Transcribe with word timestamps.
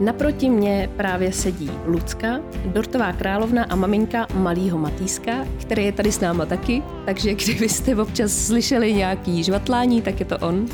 Naproti 0.00 0.50
mě 0.50 0.90
právě 0.96 1.32
sedí 1.32 1.70
Lucka, 1.86 2.40
dortová 2.64 3.12
královna 3.12 3.64
a 3.64 3.74
maminka 3.74 4.26
malýho 4.34 4.78
Matýska, 4.78 5.46
který 5.60 5.84
je 5.84 5.92
tady 5.92 6.12
s 6.12 6.20
náma 6.20 6.46
taky, 6.46 6.82
takže 7.06 7.34
kdybyste 7.34 7.96
občas 7.96 8.32
slyšeli 8.32 8.92
nějaký 8.92 9.44
žvatlání, 9.44 10.02
tak 10.02 10.20
je 10.20 10.26
to 10.26 10.38
on. 10.38 10.66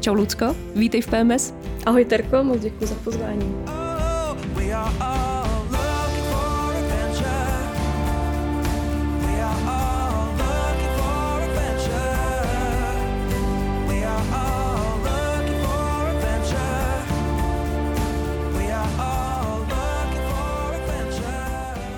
Čau 0.00 0.14
Lucko, 0.14 0.56
vítej 0.74 1.00
v 1.00 1.08
PMS. 1.08 1.54
Ahoj 1.86 2.04
Terko, 2.04 2.44
moc 2.44 2.60
děkuji 2.60 2.86
za 2.86 2.94
pozvání. 2.94 3.54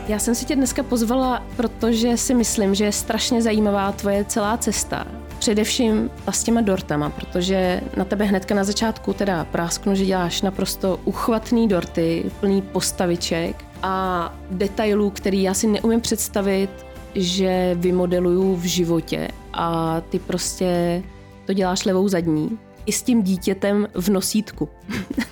Já 0.09 0.19
jsem 0.19 0.35
si 0.35 0.45
tě 0.45 0.57
dneska 0.57 0.83
pozvala, 0.83 1.47
protože 1.57 2.17
si 2.17 2.35
myslím, 2.35 2.75
že 2.75 2.85
je 2.85 2.93
strašně 2.93 3.43
zajímavá 3.43 3.93
tvoje 3.93 4.25
celá 4.25 4.57
cesta. 4.57 5.07
Především 5.39 6.11
s 6.31 6.43
těma 6.43 6.61
dortama, 6.61 7.11
protože 7.11 7.81
na 7.97 8.05
tebe 8.05 8.25
hnedka 8.25 8.55
na 8.55 8.65
začátku 8.65 9.13
teda 9.13 9.45
prásknu, 9.45 9.95
že 9.95 10.05
děláš 10.05 10.43
naprosto 10.43 11.01
uchvatný 11.05 11.69
dorty, 11.69 12.31
plný 12.41 12.63
postaviček 12.63 13.65
a 13.83 14.35
detailů, 14.51 15.11
který 15.11 15.43
já 15.43 15.55
si 15.55 15.67
neumím 15.67 16.01
představit, 16.01 16.71
že 17.15 17.77
vymodeluju 17.79 18.57
v 18.57 18.65
životě 18.65 19.29
a 19.53 20.01
ty 20.01 20.19
prostě 20.19 21.03
to 21.47 21.53
děláš 21.53 21.85
levou 21.85 22.09
zadní 22.09 22.59
i 22.87 22.93
s 22.93 23.03
tím 23.03 23.23
dítětem 23.23 23.89
v 23.95 24.09
nosítku. 24.09 24.69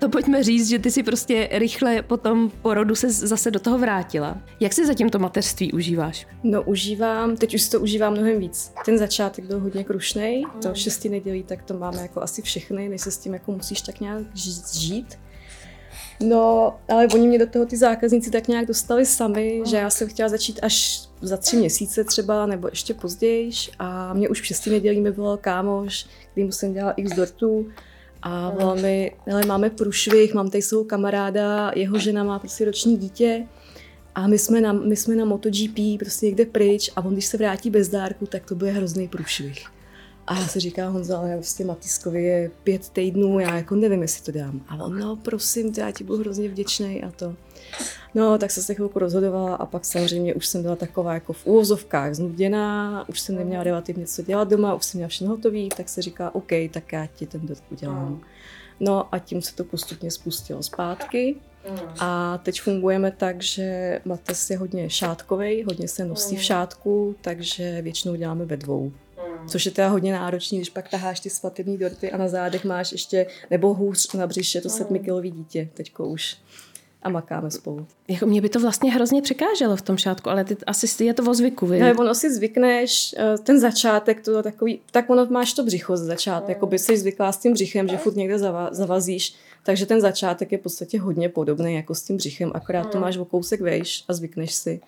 to 0.00 0.08
pojďme 0.08 0.42
říct, 0.42 0.68
že 0.68 0.78
ty 0.78 0.90
si 0.90 1.02
prostě 1.02 1.48
rychle 1.52 2.02
po 2.02 2.16
tom 2.16 2.50
porodu 2.62 2.94
se 2.94 3.10
zase 3.10 3.50
do 3.50 3.60
toho 3.60 3.78
vrátila. 3.78 4.38
Jak 4.60 4.72
si 4.72 4.86
zatím 4.86 5.10
to 5.10 5.18
mateřství 5.18 5.72
užíváš? 5.72 6.26
No 6.42 6.62
užívám, 6.62 7.36
teď 7.36 7.54
už 7.54 7.68
to 7.68 7.80
užívám 7.80 8.12
mnohem 8.12 8.38
víc. 8.38 8.72
Ten 8.84 8.98
začátek 8.98 9.44
byl 9.44 9.60
hodně 9.60 9.84
krušný, 9.84 10.42
to 10.62 10.74
šesti 10.74 11.08
nedělí, 11.08 11.42
tak 11.42 11.62
to 11.62 11.74
máme 11.74 12.02
jako 12.02 12.22
asi 12.22 12.42
všechny, 12.42 12.88
než 12.88 13.00
se 13.00 13.10
s 13.10 13.18
tím 13.18 13.34
jako 13.34 13.52
musíš 13.52 13.80
tak 13.80 14.00
nějak 14.00 14.22
žít. 14.72 15.18
No, 16.22 16.74
ale 16.88 17.06
oni 17.14 17.28
mě 17.28 17.38
do 17.38 17.46
toho 17.46 17.66
ty 17.66 17.76
zákazníci 17.76 18.30
tak 18.30 18.48
nějak 18.48 18.66
dostali 18.66 19.06
sami, 19.06 19.62
že 19.66 19.76
já 19.76 19.90
jsem 19.90 20.08
chtěla 20.08 20.28
začít 20.28 20.60
až 20.62 21.02
za 21.20 21.36
tři 21.36 21.56
měsíce 21.56 22.04
třeba, 22.04 22.46
nebo 22.46 22.68
ještě 22.68 22.94
později. 22.94 23.50
A 23.78 24.14
mě 24.14 24.28
už 24.28 24.40
v 24.40 24.46
šesti 24.46 24.70
nedělí 24.70 25.00
mi 25.00 25.10
volal 25.10 25.36
kámoš, 25.36 26.06
který 26.32 26.52
jsem 26.52 26.72
dělala 26.72 26.92
x 26.92 27.12
dortů 27.12 27.68
a 28.22 28.50
volal 28.50 28.76
mi, 28.76 29.12
ale 29.32 29.46
máme 29.46 29.70
průšvih, 29.70 30.34
mám 30.34 30.50
tady 30.50 30.62
svou 30.62 30.84
kamaráda, 30.84 31.72
jeho 31.74 31.98
žena 31.98 32.24
má 32.24 32.38
prostě 32.38 32.64
roční 32.64 32.96
dítě 32.96 33.46
a 34.14 34.26
my 34.26 34.38
jsme 34.38 34.60
na, 34.60 34.72
my 34.72 34.96
jsme 34.96 35.14
na 35.14 35.24
MotoGP 35.24 35.78
prostě 35.98 36.26
někde 36.26 36.46
pryč 36.46 36.90
a 36.96 37.04
on 37.04 37.12
když 37.12 37.26
se 37.26 37.36
vrátí 37.36 37.70
bez 37.70 37.88
dárku, 37.88 38.26
tak 38.26 38.46
to 38.46 38.54
bude 38.54 38.70
hrozný 38.70 39.08
průšvih. 39.08 39.66
A 40.30 40.38
já 40.38 40.46
se 40.46 40.60
říká 40.60 40.88
Honza, 40.88 41.18
ale 41.18 41.34
vlastně 41.34 41.64
Matiskovi 41.64 42.22
je 42.22 42.50
pět 42.64 42.88
týdnů, 42.88 43.38
já 43.38 43.56
jako 43.56 43.74
nevím, 43.74 44.02
jestli 44.02 44.32
to 44.32 44.38
dám. 44.38 44.60
A 44.68 44.84
on, 44.84 44.98
no 44.98 45.16
prosím, 45.16 45.72
já 45.78 45.90
ti 45.90 46.04
budu 46.04 46.18
hrozně 46.18 46.48
vděčný 46.48 47.02
a 47.02 47.10
to. 47.10 47.34
No, 48.14 48.38
tak 48.38 48.50
jsem 48.50 48.62
se 48.62 48.74
chvilku 48.74 48.98
rozhodovala 48.98 49.56
a 49.56 49.66
pak 49.66 49.84
samozřejmě 49.84 50.34
už 50.34 50.46
jsem 50.46 50.62
byla 50.62 50.76
taková 50.76 51.14
jako 51.14 51.32
v 51.32 51.46
úvozovkách 51.46 52.14
znuděná, 52.14 53.04
už 53.08 53.20
jsem 53.20 53.34
neměla 53.34 53.64
relativně 53.64 54.06
co 54.06 54.22
dělat 54.22 54.48
doma, 54.48 54.74
už 54.74 54.84
jsem 54.84 54.98
měla 54.98 55.08
všechno 55.08 55.28
hotový, 55.28 55.68
tak 55.68 55.88
se 55.88 56.02
říká, 56.02 56.34
OK, 56.34 56.50
tak 56.70 56.92
já 56.92 57.06
ti 57.06 57.26
ten 57.26 57.46
dort 57.46 57.62
udělám. 57.70 58.20
No 58.80 59.14
a 59.14 59.18
tím 59.18 59.42
se 59.42 59.54
to 59.54 59.64
postupně 59.64 60.10
spustilo 60.10 60.62
zpátky. 60.62 61.36
A 62.00 62.38
teď 62.38 62.60
fungujeme 62.60 63.10
tak, 63.10 63.42
že 63.42 64.00
Mates 64.04 64.50
je 64.50 64.58
hodně 64.58 64.90
šátkový, 64.90 65.64
hodně 65.64 65.88
se 65.88 66.04
nosí 66.04 66.36
v 66.36 66.42
šátku, 66.42 67.14
takže 67.20 67.82
většinou 67.82 68.14
děláme 68.14 68.44
ve 68.44 68.56
dvou. 68.56 68.92
Což 69.46 69.66
je 69.66 69.72
teda 69.72 69.88
hodně 69.88 70.12
náročný, 70.12 70.58
když 70.58 70.70
pak 70.70 70.88
taháš 70.88 71.20
ty 71.20 71.30
svatební 71.30 71.78
dorty 71.78 72.12
a 72.12 72.16
na 72.16 72.28
zádech 72.28 72.64
máš 72.64 72.92
ještě, 72.92 73.26
nebo 73.50 73.74
hůř 73.74 74.12
na 74.12 74.26
břiše, 74.26 74.60
to 74.60 74.68
sedmikilový 74.68 75.30
dítě 75.30 75.68
teďko 75.74 76.06
už 76.06 76.36
a 77.02 77.08
makáme 77.08 77.50
spolu. 77.50 77.86
Jako 78.08 78.26
mě 78.26 78.40
by 78.40 78.48
to 78.48 78.60
vlastně 78.60 78.92
hrozně 78.92 79.22
překáželo 79.22 79.76
v 79.76 79.82
tom 79.82 79.96
šátku, 79.96 80.30
ale 80.30 80.44
ty 80.44 80.56
asi 80.66 81.04
je 81.04 81.14
to 81.14 81.30
o 81.30 81.34
zvyku, 81.34 81.66
vy? 81.66 81.80
No, 81.80 81.90
ono 81.98 82.14
si 82.14 82.34
zvykneš, 82.34 83.14
eh, 83.18 83.38
ten 83.38 83.60
začátek, 83.60 84.24
to 84.24 84.42
takový, 84.42 84.80
tak 84.90 85.10
ono 85.10 85.26
máš 85.26 85.52
to 85.52 85.64
břicho 85.64 85.96
z 85.96 86.00
začátku, 86.00 86.50
jako 86.50 86.66
by 86.66 86.78
jsi 86.78 86.96
zvyklá 86.96 87.32
s 87.32 87.38
tím 87.38 87.52
břichem, 87.52 87.88
že 87.88 87.96
furt 87.96 88.16
někde 88.16 88.38
zavazíš, 88.70 89.34
takže 89.62 89.86
ten 89.86 90.00
začátek 90.00 90.52
je 90.52 90.58
v 90.58 90.60
podstatě 90.60 91.00
hodně 91.00 91.28
podobný 91.28 91.74
jako 91.74 91.94
s 91.94 92.02
tím 92.02 92.16
břichem, 92.16 92.50
akorát 92.54 92.90
to 92.90 93.00
máš 93.00 93.16
o 93.16 93.24
kousek 93.24 93.60
vejš 93.60 94.04
a 94.08 94.12
zvykneš 94.12 94.54
si. 94.54 94.80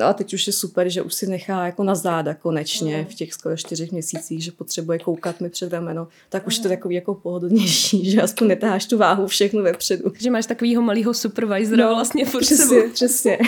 No 0.00 0.06
a 0.06 0.12
teď 0.12 0.34
už 0.34 0.46
je 0.46 0.52
super, 0.52 0.88
že 0.88 1.02
už 1.02 1.14
si 1.14 1.26
nechá 1.26 1.66
jako 1.66 1.84
na 1.84 1.94
záda 1.94 2.34
konečně 2.34 2.98
mm. 2.98 3.04
v 3.04 3.14
těch 3.14 3.32
skoro 3.32 3.56
čtyřech 3.56 3.92
měsících, 3.92 4.44
že 4.44 4.52
potřebuje 4.52 4.98
koukat 4.98 5.40
mi 5.40 5.50
před 5.50 5.72
rameno, 5.72 6.08
tak 6.28 6.46
už 6.46 6.58
to 6.58 6.68
je 6.68 6.76
takový 6.76 6.94
jako 6.94 7.14
pohodlnější, 7.14 8.10
že 8.10 8.22
aspoň 8.22 8.48
netáháš 8.48 8.86
tu 8.86 8.98
váhu 8.98 9.26
všechno 9.26 9.62
vepředu. 9.62 10.12
Že 10.18 10.30
máš 10.30 10.46
takovýho 10.46 10.82
malého 10.82 11.14
supervisora 11.14 11.88
no, 11.88 11.94
vlastně 11.94 12.24
furt 12.24 12.40
přesně, 12.40 12.66
sebou. 12.66 12.92
přesně. 12.92 13.38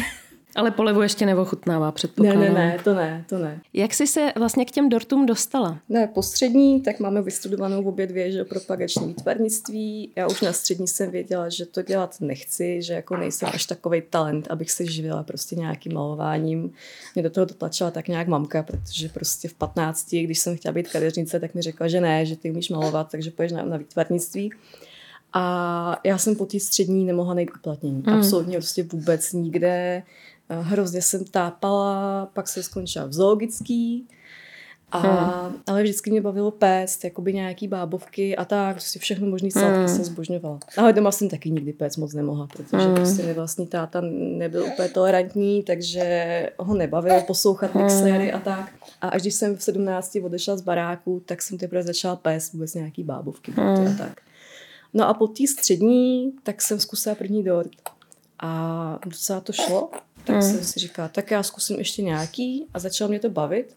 Ale 0.56 0.70
polevu 0.70 1.02
ještě 1.02 1.26
neochutnává, 1.26 1.92
předpokládám. 1.92 2.40
Ne, 2.40 2.48
ne, 2.48 2.54
ne, 2.54 2.78
to 2.84 2.94
ne, 2.94 3.24
to 3.28 3.38
ne. 3.38 3.60
Jak 3.72 3.94
jsi 3.94 4.06
se 4.06 4.32
vlastně 4.36 4.64
k 4.64 4.70
těm 4.70 4.88
dortům 4.88 5.26
dostala? 5.26 5.78
Ne, 5.88 6.06
po 6.06 6.22
střední, 6.22 6.80
tak 6.80 7.00
máme 7.00 7.22
vystudovanou 7.22 7.82
v 7.82 7.88
obě 7.88 8.06
dvě, 8.06 8.32
že 8.32 8.44
propagační 8.44 9.06
výtvarnictví. 9.06 10.12
Já 10.16 10.26
už 10.26 10.40
na 10.40 10.52
střední 10.52 10.88
jsem 10.88 11.10
věděla, 11.10 11.48
že 11.48 11.66
to 11.66 11.82
dělat 11.82 12.16
nechci, 12.20 12.82
že 12.82 12.92
jako 12.92 13.16
nejsem 13.16 13.48
až 13.52 13.66
takový 13.66 14.02
talent, 14.10 14.46
abych 14.50 14.70
se 14.70 14.86
živila 14.86 15.22
prostě 15.22 15.56
nějakým 15.56 15.94
malováním. 15.94 16.72
Mě 17.14 17.22
do 17.22 17.30
toho 17.30 17.44
dotlačila 17.44 17.90
tak 17.90 18.08
nějak 18.08 18.28
mamka, 18.28 18.62
protože 18.62 19.08
prostě 19.08 19.48
v 19.48 19.54
15, 19.54 20.10
když 20.10 20.38
jsem 20.38 20.56
chtěla 20.56 20.72
být 20.72 20.88
kadeřnice, 20.88 21.40
tak 21.40 21.54
mi 21.54 21.62
řekla, 21.62 21.88
že 21.88 22.00
ne, 22.00 22.26
že 22.26 22.36
ty 22.36 22.50
umíš 22.50 22.70
malovat, 22.70 23.10
takže 23.10 23.30
půjdeš 23.30 23.52
na, 23.52 23.64
na 23.64 23.76
výtvarnictví. 23.76 24.52
A 25.32 26.00
já 26.04 26.18
jsem 26.18 26.36
po 26.36 26.46
té 26.46 26.60
střední 26.60 27.04
nemohla 27.04 27.34
najít 27.34 27.50
uplatnění. 27.58 28.02
Mm. 28.06 28.12
Absolutně 28.14 28.56
prostě 28.56 28.82
vůbec 28.82 29.32
nikde. 29.32 30.02
Hrozně 30.60 31.02
jsem 31.02 31.24
tápala, 31.24 32.26
pak 32.32 32.48
jsem 32.48 32.62
skončila 32.62 33.06
v 33.06 33.12
zoologický, 33.12 34.08
a, 34.92 34.98
hmm. 34.98 35.62
ale 35.66 35.82
vždycky 35.82 36.10
mě 36.10 36.20
bavilo 36.20 36.50
péct, 36.50 37.04
jakoby 37.04 37.32
nějaký 37.32 37.68
bábovky 37.68 38.36
a 38.36 38.44
tak, 38.44 38.76
prostě 38.76 38.98
všechno 38.98 39.26
možný 39.26 39.50
sladké 39.50 39.78
hmm. 39.78 39.88
jsem 39.88 40.04
zbožňovala. 40.04 40.58
Ale 40.76 40.92
doma 40.92 41.12
jsem 41.12 41.28
taky 41.28 41.50
nikdy 41.50 41.72
péct 41.72 41.96
moc 41.96 42.14
nemohla, 42.14 42.46
protože 42.46 42.76
hmm. 42.76 42.94
prostě 42.94 43.22
mi 43.22 43.32
vlastní 43.32 43.66
táta 43.66 44.00
nebyl 44.12 44.64
úplně 44.64 44.88
tolerantní, 44.88 45.62
takže 45.62 46.50
ho 46.58 46.74
nebavilo 46.74 47.22
poslouchat 47.22 47.74
hmm. 47.74 47.82
mixéry 47.82 48.32
a 48.32 48.38
tak. 48.38 48.72
A 49.00 49.08
až 49.08 49.22
když 49.22 49.34
jsem 49.34 49.56
v 49.56 49.62
17 49.62 50.16
odešla 50.22 50.56
z 50.56 50.60
baráku, 50.60 51.22
tak 51.26 51.42
jsem 51.42 51.58
teprve 51.58 51.82
začala 51.82 52.16
péct 52.16 52.52
vůbec 52.52 52.74
nějaký 52.74 53.04
bábovky 53.04 53.52
hmm. 53.52 53.86
a 53.86 53.94
tak. 53.98 54.20
No 54.94 55.08
a 55.08 55.14
po 55.14 55.26
té 55.26 55.46
střední, 55.46 56.32
tak 56.42 56.62
jsem 56.62 56.80
zkusila 56.80 57.14
první 57.14 57.44
dort. 57.44 57.70
A 58.44 58.98
docela 59.06 59.40
to 59.40 59.52
šlo 59.52 59.90
tak 60.24 60.36
mm. 60.36 60.42
jsem 60.42 60.64
si 60.64 60.80
říkala, 60.80 61.08
tak 61.08 61.30
já 61.30 61.42
zkusím 61.42 61.78
ještě 61.78 62.02
nějaký 62.02 62.66
a 62.74 62.78
začalo 62.78 63.08
mě 63.08 63.20
to 63.20 63.30
bavit. 63.30 63.74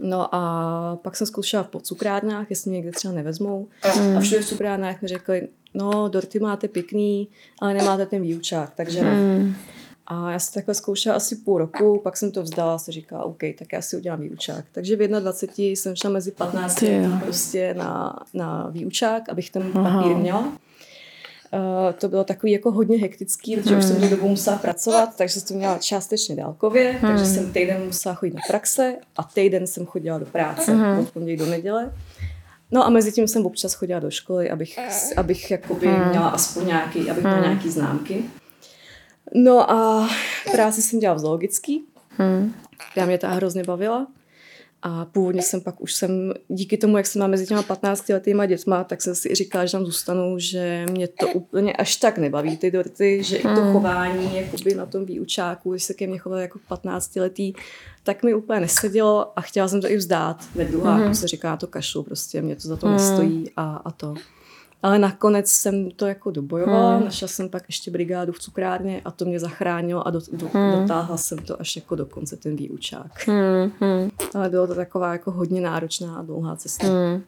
No 0.00 0.34
a 0.34 0.98
pak 1.02 1.16
jsem 1.16 1.26
zkoušela 1.26 1.62
v 1.62 1.82
cukrárnách, 1.82 2.50
jestli 2.50 2.70
mě 2.70 2.76
někde 2.76 2.92
třeba 2.92 3.14
nevezmou. 3.14 3.68
Mm. 4.00 4.16
A 4.16 4.20
všude 4.20 4.42
v 4.42 4.48
cukrárnách 4.48 5.02
mi 5.02 5.08
řekli, 5.08 5.48
no 5.74 6.08
dorty 6.08 6.40
máte 6.40 6.68
pěkný, 6.68 7.28
ale 7.60 7.74
nemáte 7.74 8.06
ten 8.06 8.22
výučák, 8.22 8.72
takže. 8.76 9.02
Mm. 9.02 9.54
A 10.12 10.30
já 10.30 10.38
jsem 10.38 10.54
takhle 10.54 10.74
zkoušela 10.74 11.16
asi 11.16 11.36
půl 11.36 11.58
roku, 11.58 12.00
pak 12.04 12.16
jsem 12.16 12.32
to 12.32 12.42
vzdala 12.42 12.74
a 12.74 12.78
se 12.78 12.92
říkala, 12.92 13.24
OK, 13.24 13.40
tak 13.58 13.72
já 13.72 13.82
si 13.82 13.96
udělám 13.96 14.20
výučák. 14.20 14.64
Takže 14.72 14.96
v 14.96 15.08
21 15.20 15.70
jsem 15.70 15.96
šla 15.96 16.10
mezi 16.10 16.32
15 16.32 16.84
prostě 17.20 17.74
na, 17.74 18.18
na 18.34 18.68
výučák, 18.70 19.28
abych 19.28 19.50
ten 19.50 19.72
papír 19.72 20.16
měla. 20.16 20.52
Uh, 21.52 21.92
to 21.92 22.08
bylo 22.08 22.24
takový 22.24 22.52
jako 22.52 22.70
hodně 22.70 22.98
hektický, 22.98 23.56
protože 23.56 23.70
hmm. 23.70 23.78
už 23.78 23.84
jsem 23.84 24.00
tu 24.00 24.08
dobu 24.08 24.28
musela 24.28 24.58
pracovat, 24.58 25.16
takže 25.16 25.40
jsem 25.40 25.48
to 25.48 25.54
měla 25.54 25.78
částečně 25.78 26.36
dálkově, 26.36 26.90
hmm. 26.90 27.00
takže 27.00 27.26
jsem 27.26 27.52
týden 27.52 27.84
musela 27.84 28.14
chodit 28.14 28.34
na 28.34 28.40
praxe 28.48 28.96
a 29.16 29.22
týden 29.22 29.66
jsem 29.66 29.86
chodila 29.86 30.18
do 30.18 30.26
práce 30.26 30.72
hmm. 30.72 30.98
od 30.98 31.10
pondělí 31.10 31.36
do 31.36 31.46
neděle. 31.46 31.92
No 32.70 32.86
a 32.86 32.90
mezi 32.90 33.12
tím 33.12 33.28
jsem 33.28 33.46
občas 33.46 33.74
chodila 33.74 34.00
do 34.00 34.10
školy, 34.10 34.50
abych, 34.50 34.78
abych 35.16 35.50
jakoby 35.50 35.86
hmm. 35.86 36.08
měla 36.08 36.28
aspoň 36.28 36.66
nějaký, 36.66 37.10
abych 37.10 37.24
měla 37.24 37.36
hmm. 37.36 37.44
nějaký 37.44 37.70
známky. 37.70 38.24
No 39.34 39.70
a 39.70 40.08
práci 40.52 40.82
jsem 40.82 40.98
dělala 40.98 41.16
v 41.16 41.20
zoologický, 41.20 41.84
hmm. 42.18 42.54
která 42.90 43.06
mě 43.06 43.18
ta 43.18 43.28
hrozně 43.28 43.64
bavila. 43.64 44.06
A 44.82 45.04
původně 45.04 45.42
jsem 45.42 45.60
pak 45.60 45.80
už 45.80 45.94
jsem, 45.94 46.32
díky 46.48 46.76
tomu, 46.76 46.96
jak 46.96 47.06
jsem 47.06 47.20
mám 47.20 47.30
mezi 47.30 47.46
těma 47.46 47.62
15 47.62 48.08
letýma 48.08 48.46
dětma, 48.46 48.84
tak 48.84 49.02
jsem 49.02 49.14
si 49.14 49.34
říkala, 49.34 49.66
že 49.66 49.72
tam 49.72 49.86
zůstanu, 49.86 50.38
že 50.38 50.86
mě 50.90 51.08
to 51.08 51.28
úplně 51.28 51.72
až 51.72 51.96
tak 51.96 52.18
nebaví, 52.18 52.56
ty 52.56 52.70
dorty, 52.70 53.22
že 53.22 53.36
i 53.36 53.42
to 53.42 53.48
hmm. 53.48 53.72
chování 53.72 54.36
jakoby 54.36 54.74
na 54.74 54.86
tom 54.86 55.04
výučáku, 55.04 55.70
když 55.70 55.84
se 55.84 55.94
ke 55.94 56.06
mně 56.06 56.18
choval 56.18 56.38
jako 56.38 56.58
15 56.68 57.16
letý, 57.16 57.52
tak 58.02 58.22
mi 58.22 58.34
úplně 58.34 58.60
nesedělo 58.60 59.38
a 59.38 59.40
chtěla 59.40 59.68
jsem 59.68 59.80
to 59.80 59.90
i 59.90 59.96
vzdát 59.96 60.44
ve 60.54 60.64
druháku, 60.64 61.04
hmm. 61.04 61.14
se 61.14 61.28
říká 61.28 61.56
to 61.56 61.66
kašlu, 61.66 62.02
prostě 62.02 62.42
mě 62.42 62.56
to 62.56 62.68
za 62.68 62.76
to 62.76 62.86
hmm. 62.86 62.96
nestojí 62.96 63.50
a, 63.56 63.76
a 63.84 63.90
to. 63.90 64.14
Ale 64.82 64.98
nakonec 64.98 65.50
jsem 65.50 65.90
to 65.90 66.06
jako 66.06 66.30
dobojovala, 66.30 66.94
hmm. 66.94 67.04
našla 67.04 67.28
jsem 67.28 67.48
pak 67.48 67.62
ještě 67.68 67.90
brigádu 67.90 68.32
v 68.32 68.38
cukrárně 68.38 69.00
a 69.04 69.10
to 69.10 69.24
mě 69.24 69.40
zachránilo 69.40 70.06
a 70.06 70.10
do, 70.10 70.20
do, 70.32 70.48
hmm. 70.52 70.80
dotáhla 70.80 71.16
jsem 71.16 71.38
to 71.38 71.60
až 71.60 71.76
jako 71.76 71.94
do 71.94 72.06
konce 72.06 72.36
ten 72.36 72.56
výučák. 72.56 73.26
Hmm. 73.26 73.72
Hmm. 73.80 74.10
Ale 74.34 74.48
bylo 74.48 74.66
to 74.66 74.74
taková 74.74 75.12
jako 75.12 75.30
hodně 75.30 75.60
náročná 75.60 76.14
a 76.14 76.22
dlouhá 76.22 76.56
cesta. 76.56 76.86
Hmm. 76.86 77.22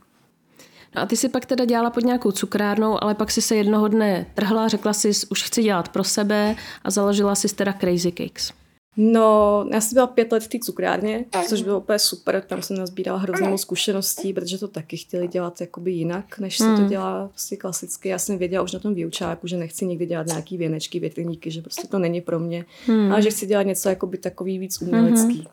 No 0.96 1.02
a 1.02 1.06
ty 1.06 1.16
si 1.16 1.28
pak 1.28 1.46
teda 1.46 1.64
dělala 1.64 1.90
pod 1.90 2.04
nějakou 2.04 2.30
cukrárnou, 2.30 3.04
ale 3.04 3.14
pak 3.14 3.30
si 3.30 3.42
se 3.42 3.56
jednoho 3.56 3.88
dne 3.88 4.26
trhla, 4.34 4.68
řekla 4.68 4.92
si, 4.92 5.10
už 5.30 5.42
chci 5.42 5.62
dělat 5.62 5.88
pro 5.88 6.04
sebe 6.04 6.56
a 6.84 6.90
založila 6.90 7.34
si 7.34 7.54
teda 7.54 7.72
Crazy 7.72 8.12
Cakes. 8.12 8.52
No, 8.96 9.66
já 9.72 9.80
jsem 9.80 9.94
byla 9.94 10.06
pět 10.06 10.32
let 10.32 10.42
v 10.42 10.48
té 10.48 10.58
cukrárně, 10.58 11.24
což 11.48 11.62
bylo 11.62 11.78
úplně 11.80 11.98
super, 11.98 12.42
tam 12.46 12.62
jsem 12.62 12.76
nazbírala 12.76 13.18
hrozně 13.18 13.48
moc 13.48 13.60
zkušeností, 13.60 14.32
protože 14.32 14.58
to 14.58 14.68
taky 14.68 14.96
chtěli 14.96 15.28
dělat 15.28 15.60
jakoby 15.60 15.92
jinak, 15.92 16.38
než 16.38 16.58
se 16.58 16.64
to 16.64 16.70
hmm. 16.70 16.88
dělá 16.88 17.28
prostě 17.28 17.56
klasicky. 17.56 18.08
Já 18.08 18.18
jsem 18.18 18.38
věděla 18.38 18.64
už 18.64 18.72
na 18.72 18.78
tom 18.78 18.94
výučáku, 18.94 19.46
že 19.46 19.56
nechci 19.56 19.86
nikdy 19.86 20.06
dělat 20.06 20.26
nějaký 20.26 20.56
věnečky, 20.56 21.00
větrníky, 21.00 21.50
že 21.50 21.62
prostě 21.62 21.88
to 21.88 21.98
není 21.98 22.20
pro 22.20 22.38
mě, 22.40 22.64
hmm. 22.86 23.12
ale 23.12 23.22
že 23.22 23.30
chci 23.30 23.46
dělat 23.46 23.62
něco 23.62 23.88
jakoby 23.88 24.18
takový 24.18 24.58
víc 24.58 24.82
umělecký. 24.82 25.38
Hmm. 25.38 25.46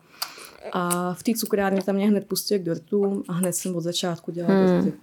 A 0.72 1.14
v 1.14 1.22
té 1.22 1.32
cukrárně 1.32 1.82
tam 1.82 1.94
mě 1.94 2.08
hned 2.08 2.26
pustili 2.26 2.60
k 2.60 2.64
dortům 2.64 3.22
a 3.28 3.32
hned 3.32 3.52
jsem 3.52 3.76
od 3.76 3.80
začátku 3.80 4.30
dělala 4.30 4.54
hmm. 4.54 4.84
dorty. 4.84 4.98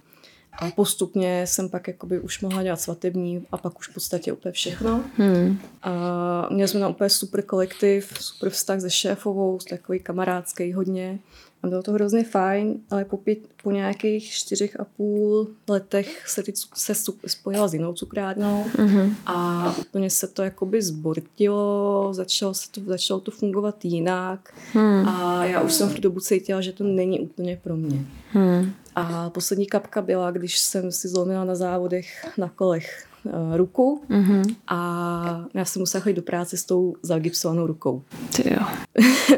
A 0.60 0.70
postupně 0.70 1.46
jsem 1.46 1.68
pak 1.68 1.88
jakoby 1.88 2.20
už 2.20 2.40
mohla 2.40 2.62
dělat 2.62 2.80
svatební 2.80 3.46
a 3.52 3.56
pak 3.56 3.78
už 3.78 3.88
v 3.88 3.94
podstatě 3.94 4.32
úplně 4.32 4.52
všechno. 4.52 5.04
Hmm. 5.16 5.58
A 5.82 6.48
měli 6.50 6.68
jsme 6.68 6.80
tam 6.80 6.90
úplně 6.90 7.10
super 7.10 7.42
kolektiv, 7.42 8.12
super 8.20 8.50
vztah 8.50 8.80
se 8.80 8.90
šéfovou, 8.90 9.58
takový 9.70 10.00
kamarádský 10.00 10.72
hodně. 10.72 11.18
A 11.62 11.66
bylo 11.66 11.82
to 11.82 11.92
hrozně 11.92 12.24
fajn, 12.24 12.74
ale 12.90 13.04
po, 13.04 13.16
pět, 13.16 13.38
po 13.62 13.70
nějakých 13.70 14.30
čtyřech 14.30 14.80
a 14.80 14.84
půl 14.84 15.48
letech 15.68 16.28
se, 16.28 16.42
ty, 16.42 16.52
se 16.74 16.94
spojila 17.26 17.68
s 17.68 17.74
jinou 17.74 17.92
cukrárnou 17.92 18.64
mm-hmm. 18.64 19.14
a 19.26 19.74
úplně 19.78 20.10
se 20.10 20.26
to 20.26 20.42
jakoby 20.42 20.82
zbortilo, 20.82 22.08
začalo, 22.12 22.54
se 22.54 22.70
to, 22.70 22.80
začalo 22.86 23.20
to 23.20 23.30
fungovat 23.30 23.84
jinak 23.84 24.54
mm. 24.74 25.08
a 25.08 25.44
já 25.44 25.60
už 25.60 25.72
jsem 25.72 25.88
v 25.88 25.94
tu 25.94 26.00
dobu 26.00 26.20
cítila, 26.20 26.60
že 26.60 26.72
to 26.72 26.84
není 26.84 27.20
úplně 27.20 27.60
pro 27.62 27.76
mě. 27.76 28.06
Mm. 28.34 28.72
A 28.98 29.30
poslední 29.30 29.66
kapka 29.66 30.02
byla, 30.02 30.30
když 30.30 30.58
jsem 30.58 30.92
si 30.92 31.08
zlomila 31.08 31.44
na 31.44 31.54
závodech 31.54 32.26
na 32.38 32.48
kolech 32.48 33.06
uh, 33.24 33.56
ruku 33.56 34.02
mm-hmm. 34.10 34.56
a 34.68 35.44
já 35.54 35.64
jsem 35.64 35.80
musela 35.80 36.02
chodit 36.02 36.14
do 36.14 36.22
práce 36.22 36.56
s 36.56 36.64
tou 36.64 36.94
zagipsovanou 37.02 37.66
rukou. 37.66 38.02
Ty 38.36 38.54
jo. 38.54 38.66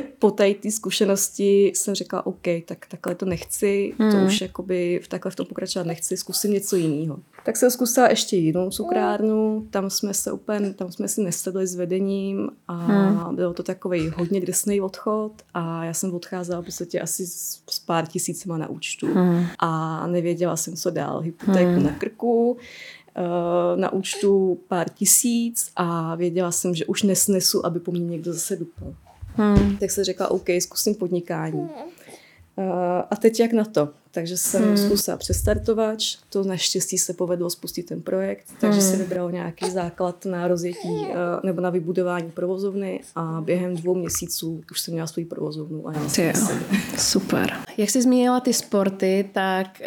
po 0.20 0.30
té 0.30 0.54
zkušenosti 0.70 1.72
jsem 1.74 1.94
řekla, 1.94 2.26
OK, 2.26 2.46
tak 2.64 2.86
takhle 2.86 3.14
to 3.14 3.26
nechci, 3.26 3.94
mm. 3.98 4.10
to 4.10 4.16
hmm. 4.16 4.26
už 4.26 4.40
jakoby 4.40 5.00
v 5.04 5.08
takhle 5.08 5.30
v 5.30 5.36
tom 5.36 5.46
pokračovat 5.46 5.86
nechci, 5.86 6.16
zkusím 6.16 6.52
něco 6.52 6.76
jiného. 6.76 7.18
Tak 7.44 7.56
jsem 7.56 7.70
zkusila 7.70 8.08
ještě 8.08 8.36
jinou 8.36 8.70
cukrárnu, 8.70 9.66
tam 9.70 9.90
jsme 9.90 10.14
se 10.14 10.32
úplně, 10.32 10.74
tam 10.74 10.92
jsme 10.92 11.08
si 11.08 11.22
nesedli 11.22 11.66
s 11.66 11.74
vedením 11.74 12.50
a 12.68 12.76
mm. 12.76 13.36
bylo 13.36 13.54
to 13.54 13.62
takový 13.62 14.12
hodně 14.16 14.40
drsný 14.40 14.80
odchod 14.80 15.32
a 15.54 15.84
já 15.84 15.94
jsem 15.94 16.14
odcházela 16.14 16.62
v 16.62 16.64
podstatě 16.64 17.00
asi 17.00 17.26
s, 17.26 17.62
s 17.70 17.78
pár 17.78 18.06
tisícima 18.06 18.58
na 18.58 18.68
účtu 18.68 19.06
mm. 19.06 19.44
a 19.58 20.06
nevěděla 20.06 20.56
jsem, 20.56 20.76
co 20.76 20.90
dál. 20.90 21.20
Hypotéku 21.20 21.80
mm. 21.80 21.82
na 21.82 21.90
krku, 21.90 22.56
eh, 23.16 23.76
na 23.76 23.92
účtu 23.92 24.60
pár 24.68 24.88
tisíc 24.88 25.70
a 25.76 26.14
věděla 26.14 26.52
jsem, 26.52 26.74
že 26.74 26.86
už 26.86 27.02
nesnesu, 27.02 27.66
aby 27.66 27.80
po 27.80 27.92
mně 27.92 28.06
někdo 28.06 28.32
zase 28.32 28.56
dupal. 28.56 28.94
Hmm. 29.36 29.76
Tak 29.76 29.90
se 29.90 30.04
řekla, 30.04 30.30
OK, 30.30 30.46
zkusím 30.60 30.94
podnikání. 30.94 31.60
Uh, 32.56 32.66
a 33.10 33.16
teď 33.16 33.40
jak 33.40 33.52
na 33.52 33.64
to? 33.64 33.88
Takže 34.10 34.36
jsem 34.36 34.64
hmm. 34.64 34.76
zkusila 34.76 35.16
přestartovač, 35.16 36.16
to 36.28 36.44
naštěstí 36.44 36.98
se 36.98 37.12
povedlo 37.12 37.50
spustit 37.50 37.82
ten 37.82 38.02
projekt, 38.02 38.46
takže 38.60 38.80
hmm. 38.80 38.90
si 38.90 38.96
vybral 38.96 39.32
nějaký 39.32 39.70
základ 39.70 40.24
na 40.24 40.48
rozjetí 40.48 40.88
uh, 40.88 41.14
nebo 41.44 41.60
na 41.60 41.70
vybudování 41.70 42.30
provozovny 42.30 43.00
a 43.14 43.40
během 43.44 43.76
dvou 43.76 43.94
měsíců 43.94 44.62
už 44.70 44.80
jsem 44.80 44.94
měla 44.94 45.06
svůj 45.06 45.24
provozovnu. 45.24 45.88
A 45.88 45.92
já 45.92 46.32
Super. 46.98 47.52
Jak 47.76 47.90
jsi 47.90 48.02
zmínila 48.02 48.40
ty 48.40 48.52
sporty, 48.52 49.30
tak 49.32 49.80
uh, 49.80 49.86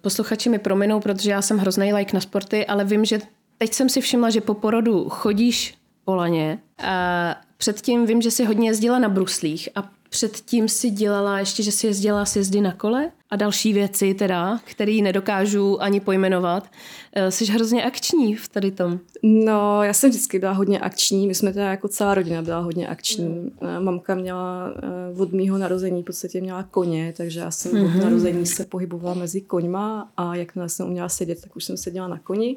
posluchači 0.00 0.48
mi 0.48 0.58
prominou, 0.58 1.00
protože 1.00 1.30
já 1.30 1.42
jsem 1.42 1.58
hrozný 1.58 1.92
like 1.92 2.14
na 2.14 2.20
sporty, 2.20 2.66
ale 2.66 2.84
vím, 2.84 3.04
že 3.04 3.20
teď 3.58 3.74
jsem 3.74 3.88
si 3.88 4.00
všimla, 4.00 4.30
že 4.30 4.40
po 4.40 4.54
porodu 4.54 5.08
chodíš 5.08 5.78
po 6.04 6.14
laně. 6.14 6.58
A 6.78 7.36
Předtím 7.58 8.06
vím, 8.06 8.22
že 8.22 8.30
si 8.30 8.44
hodně 8.44 8.68
jezdila 8.68 8.98
na 8.98 9.08
bruslích 9.08 9.68
a 9.74 9.90
předtím 10.10 10.68
si 10.68 10.90
dělala 10.90 11.38
ještě, 11.38 11.62
že 11.62 11.72
si 11.72 11.86
jezdila 11.86 12.24
sjezdy 12.24 12.60
na 12.60 12.72
kole 12.72 13.10
a 13.30 13.36
další 13.36 13.72
věci 13.72 14.14
teda, 14.14 14.60
které 14.64 14.92
nedokážu 15.02 15.82
ani 15.82 16.00
pojmenovat. 16.00 16.66
Eh, 17.12 17.30
jsi 17.30 17.44
hrozně 17.44 17.84
akční 17.84 18.34
v 18.34 18.48
tady 18.48 18.70
tom. 18.70 18.98
No, 19.22 19.82
já 19.82 19.92
jsem 19.92 20.10
vždycky 20.10 20.38
byla 20.38 20.52
hodně 20.52 20.80
akční. 20.80 21.26
My 21.26 21.34
jsme 21.34 21.52
teda 21.52 21.70
jako 21.70 21.88
celá 21.88 22.14
rodina 22.14 22.42
byla 22.42 22.58
hodně 22.58 22.88
akční. 22.88 23.24
Mm. 23.24 23.50
Mamka 23.78 24.14
měla 24.14 24.72
eh, 24.76 25.20
od 25.20 25.32
mýho 25.32 25.58
narození 25.58 26.02
v 26.02 26.06
podstatě 26.06 26.40
měla 26.40 26.62
koně, 26.62 27.14
takže 27.16 27.40
já 27.40 27.50
jsem 27.50 27.72
mm-hmm. 27.72 27.84
od 27.84 27.90
mhm. 27.90 28.00
narození 28.00 28.46
se 28.46 28.64
pohybovala 28.64 29.14
mezi 29.14 29.40
koňma 29.40 30.10
a 30.16 30.34
jakmile 30.34 30.68
jsem 30.68 30.86
uměla 30.86 31.08
sedět, 31.08 31.40
tak 31.42 31.56
už 31.56 31.64
jsem 31.64 31.76
seděla 31.76 32.08
na 32.08 32.18
koni. 32.18 32.56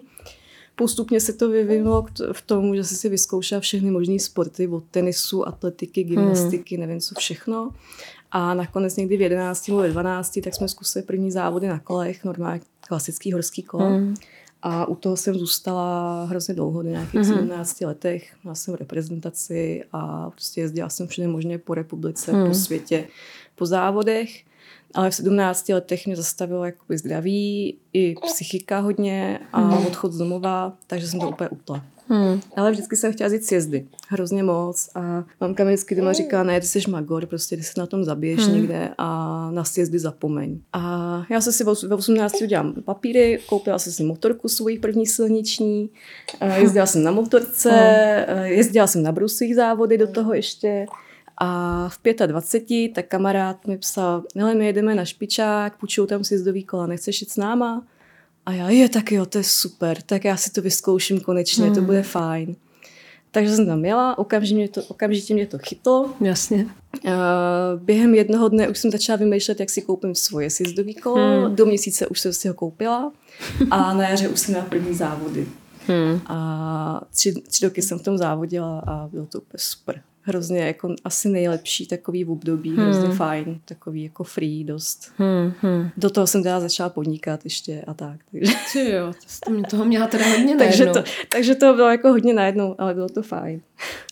Postupně 0.82 1.20
se 1.20 1.34
to 1.34 1.50
vyvinulo 1.50 2.06
v 2.32 2.42
tom, 2.42 2.76
že 2.76 2.84
jsem 2.84 2.98
si 2.98 3.10
vyzkoušela 3.10 3.62
všechny 3.62 3.92
možné 3.92 4.20
sporty, 4.20 4.68
od 4.68 4.84
tenisu, 4.92 5.48
atletiky, 5.48 6.04
gymnastiky, 6.04 6.76
hmm. 6.76 6.86
nevím 6.86 7.02
co 7.02 7.16
všechno. 7.18 7.72
A 8.32 8.54
nakonec 8.54 8.96
někdy 8.96 9.18
v 9.18 9.22
11 9.22 9.68
nebo 9.68 9.80
ve 9.80 9.90
12, 9.90 10.40
tak 10.44 10.56
jsme 10.56 10.68
zkusili 10.68 11.04
první 11.04 11.32
závody 11.32 11.68
na 11.68 11.80
kolech, 11.80 12.26
normálně 12.26 12.62
klasický 12.88 13.32
horský 13.32 13.64
kolo. 13.64 13.86
Hmm. 13.86 14.16
A 14.62 14.86
u 14.86 14.96
toho 14.96 15.18
jsem 15.18 15.36
zůstala 15.36 16.26
hrozně 16.26 16.54
dlouho, 16.54 16.82
do 16.82 16.90
nějakých 16.90 17.22
mm-hmm. 17.22 17.36
17 17.36 17.82
letech. 17.82 18.34
Měla 18.44 18.56
jsem 18.56 18.74
reprezentaci 18.74 19.84
a 19.94 20.30
prostě 20.30 20.62
jezdila 20.62 20.90
jsem 20.90 21.08
všude 21.08 21.28
možně 21.28 21.58
po 21.58 21.74
republice, 21.74 22.34
mm. 22.34 22.48
po 22.48 22.54
světě, 22.54 23.08
po 23.56 23.66
závodech. 23.66 24.44
Ale 24.94 25.10
v 25.10 25.16
17 25.16 25.70
letech 25.70 26.08
mě 26.08 26.16
zastavilo 26.16 26.66
jakoby 26.66 26.98
zdraví, 26.98 27.78
i 27.94 28.16
psychika 28.26 28.80
hodně 28.80 29.40
a 29.54 29.62
hmm. 29.62 29.88
odchod 29.88 30.14
z 30.14 30.18
domova, 30.18 30.74
takže 30.88 31.08
jsem 31.08 31.20
to 31.20 31.30
úplně 31.30 31.50
utla. 31.50 31.84
Hmm. 32.12 32.42
Ale 32.56 32.72
vždycky 32.72 32.96
jsem 32.96 33.14
chtěla 33.14 33.34
jít 33.34 33.46
sjezdy. 33.46 33.88
Hrozně 34.08 34.44
moc. 34.44 34.90
A 34.96 35.24
mamka 35.42 35.64
mi 35.64 35.70
vždycky 35.70 35.96
doma 35.96 36.14
říká, 36.14 36.44
ne, 36.44 36.62
ty 36.62 36.68
jsi 36.68 36.80
magor, 36.90 37.26
prostě 37.26 37.58
ty 37.58 37.64
se 37.64 37.74
na 37.78 37.86
tom 37.86 38.04
zabiješ 38.04 38.40
hmm. 38.40 38.56
někde 38.56 38.90
a 38.98 39.52
na 39.52 39.64
sjezdy 39.64 40.00
zapomeň. 40.00 40.60
A 40.74 41.24
já 41.30 41.42
jsem 41.42 41.54
si 41.54 41.64
ve 41.64 41.96
18 41.96 42.42
udělám 42.42 42.74
papíry, 42.74 43.40
koupila 43.46 43.80
jsem 43.80 43.94
si 43.94 44.04
motorku 44.04 44.50
svoji 44.50 44.80
první 44.80 45.08
silniční, 45.08 45.90
jezdila 46.56 46.86
jsem 46.86 47.04
na 47.04 47.12
motorce, 47.12 47.72
hmm. 48.30 48.46
jezdila 48.46 48.88
jsem 48.88 49.04
na 49.04 49.12
bruslích 49.12 49.56
závody 49.56 49.98
do 49.98 50.08
toho 50.08 50.34
ještě. 50.34 50.86
A 51.44 51.90
v 51.90 52.00
25 52.28 52.94
tak 52.94 53.08
kamarád 53.08 53.68
mi 53.68 53.78
psal, 53.78 54.24
hele, 54.36 54.56
my 54.56 54.66
jedeme 54.66 54.96
na 54.96 55.06
špičák, 55.06 55.78
půjčuju 55.78 56.08
tam 56.08 56.24
si 56.24 56.38
zdový 56.38 56.64
kola, 56.64 56.88
nechceš 56.88 57.22
jít 57.22 57.32
s 57.32 57.38
náma? 57.38 57.84
A 58.46 58.52
já, 58.52 58.70
je, 58.70 58.90
tak 58.90 59.12
jo, 59.12 59.26
to 59.26 59.38
je 59.38 59.44
super, 59.44 60.02
tak 60.02 60.26
já 60.26 60.38
si 60.38 60.52
to 60.52 60.62
vyzkouším 60.62 61.20
konečně, 61.20 61.66
hmm. 61.66 61.76
to 61.76 61.82
bude 61.82 62.04
fajn. 62.04 62.56
Takže 63.32 63.56
jsem 63.56 63.66
tam 63.66 63.86
jela, 63.86 64.18
okamžitě 64.18 64.56
mě 64.56 64.70
to, 64.70 64.84
okamžitě 64.84 65.34
mě 65.34 65.48
to 65.48 65.58
chytlo. 65.58 66.14
Jasně. 66.22 66.66
Uh, 67.06 67.12
během 67.76 68.16
jednoho 68.16 68.50
dne 68.50 68.70
už 68.70 68.78
jsem 68.78 68.92
začala 68.92 69.18
vymýšlet, 69.18 69.60
jak 69.60 69.70
si 69.70 69.82
koupím 69.82 70.16
svoje 70.16 70.50
sjezdový 70.50 70.96
kolo. 70.96 71.42
Hmm. 71.42 71.56
Do 71.56 71.66
měsíce 71.66 72.08
už 72.08 72.20
jsem 72.20 72.34
si 72.34 72.48
ho 72.48 72.54
koupila 72.54 73.12
a 73.72 73.94
na 73.94 74.10
jaře 74.10 74.30
už 74.30 74.40
jsem 74.40 74.54
měla 74.54 74.66
první 74.70 74.94
závody. 74.94 75.48
Hmm. 75.88 76.22
A 76.26 77.02
tři, 77.16 77.34
tři 77.34 77.66
roky 77.66 77.82
jsem 77.82 78.00
v 78.00 78.04
tom 78.04 78.18
závodila 78.18 78.80
a 78.80 79.08
bylo 79.08 79.26
to 79.26 79.38
úplně 79.38 79.60
super 79.60 80.02
hrozně 80.22 80.60
jako 80.60 80.96
asi 81.04 81.30
nejlepší 81.30 81.88
takový 81.88 82.24
v 82.24 82.32
období, 82.32 82.70
hmm. 82.70 82.80
hrozně 82.80 83.10
fajn, 83.16 83.60
takový 83.66 84.04
jako 84.04 84.24
free 84.24 84.64
dost. 84.64 85.14
Hmm, 85.18 85.54
hmm. 85.62 85.90
Do 85.98 86.10
toho 86.10 86.28
jsem 86.28 86.44
teda 86.44 86.60
začala 86.60 86.90
podnikat 86.90 87.44
ještě 87.44 87.84
a 87.88 87.94
tak. 87.94 88.20
Takže. 88.32 88.54
Ty 88.74 88.92
jo, 88.92 89.14
to 89.46 89.70
toho 89.70 89.86
měla 89.86 90.08
teda 90.08 90.30
hodně 90.30 90.56
takže, 90.58 90.86
to, 90.86 91.04
takže 91.30 91.56
to 91.56 91.74
bylo 91.74 91.90
jako 91.90 92.10
hodně 92.10 92.34
najednou, 92.34 92.76
ale 92.78 92.94
bylo 92.94 93.10
to 93.10 93.22
fajn. 93.22 93.62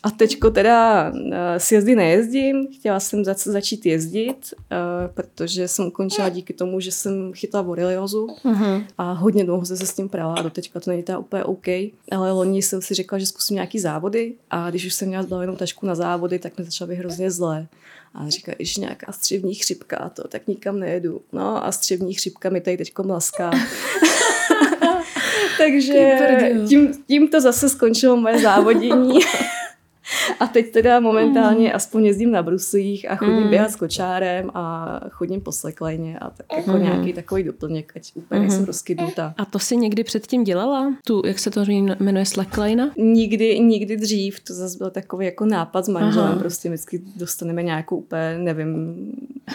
A 0.03 0.11
teďko 0.11 0.51
teda 0.51 1.11
uh, 1.11 1.21
si 1.57 1.75
jezdy 1.75 1.95
nejezdím, 1.95 2.67
chtěla 2.79 2.99
jsem 2.99 3.25
zač- 3.25 3.43
začít 3.43 3.85
jezdit, 3.85 4.53
uh, 4.53 5.13
protože 5.13 5.67
jsem 5.67 5.85
ukončila 5.85 6.29
díky 6.29 6.53
tomu, 6.53 6.79
že 6.79 6.91
jsem 6.91 7.33
chytla 7.33 7.63
boreliozu 7.63 8.27
uh-huh. 8.27 8.85
a 8.97 9.11
hodně 9.11 9.45
dlouho 9.45 9.65
se 9.65 9.77
s 9.77 9.93
tím 9.93 10.09
prala 10.09 10.35
a 10.35 10.41
do 10.41 10.49
teďka 10.49 10.79
to 10.79 10.91
není 10.91 11.03
ta 11.03 11.19
úplně 11.19 11.43
OK. 11.43 11.67
Ale 12.11 12.31
loni 12.31 12.61
jsem 12.61 12.81
si 12.81 12.93
řekla, 12.93 13.19
že 13.19 13.25
zkusím 13.25 13.55
nějaký 13.55 13.79
závody 13.79 14.33
a 14.49 14.69
když 14.69 14.85
už 14.85 14.93
jsem 14.93 15.07
měla 15.07 15.23
zbalenou 15.23 15.55
tašku 15.55 15.85
na 15.85 15.95
závody, 15.95 16.39
tak 16.39 16.57
mi 16.57 16.63
začala 16.63 16.87
být 16.87 16.95
hrozně 16.95 17.31
zlé. 17.31 17.67
A 18.13 18.29
říká, 18.29 18.51
že 18.59 18.81
nějaká 18.81 19.11
střevní 19.11 19.55
chřipka, 19.55 19.97
a 19.97 20.09
to 20.09 20.27
tak 20.27 20.47
nikam 20.47 20.79
nejedu. 20.79 21.21
No 21.33 21.65
a 21.65 21.71
střevní 21.71 22.13
chřipka 22.13 22.49
mi 22.49 22.61
tady 22.61 22.77
teď 22.77 22.93
mlaská. 23.03 23.51
Takže 25.57 26.51
tím, 26.67 27.03
tím 27.07 27.27
to 27.27 27.41
zase 27.41 27.69
skončilo 27.69 28.17
moje 28.17 28.39
závodění. 28.39 29.19
A 30.39 30.47
teď 30.47 30.71
teda 30.71 30.99
momentálně 30.99 31.69
mm. 31.69 31.75
aspoň 31.75 32.05
jezdím 32.05 32.31
na 32.31 32.43
bruslích 32.43 33.11
a 33.11 33.15
chodím 33.15 33.43
mm. 33.43 33.49
běhat 33.49 33.71
s 33.71 33.75
kočárem 33.75 34.51
a 34.53 34.99
chodím 35.09 35.41
po 35.41 35.51
sleklejně 35.51 36.19
a 36.19 36.29
tak 36.29 36.45
jako 36.57 36.71
mm. 36.71 36.83
nějaký 36.83 37.13
takový 37.13 37.43
doplněk, 37.43 37.93
ať 37.95 38.11
úplně 38.15 38.41
mm. 38.41 38.47
nejsem 38.47 38.65
rozkydnutá. 38.65 39.33
A 39.37 39.45
to 39.45 39.59
si 39.59 39.77
někdy 39.77 40.03
předtím 40.03 40.43
dělala? 40.43 40.93
Tu, 41.05 41.21
jak 41.25 41.39
se 41.39 41.51
to 41.51 41.63
jmenuje, 41.99 42.25
slackline? 42.25 42.91
Nikdy, 42.97 43.59
nikdy 43.59 43.97
dřív. 43.97 44.39
To 44.39 44.53
zase 44.53 44.77
byl 44.77 44.89
takový 44.89 45.25
jako 45.25 45.45
nápad 45.45 45.85
s 45.85 45.89
manželem. 45.89 46.29
Aha. 46.29 46.39
Prostě 46.39 46.69
vždycky 46.69 47.01
dostaneme 47.15 47.63
nějakou 47.63 47.97
úplně, 47.97 48.37
nevím, 48.37 48.95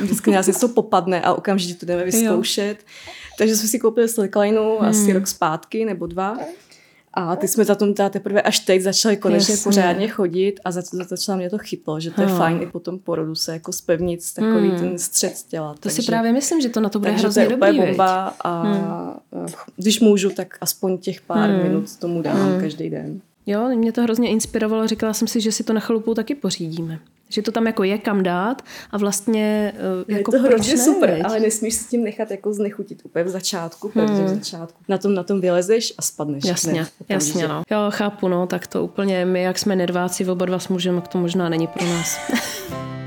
vždycky 0.00 0.30
nás 0.30 0.46
něco 0.46 0.68
popadne 0.68 1.22
a 1.22 1.34
okamžitě 1.34 1.74
to 1.74 1.86
jdeme 1.86 2.04
vyzkoušet. 2.04 2.76
Jo. 2.78 3.12
Takže 3.38 3.56
jsme 3.56 3.68
si 3.68 3.78
koupili 3.78 4.08
slackline 4.08 4.60
hmm. 4.60 4.88
asi 4.88 5.12
rok 5.12 5.26
zpátky 5.26 5.84
nebo 5.84 6.06
dva. 6.06 6.38
A 7.16 7.36
ty 7.36 7.48
jsme 7.48 7.64
za 7.64 7.74
tom 7.74 7.94
teda 7.94 8.08
teprve 8.08 8.42
až 8.42 8.58
teď 8.58 8.82
začali 8.82 9.16
konečně 9.16 9.52
Jasně. 9.52 9.64
pořádně 9.64 10.08
chodit 10.08 10.60
a 10.64 10.70
za, 10.70 10.82
za, 10.92 11.04
začala 11.04 11.36
mě 11.36 11.50
to 11.50 11.58
chytlo, 11.58 12.00
že 12.00 12.10
to 12.10 12.22
je 12.22 12.28
fajn 12.28 12.62
i 12.62 12.66
po 12.66 12.80
tom 12.80 12.98
porodu 12.98 13.34
se 13.34 13.52
jako 13.52 13.72
spevnit 13.72 14.20
takový 14.34 14.68
hmm. 14.68 14.78
ten 14.78 14.98
střed 14.98 15.34
těla. 15.48 15.74
To 15.74 15.80
takže, 15.80 16.02
si 16.02 16.06
právě 16.06 16.32
myslím, 16.32 16.60
že 16.60 16.68
to 16.68 16.80
na 16.80 16.88
to 16.88 16.98
bude 16.98 17.10
hrozně 17.10 17.46
to 17.46 17.52
je 17.52 17.56
dobrý, 17.56 17.78
bomba 17.78 18.34
a 18.44 18.62
hmm. 18.62 19.46
když 19.76 20.00
můžu, 20.00 20.30
tak 20.30 20.58
aspoň 20.60 20.98
těch 20.98 21.20
pár 21.20 21.50
hmm. 21.50 21.62
minut 21.62 21.96
tomu 21.96 22.22
dám 22.22 22.36
hmm. 22.36 22.60
každý 22.60 22.90
den. 22.90 23.20
Jo, 23.46 23.68
mě 23.68 23.92
to 23.92 24.02
hrozně 24.02 24.28
inspirovalo, 24.28 24.86
říkala 24.86 25.12
jsem 25.12 25.28
si, 25.28 25.40
že 25.40 25.52
si 25.52 25.64
to 25.64 25.72
na 25.72 25.80
chalupu 25.80 26.14
taky 26.14 26.34
pořídíme. 26.34 26.98
Že 27.34 27.42
to 27.42 27.52
tam 27.52 27.66
jako 27.66 27.84
je 27.84 27.98
kam 27.98 28.22
dát 28.22 28.62
a 28.90 28.98
vlastně 28.98 29.72
je 30.08 30.16
jako 30.16 30.30
to 30.30 30.38
hrozně 30.38 30.78
super, 30.78 31.10
veď? 31.10 31.22
ale 31.24 31.40
nesmíš 31.40 31.74
s 31.74 31.86
tím 31.86 32.04
nechat 32.04 32.30
jako 32.30 32.54
znechutit 32.54 33.02
úplně 33.04 33.24
v 33.24 33.28
začátku, 33.28 33.90
hmm. 33.94 34.06
protože 34.06 34.24
v 34.24 34.28
začátku 34.28 34.78
na 34.88 34.98
tom, 34.98 35.14
na 35.14 35.22
tom 35.22 35.40
vylezeš 35.40 35.94
a 35.98 36.02
spadneš. 36.02 36.44
Jasně, 36.44 36.72
ne, 36.72 36.86
jasně 37.08 37.48
no. 37.48 37.62
Jo, 37.70 37.78
chápu, 37.90 38.28
no, 38.28 38.46
tak 38.46 38.66
to 38.66 38.84
úplně 38.84 39.24
my, 39.24 39.42
jak 39.42 39.58
jsme 39.58 39.76
nerváci 39.76 40.26
oba 40.26 40.46
dva 40.46 40.58
s 40.58 40.68
mužem, 40.68 41.02
to 41.08 41.18
možná 41.18 41.48
není 41.48 41.66
pro 41.66 41.86
nás. 41.86 42.18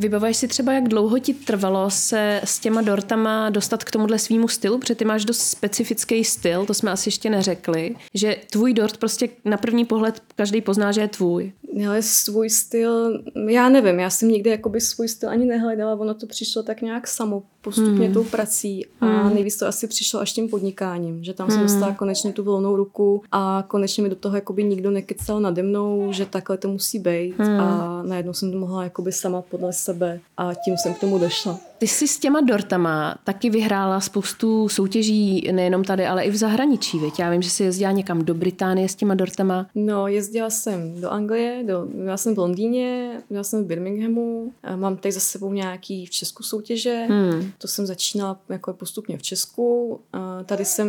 Vybavuješ 0.00 0.36
si 0.36 0.48
třeba, 0.48 0.72
jak 0.72 0.88
dlouho 0.88 1.18
ti 1.18 1.34
trvalo 1.34 1.90
se 1.90 2.40
s 2.44 2.58
těma 2.58 2.82
dortama 2.82 3.50
dostat 3.50 3.84
k 3.84 3.90
tomuhle 3.90 4.18
svýmu 4.18 4.48
stylu, 4.48 4.78
protože 4.78 4.94
ty 4.94 5.04
máš 5.04 5.24
dost 5.24 5.40
specifický 5.40 6.24
styl, 6.24 6.66
to 6.66 6.74
jsme 6.74 6.90
asi 6.90 7.08
ještě 7.08 7.30
neřekli, 7.30 7.96
že 8.14 8.36
tvůj 8.50 8.74
dort 8.74 8.96
prostě 8.96 9.28
na 9.44 9.56
první 9.56 9.84
pohled 9.84 10.22
každý 10.36 10.60
pozná, 10.60 10.92
že 10.92 11.00
je 11.00 11.08
tvůj. 11.08 11.52
Ale 11.86 12.02
svůj 12.02 12.50
styl, 12.50 13.22
já 13.48 13.68
nevím, 13.68 14.00
já 14.00 14.10
jsem 14.10 14.28
nikdy 14.28 14.50
jakoby 14.50 14.80
svůj 14.80 15.08
styl 15.08 15.30
ani 15.30 15.46
nehledala, 15.46 16.00
ono 16.00 16.14
to 16.14 16.26
přišlo 16.26 16.62
tak 16.62 16.82
nějak 16.82 17.08
samo, 17.08 17.42
postupně 17.60 18.04
hmm. 18.04 18.14
tou 18.14 18.24
prací 18.24 18.86
a 19.00 19.06
hmm. 19.06 19.34
nejvíc 19.34 19.56
to 19.56 19.66
asi 19.66 19.86
přišlo 19.86 20.20
až 20.20 20.32
tím 20.32 20.48
podnikáním, 20.48 21.24
že 21.24 21.34
tam 21.34 21.48
hmm. 21.48 21.56
jsem 21.56 21.62
dostala 21.62 21.94
konečně 21.94 22.32
tu 22.32 22.44
volnou 22.44 22.76
ruku 22.76 23.22
a 23.32 23.64
konečně 23.68 24.02
mi 24.02 24.08
do 24.08 24.16
toho 24.16 24.34
jakoby 24.34 24.64
nikdo 24.64 24.90
nekecal 24.90 25.40
nade 25.40 25.62
mnou, 25.62 26.12
že 26.12 26.26
takhle 26.26 26.56
to 26.56 26.68
musí 26.68 26.98
být 26.98 27.34
hmm. 27.38 27.60
a 27.60 28.02
najednou 28.02 28.32
jsem 28.32 28.52
to 28.52 28.58
mohla 28.58 28.84
jakoby 28.84 29.12
sama 29.12 29.42
podle 29.42 29.72
sebe 29.72 30.20
a 30.36 30.54
tím 30.54 30.76
jsem 30.76 30.94
k 30.94 31.00
tomu 31.00 31.18
došla. 31.18 31.60
Ty 31.78 31.86
jsi 31.86 32.08
s 32.08 32.18
těma 32.18 32.40
dortama 32.40 33.18
taky 33.24 33.50
vyhrála 33.50 34.00
spoustu 34.00 34.68
soutěží, 34.68 35.48
nejenom 35.52 35.84
tady, 35.84 36.06
ale 36.06 36.24
i 36.24 36.30
v 36.30 36.36
zahraničí, 36.36 36.98
veď? 36.98 37.18
Já 37.18 37.30
vím, 37.30 37.42
že 37.42 37.50
jsi 37.50 37.64
jezdila 37.64 37.92
někam 37.92 38.24
do 38.24 38.34
Británie 38.34 38.88
s 38.88 38.94
těma 38.94 39.14
dortama. 39.14 39.66
No, 39.74 40.08
jezdila 40.08 40.50
jsem 40.50 41.00
do 41.00 41.10
Anglie, 41.10 41.59
do, 41.64 41.88
já 42.04 42.16
jsem 42.16 42.34
v 42.34 42.38
Londýně, 42.38 43.20
já 43.30 43.44
jsem 43.44 43.64
v 43.64 43.66
Birminghamu, 43.66 44.52
mám 44.76 44.96
tady 44.96 45.12
za 45.12 45.20
sebou 45.20 45.52
nějaký 45.52 46.06
v 46.06 46.10
Česku 46.10 46.42
soutěže, 46.42 47.06
hmm. 47.08 47.52
to 47.58 47.68
jsem 47.68 47.86
začínala 47.86 48.40
jako 48.48 48.72
postupně 48.72 49.18
v 49.18 49.22
Česku. 49.22 50.00
Tady 50.46 50.64
jsem 50.64 50.88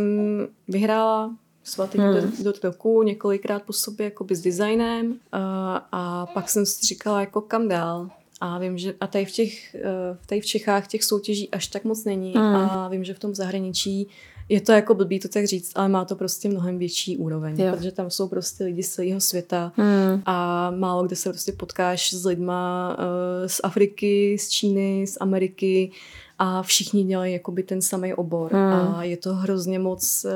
vyhrála 0.67 1.35
svatý 1.63 1.97
hmm. 1.97 2.13
do, 2.13 2.51
do 2.51 2.53
roku 2.63 3.03
několikrát 3.03 3.63
po 3.63 3.73
sobě 3.73 4.03
jako 4.03 4.25
s 4.31 4.41
designem 4.41 5.15
a, 5.31 5.75
a 5.91 6.25
pak 6.25 6.49
jsem 6.49 6.65
si 6.65 6.85
říkala 6.85 7.19
jako 7.19 7.41
kam 7.41 7.67
dál. 7.67 8.09
A 8.43 8.57
vím, 8.57 8.77
že 8.77 8.93
a 8.99 9.07
tady 9.07 9.25
v, 9.25 9.31
těch, 9.31 9.75
eh, 9.75 10.17
tady 10.25 10.41
v 10.41 10.45
Čechách 10.45 10.87
těch 10.87 11.03
soutěží 11.03 11.49
až 11.49 11.67
tak 11.67 11.83
moc 11.83 12.05
není 12.05 12.33
mm. 12.35 12.41
a 12.41 12.87
vím, 12.87 13.03
že 13.03 13.13
v 13.13 13.19
tom 13.19 13.35
zahraničí 13.35 14.07
je 14.51 14.61
to 14.61 14.71
jako 14.71 14.93
blbý 14.93 15.19
to 15.19 15.27
tak 15.27 15.45
říct, 15.45 15.71
ale 15.75 15.89
má 15.89 16.05
to 16.05 16.15
prostě 16.15 16.49
mnohem 16.49 16.77
větší 16.77 17.17
úroveň, 17.17 17.61
jo. 17.61 17.75
protože 17.75 17.91
tam 17.91 18.09
jsou 18.09 18.27
prostě 18.27 18.63
lidi 18.63 18.83
z 18.83 18.89
celého 18.89 19.21
světa 19.21 19.71
mm. 19.77 20.21
a 20.25 20.71
málo 20.71 21.03
kde 21.03 21.15
se 21.15 21.29
prostě 21.29 21.51
potkáš 21.51 22.13
s 22.13 22.25
lidma 22.25 22.95
uh, 22.99 23.47
z 23.47 23.61
Afriky, 23.63 24.37
z 24.39 24.49
Číny, 24.49 25.07
z 25.07 25.17
Ameriky 25.21 25.91
a 26.39 26.63
všichni 26.63 27.03
dělají 27.03 27.33
jakoby 27.33 27.63
ten 27.63 27.81
samý 27.81 28.13
obor 28.13 28.53
mm. 28.53 28.59
a 28.59 29.03
je 29.03 29.17
to 29.17 29.33
hrozně 29.33 29.79
moc 29.79 30.25
uh, 30.25 30.31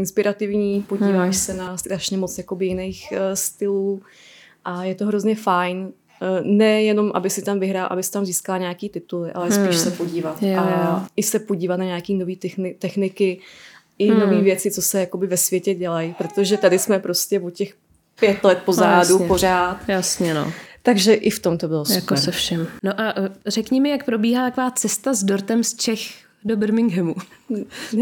inspirativní, 0.00 0.82
podíváš 0.82 1.34
mm. 1.36 1.40
se 1.40 1.54
na 1.54 1.76
strašně 1.76 2.18
moc 2.18 2.38
jakoby 2.38 2.66
jiných 2.66 3.08
uh, 3.12 3.18
stylů 3.34 4.02
a 4.64 4.84
je 4.84 4.94
to 4.94 5.06
hrozně 5.06 5.36
fajn 5.36 5.92
nejenom, 6.42 7.10
aby 7.14 7.30
si 7.30 7.42
tam 7.42 7.60
vyhrál, 7.60 7.88
aby 7.90 8.02
si 8.02 8.12
tam 8.12 8.26
získal 8.26 8.58
nějaký 8.58 8.88
tituly, 8.88 9.32
ale 9.32 9.52
spíš 9.52 9.76
hmm. 9.76 9.84
se 9.84 9.90
podívat. 9.90 10.42
Jo, 10.42 10.58
a 10.58 11.06
i 11.16 11.22
se 11.22 11.38
podívat 11.38 11.76
na 11.76 11.84
nějaké 11.84 12.12
nové 12.12 12.32
techniky, 12.78 13.40
i 13.98 14.08
hmm. 14.08 14.20
nové 14.20 14.40
věci, 14.40 14.70
co 14.70 14.82
se 14.82 15.00
jakoby 15.00 15.26
ve 15.26 15.36
světě 15.36 15.74
dělají, 15.74 16.14
protože 16.18 16.56
tady 16.56 16.78
jsme 16.78 16.98
prostě 16.98 17.40
o 17.40 17.50
těch 17.50 17.74
pět 18.20 18.44
let 18.44 18.58
pozadu 18.64 19.18
no, 19.18 19.26
pořád. 19.26 19.88
Jasně, 19.88 20.34
no. 20.34 20.52
Takže 20.82 21.14
i 21.14 21.30
v 21.30 21.38
tom 21.38 21.58
to 21.58 21.68
bylo 21.68 21.84
super. 21.84 22.02
Jako 22.02 22.16
se 22.16 22.30
všem. 22.30 22.66
No 22.82 23.00
a 23.00 23.14
eh, 23.16 23.28
řekni 23.46 23.80
mi, 23.80 23.90
jak 23.90 24.04
probíhá 24.04 24.50
taková 24.50 24.70
cesta 24.70 25.14
s 25.14 25.24
dortem 25.24 25.64
z 25.64 25.74
Čech 25.74 26.00
do 26.44 26.56
Birminghamu. 26.56 27.14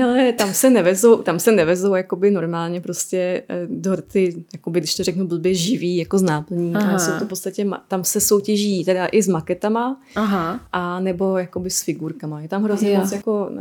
Ale 0.04 0.32
tam 0.32 0.54
se 0.54 0.70
nevezou, 0.70 1.22
tam 1.22 1.38
se 1.38 1.52
nevezou 1.52 1.94
jakoby 1.94 2.30
normálně 2.30 2.80
prostě 2.80 3.42
eh, 3.48 3.66
dorty, 3.70 4.44
jakoby, 4.52 4.80
když 4.80 4.94
to 4.94 5.04
řeknu 5.04 5.26
blbě, 5.26 5.54
živý, 5.54 5.96
jako 5.96 6.18
z 6.18 6.22
náplní. 6.22 6.74
Jsou 6.96 7.18
to 7.18 7.24
v 7.24 7.28
podstatě, 7.28 7.70
tam 7.88 8.04
se 8.04 8.20
soutěží 8.20 8.84
teda 8.84 9.06
i 9.06 9.22
s 9.22 9.28
maketama, 9.28 10.00
Aha. 10.16 10.60
a 10.72 11.00
nebo 11.00 11.38
jakoby 11.38 11.70
s 11.70 11.82
figurkama. 11.82 12.40
Je 12.40 12.48
tam 12.48 12.64
hrozně 12.64 12.98
moc 12.98 13.12
jako 13.12 13.48
uh, 13.50 13.58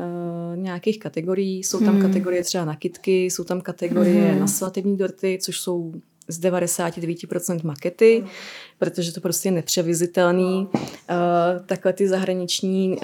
nějakých 0.58 1.00
kategorií. 1.00 1.64
Jsou 1.64 1.80
tam 1.80 1.94
hmm. 1.94 2.02
kategorie 2.02 2.44
třeba 2.44 2.66
na 2.66 2.76
kitky, 2.76 3.26
jsou 3.26 3.44
tam 3.44 3.62
kategorie 3.62 4.32
hmm. 4.32 4.40
na 4.40 4.48
svatební 4.48 4.98
dorty, 4.98 5.40
což 5.42 5.60
jsou 5.60 5.94
z 6.28 6.40
99% 6.40 7.66
makety, 7.66 8.24
protože 8.80 9.12
to 9.12 9.22
prostě 9.22 9.48
je 9.48 9.54
nepřevizitelný. 9.54 10.68
Uh, 10.74 11.66
takhle 11.66 11.94
ty 11.94 12.08
zahraniční 12.08 12.98
uh, 12.98 13.04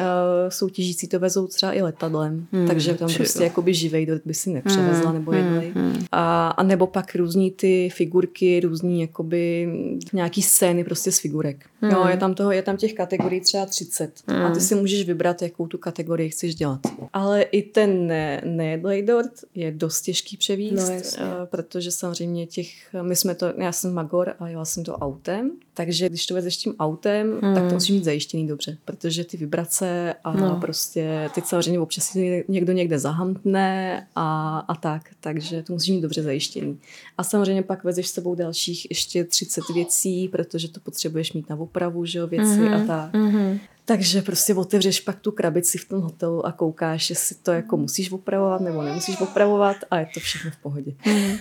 soutěžící 0.50 1.08
to 1.08 1.20
vezou 1.20 1.48
třeba 1.48 1.74
i 1.74 1.82
letadlem, 1.82 2.48
hmm, 2.52 2.68
takže 2.68 2.94
tam 2.94 3.14
prostě 3.14 3.44
jakoby 3.44 3.74
živej 3.74 4.06
dort 4.06 4.22
by 4.26 4.34
si 4.34 4.50
nepřevezla 4.50 5.10
hmm, 5.10 5.20
nebo 5.20 5.32
hmm, 5.32 5.44
jedli. 5.44 5.72
Hmm, 5.76 6.06
A, 6.12 6.48
a 6.48 6.64
nebo 6.64 6.88
pak 6.88 7.16
různý 7.16 7.52
ty 7.52 7.90
figurky, 7.94 8.60
různý 8.60 9.02
jakoby 9.02 9.70
nějaký 10.14 10.42
scény 10.42 10.84
prostě 10.84 11.12
z 11.12 11.20
figurek. 11.20 11.66
Hmm. 11.82 11.92
Jo, 11.92 12.06
je 12.08 12.18
tam 12.18 12.34
toho, 12.34 12.52
je 12.52 12.62
tam 12.62 12.78
těch 12.78 12.94
kategorií 12.94 13.42
třeba 13.42 13.66
30 13.66 14.12
hmm. 14.28 14.42
a 14.42 14.52
ty 14.54 14.60
si 14.60 14.76
můžeš 14.76 15.08
vybrat, 15.08 15.42
jakou 15.42 15.68
tu 15.68 15.78
kategorii 15.78 16.30
chceš 16.30 16.56
dělat. 16.56 16.80
Ale 17.14 17.42
i 17.42 17.62
ten 17.62 18.08
ne, 18.08 18.42
nejedlej 18.46 19.04
dort 19.04 19.32
je 19.56 19.72
dost 19.72 20.02
těžký 20.02 20.38
převíst, 20.38 21.18
no, 21.20 21.26
uh, 21.26 21.46
protože 21.46 21.92
samozřejmě 21.92 22.48
těch, 22.48 22.70
my 23.02 23.16
jsme 23.16 23.36
to, 23.36 23.54
já 23.58 23.72
jsem 23.72 23.94
Magor 23.94 24.34
a 24.40 24.48
jela 24.50 24.66
jsem 24.66 24.84
to 24.84 24.96
autem, 24.96 25.52
takže 25.74 26.10
když 26.10 26.26
to 26.26 26.34
vezeš 26.34 26.58
tím 26.58 26.76
autem, 26.80 27.40
hmm. 27.42 27.56
tak 27.56 27.68
to 27.68 27.74
musíš 27.74 27.92
mít 27.92 28.04
zajištěný 28.04 28.48
dobře, 28.48 28.78
protože 28.86 29.24
ty 29.24 29.38
vibrace 29.38 30.14
a 30.24 30.34
no. 30.34 30.60
prostě 30.62 31.30
teď 31.36 31.46
samozřejmě 31.46 31.80
občas 31.80 32.06
si 32.06 32.46
někdo 32.48 32.74
někde 32.74 33.00
zahamtne 33.00 34.08
a, 34.16 34.60
a 34.60 34.76
tak, 34.76 35.10
takže 35.20 35.64
to 35.64 35.74
musíš 35.74 35.90
mít 35.90 36.02
dobře 36.02 36.24
zajištěný. 36.24 36.80
A 37.18 37.24
samozřejmě 37.24 37.64
pak 37.64 37.84
vezeš 37.84 38.08
s 38.08 38.14
sebou 38.14 38.36
dalších 38.36 38.88
ještě 38.90 39.24
30 39.24 39.64
věcí, 39.74 40.28
protože 40.28 40.68
to 40.68 40.80
potřebuješ 40.80 41.34
mít 41.34 41.50
na 41.50 41.56
opravu, 41.56 42.06
že 42.06 42.20
jo, 42.20 42.28
věci 42.28 42.46
mm-hmm. 42.46 42.84
a 42.84 42.88
tak. 42.88 43.14
Mm-hmm. 43.14 43.60
Takže 43.86 44.22
prostě 44.22 44.54
otevřeš 44.54 45.00
pak 45.00 45.20
tu 45.20 45.32
krabici 45.32 45.78
v 45.78 45.88
tom 45.88 46.02
hotelu 46.02 46.46
a 46.46 46.52
koukáš, 46.52 47.10
jestli 47.10 47.36
to 47.36 47.52
jako 47.52 47.78
musíš 47.78 48.12
opravovat 48.12 48.62
nebo 48.62 48.82
nemusíš 48.82 49.22
opravovat 49.22 49.78
a 49.92 50.00
je 50.00 50.08
to 50.14 50.20
všechno 50.20 50.52
v 50.52 50.58
pohodě. 50.58 50.94
Mm. 51.06 51.38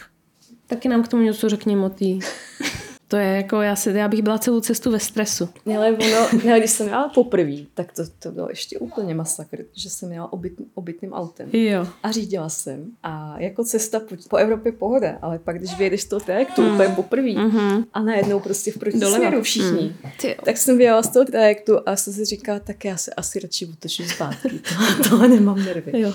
Taky 0.67 0.89
nám 0.89 1.03
k 1.03 1.09
tomu 1.09 1.23
něco 1.23 1.49
řekni, 1.49 1.77
Motý. 1.77 2.21
To 3.13 3.19
je 3.19 3.37
jako, 3.37 3.61
já, 3.61 3.77
si, 3.77 3.91
já 3.91 4.09
bych 4.09 4.23
byla 4.23 4.39
celou 4.39 4.61
cestu 4.61 4.91
ve 4.91 4.99
stresu. 4.99 5.49
Ale 5.77 5.93
ono, 5.93 6.29
ne, 6.45 6.59
když 6.59 6.71
jsem 6.71 6.87
měla 6.87 7.09
poprvé, 7.09 7.57
tak 7.75 7.93
to, 7.93 8.03
to 8.19 8.31
bylo 8.31 8.49
ještě 8.49 8.79
úplně 8.79 9.15
masakr, 9.15 9.65
že 9.73 9.91
jsem 9.91 10.09
měla 10.09 10.33
obyt, 10.33 10.53
obytným 10.75 11.13
autem. 11.13 11.49
Jo. 11.53 11.87
A 12.03 12.11
řídila 12.11 12.49
jsem. 12.49 12.87
A 13.03 13.35
jako 13.39 13.65
cesta 13.65 14.01
po, 14.01 14.17
po 14.29 14.37
Evropě 14.37 14.73
pohoda, 14.73 15.19
ale 15.23 15.39
pak 15.39 15.59
když 15.59 15.79
vyjedeš 15.79 16.05
to 16.05 16.21
trajektu 16.21 16.63
mm. 16.63 16.75
úplně 16.75 16.89
poprvé 16.89 17.29
mm-hmm. 17.29 17.85
a 17.93 18.03
najednou 18.03 18.41
prostě 18.41 18.73
v 18.73 18.79
protisměru 18.79 19.43
všichni, 19.43 19.95
mm. 20.05 20.11
tak 20.45 20.57
jsem 20.57 20.79
vyjela 20.79 21.03
z 21.03 21.09
toho 21.09 21.25
trajektu 21.25 21.79
a 21.87 21.97
jsem 21.97 22.13
si 22.13 22.25
říkala, 22.25 22.59
tak 22.59 22.85
já 22.85 22.97
se 22.97 23.15
asi 23.15 23.41
radši 23.41 23.67
otočím 23.67 24.07
zpátky. 24.07 24.49
To, 25.03 25.09
tohle 25.09 25.29
nemám 25.29 25.65
nervy. 25.65 26.01
Jo. 26.01 26.13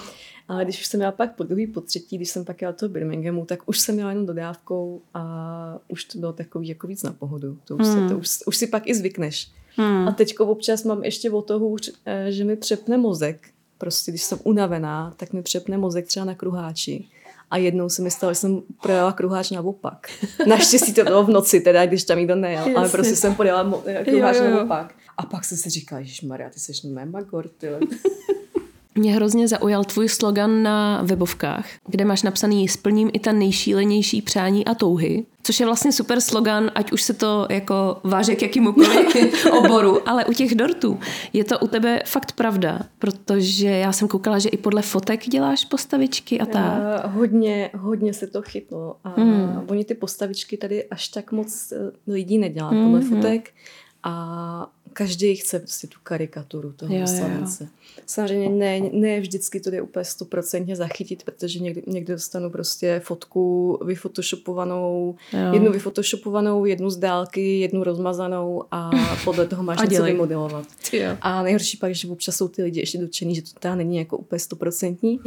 Ale 0.47 0.63
když 0.63 0.79
už 0.79 0.87
jsem 0.87 0.97
měla 0.97 1.11
pak 1.11 1.35
po 1.35 1.43
druhý, 1.43 1.67
po 1.67 1.81
třetí, 1.81 2.17
když 2.17 2.29
jsem 2.29 2.45
pak 2.45 2.61
jela 2.61 2.75
do 2.81 2.89
Birminghamu, 2.89 3.45
tak 3.45 3.59
už 3.65 3.79
jsem 3.79 3.95
měla 3.95 4.09
jenom 4.09 4.25
dodávkou 4.25 5.01
a 5.13 5.79
už 5.87 6.05
to 6.05 6.17
bylo 6.17 6.33
takový 6.33 6.67
jako 6.67 6.87
víc 6.87 7.03
na 7.03 7.13
pohodu. 7.13 7.57
To 7.65 7.75
už, 7.75 7.87
hmm. 7.87 8.07
se, 8.07 8.13
to 8.13 8.19
už, 8.19 8.29
už 8.45 8.57
si 8.57 8.67
pak 8.67 8.87
i 8.87 8.95
zvykneš. 8.95 9.51
Hmm. 9.75 10.07
A 10.07 10.11
teďko 10.11 10.45
občas 10.45 10.83
mám 10.83 11.03
ještě 11.03 11.31
o 11.31 11.41
to 11.41 11.59
hůř, 11.59 11.91
eh, 12.05 12.31
že 12.31 12.43
mi 12.43 12.55
přepne 12.55 12.97
mozek. 12.97 13.47
Prostě 13.77 14.11
když 14.11 14.23
jsem 14.23 14.39
unavená, 14.43 15.13
tak 15.17 15.33
mi 15.33 15.41
přepne 15.41 15.77
mozek 15.77 16.07
třeba 16.07 16.25
na 16.25 16.35
kruháči. 16.35 17.05
A 17.51 17.57
jednou 17.57 17.89
se 17.89 18.01
mi 18.01 18.11
stalo, 18.11 18.33
že 18.33 18.39
jsem 18.39 18.61
projela 18.81 19.11
kruháč 19.11 19.51
naopak. 19.51 20.07
Naštěstí 20.47 20.93
to 20.93 21.03
bylo 21.03 21.23
v 21.23 21.29
noci, 21.29 21.59
teda, 21.59 21.85
když 21.85 22.03
tam 22.03 22.17
nikdo 22.17 22.35
nejel, 22.35 22.59
Jasně. 22.59 22.75
ale 22.75 22.89
prostě 22.89 23.15
jsem 23.15 23.35
projela 23.35 23.69
mo- 23.69 24.03
kruháč 24.03 24.35
jo, 24.35 24.43
jo, 24.43 24.49
jo. 24.49 24.55
naopak. 24.55 24.93
A 25.17 25.25
pak 25.25 25.45
jsem 25.45 25.57
si 25.57 25.69
říkala, 25.69 26.01
že 26.01 26.27
Maria, 26.27 26.49
ty 26.49 26.59
jsi 26.59 26.87
mé 26.87 27.05
magor, 27.05 27.47
ty. 27.57 27.67
Mě 28.97 29.13
hrozně 29.13 29.47
zaujal 29.47 29.83
tvůj 29.83 30.09
slogan 30.09 30.63
na 30.63 31.01
webovkách, 31.03 31.65
kde 31.87 32.05
máš 32.05 32.23
napsaný 32.23 32.67
splním 32.67 33.09
i 33.13 33.19
ta 33.19 33.31
nejšílenější 33.31 34.21
přání 34.21 34.65
a 34.65 34.75
touhy, 34.75 35.25
což 35.43 35.59
je 35.59 35.65
vlastně 35.65 35.91
super 35.91 36.21
slogan, 36.21 36.71
ať 36.75 36.91
už 36.91 37.01
se 37.01 37.13
to 37.13 37.47
jako 37.49 37.99
váže 38.03 38.35
k 38.35 38.41
jakýmukoliv 38.41 39.45
oboru, 39.51 40.09
ale 40.09 40.25
u 40.25 40.33
těch 40.33 40.55
dortů 40.55 40.99
je 41.33 41.43
to 41.43 41.59
u 41.59 41.67
tebe 41.67 42.01
fakt 42.05 42.31
pravda, 42.31 42.79
protože 42.99 43.67
já 43.67 43.91
jsem 43.91 44.07
koukala, 44.07 44.39
že 44.39 44.49
i 44.49 44.57
podle 44.57 44.81
fotek 44.81 45.29
děláš 45.29 45.65
postavičky 45.65 46.39
a 46.39 46.45
tak. 46.45 46.73
Uh, 47.05 47.11
hodně, 47.13 47.69
hodně 47.77 48.13
se 48.13 48.27
to 48.27 48.41
chytlo 48.41 48.95
a 49.03 49.21
hmm. 49.21 49.65
oni 49.67 49.85
ty 49.85 49.93
postavičky 49.93 50.57
tady 50.57 50.83
až 50.83 51.07
tak 51.07 51.31
moc 51.31 51.71
eh, 51.71 51.91
lidí 52.07 52.37
nedělá 52.37 52.69
hmm. 52.69 52.83
podle 52.83 53.01
fotek 53.01 53.49
a 54.03 54.71
každý 54.97 55.35
chce 55.35 55.59
prostě 55.59 55.87
tu 55.87 55.97
karikaturu 56.03 56.71
toho 56.71 56.95
jo, 56.95 57.07
slavence. 57.07 57.63
Jo. 57.63 57.69
Samozřejmě 58.05 58.49
ne, 58.49 58.89
ne 58.93 59.19
vždycky 59.19 59.59
to 59.59 59.69
jde 59.69 59.81
úplně 59.81 60.05
stoprocentně 60.05 60.75
zachytit, 60.75 61.23
protože 61.23 61.59
někdy, 61.59 61.83
někdy 61.87 62.13
dostanu 62.13 62.49
prostě 62.49 63.01
fotku 63.03 63.79
vyfotoshopovanou, 63.85 65.15
jo. 65.33 65.53
jednu 65.53 65.71
vyfotoshopovanou, 65.71 66.65
jednu 66.65 66.89
z 66.89 66.97
dálky, 66.97 67.59
jednu 67.59 67.83
rozmazanou 67.83 68.63
a 68.71 68.91
podle 69.23 69.47
toho 69.47 69.63
máš 69.63 69.89
něco 69.89 70.03
vymodelovat. 70.03 70.65
Jo. 70.93 71.17
A 71.21 71.43
nejhorší 71.43 71.77
pak, 71.77 71.95
že 71.95 72.07
občas 72.07 72.35
jsou 72.35 72.47
ty 72.47 72.63
lidi 72.63 72.79
ještě 72.79 72.97
dotčený, 72.97 73.35
že 73.35 73.41
to 73.41 73.59
teda 73.59 73.75
není 73.75 73.97
jako 73.97 74.17
úplně 74.17 74.39
stoprocentní. 74.39 75.19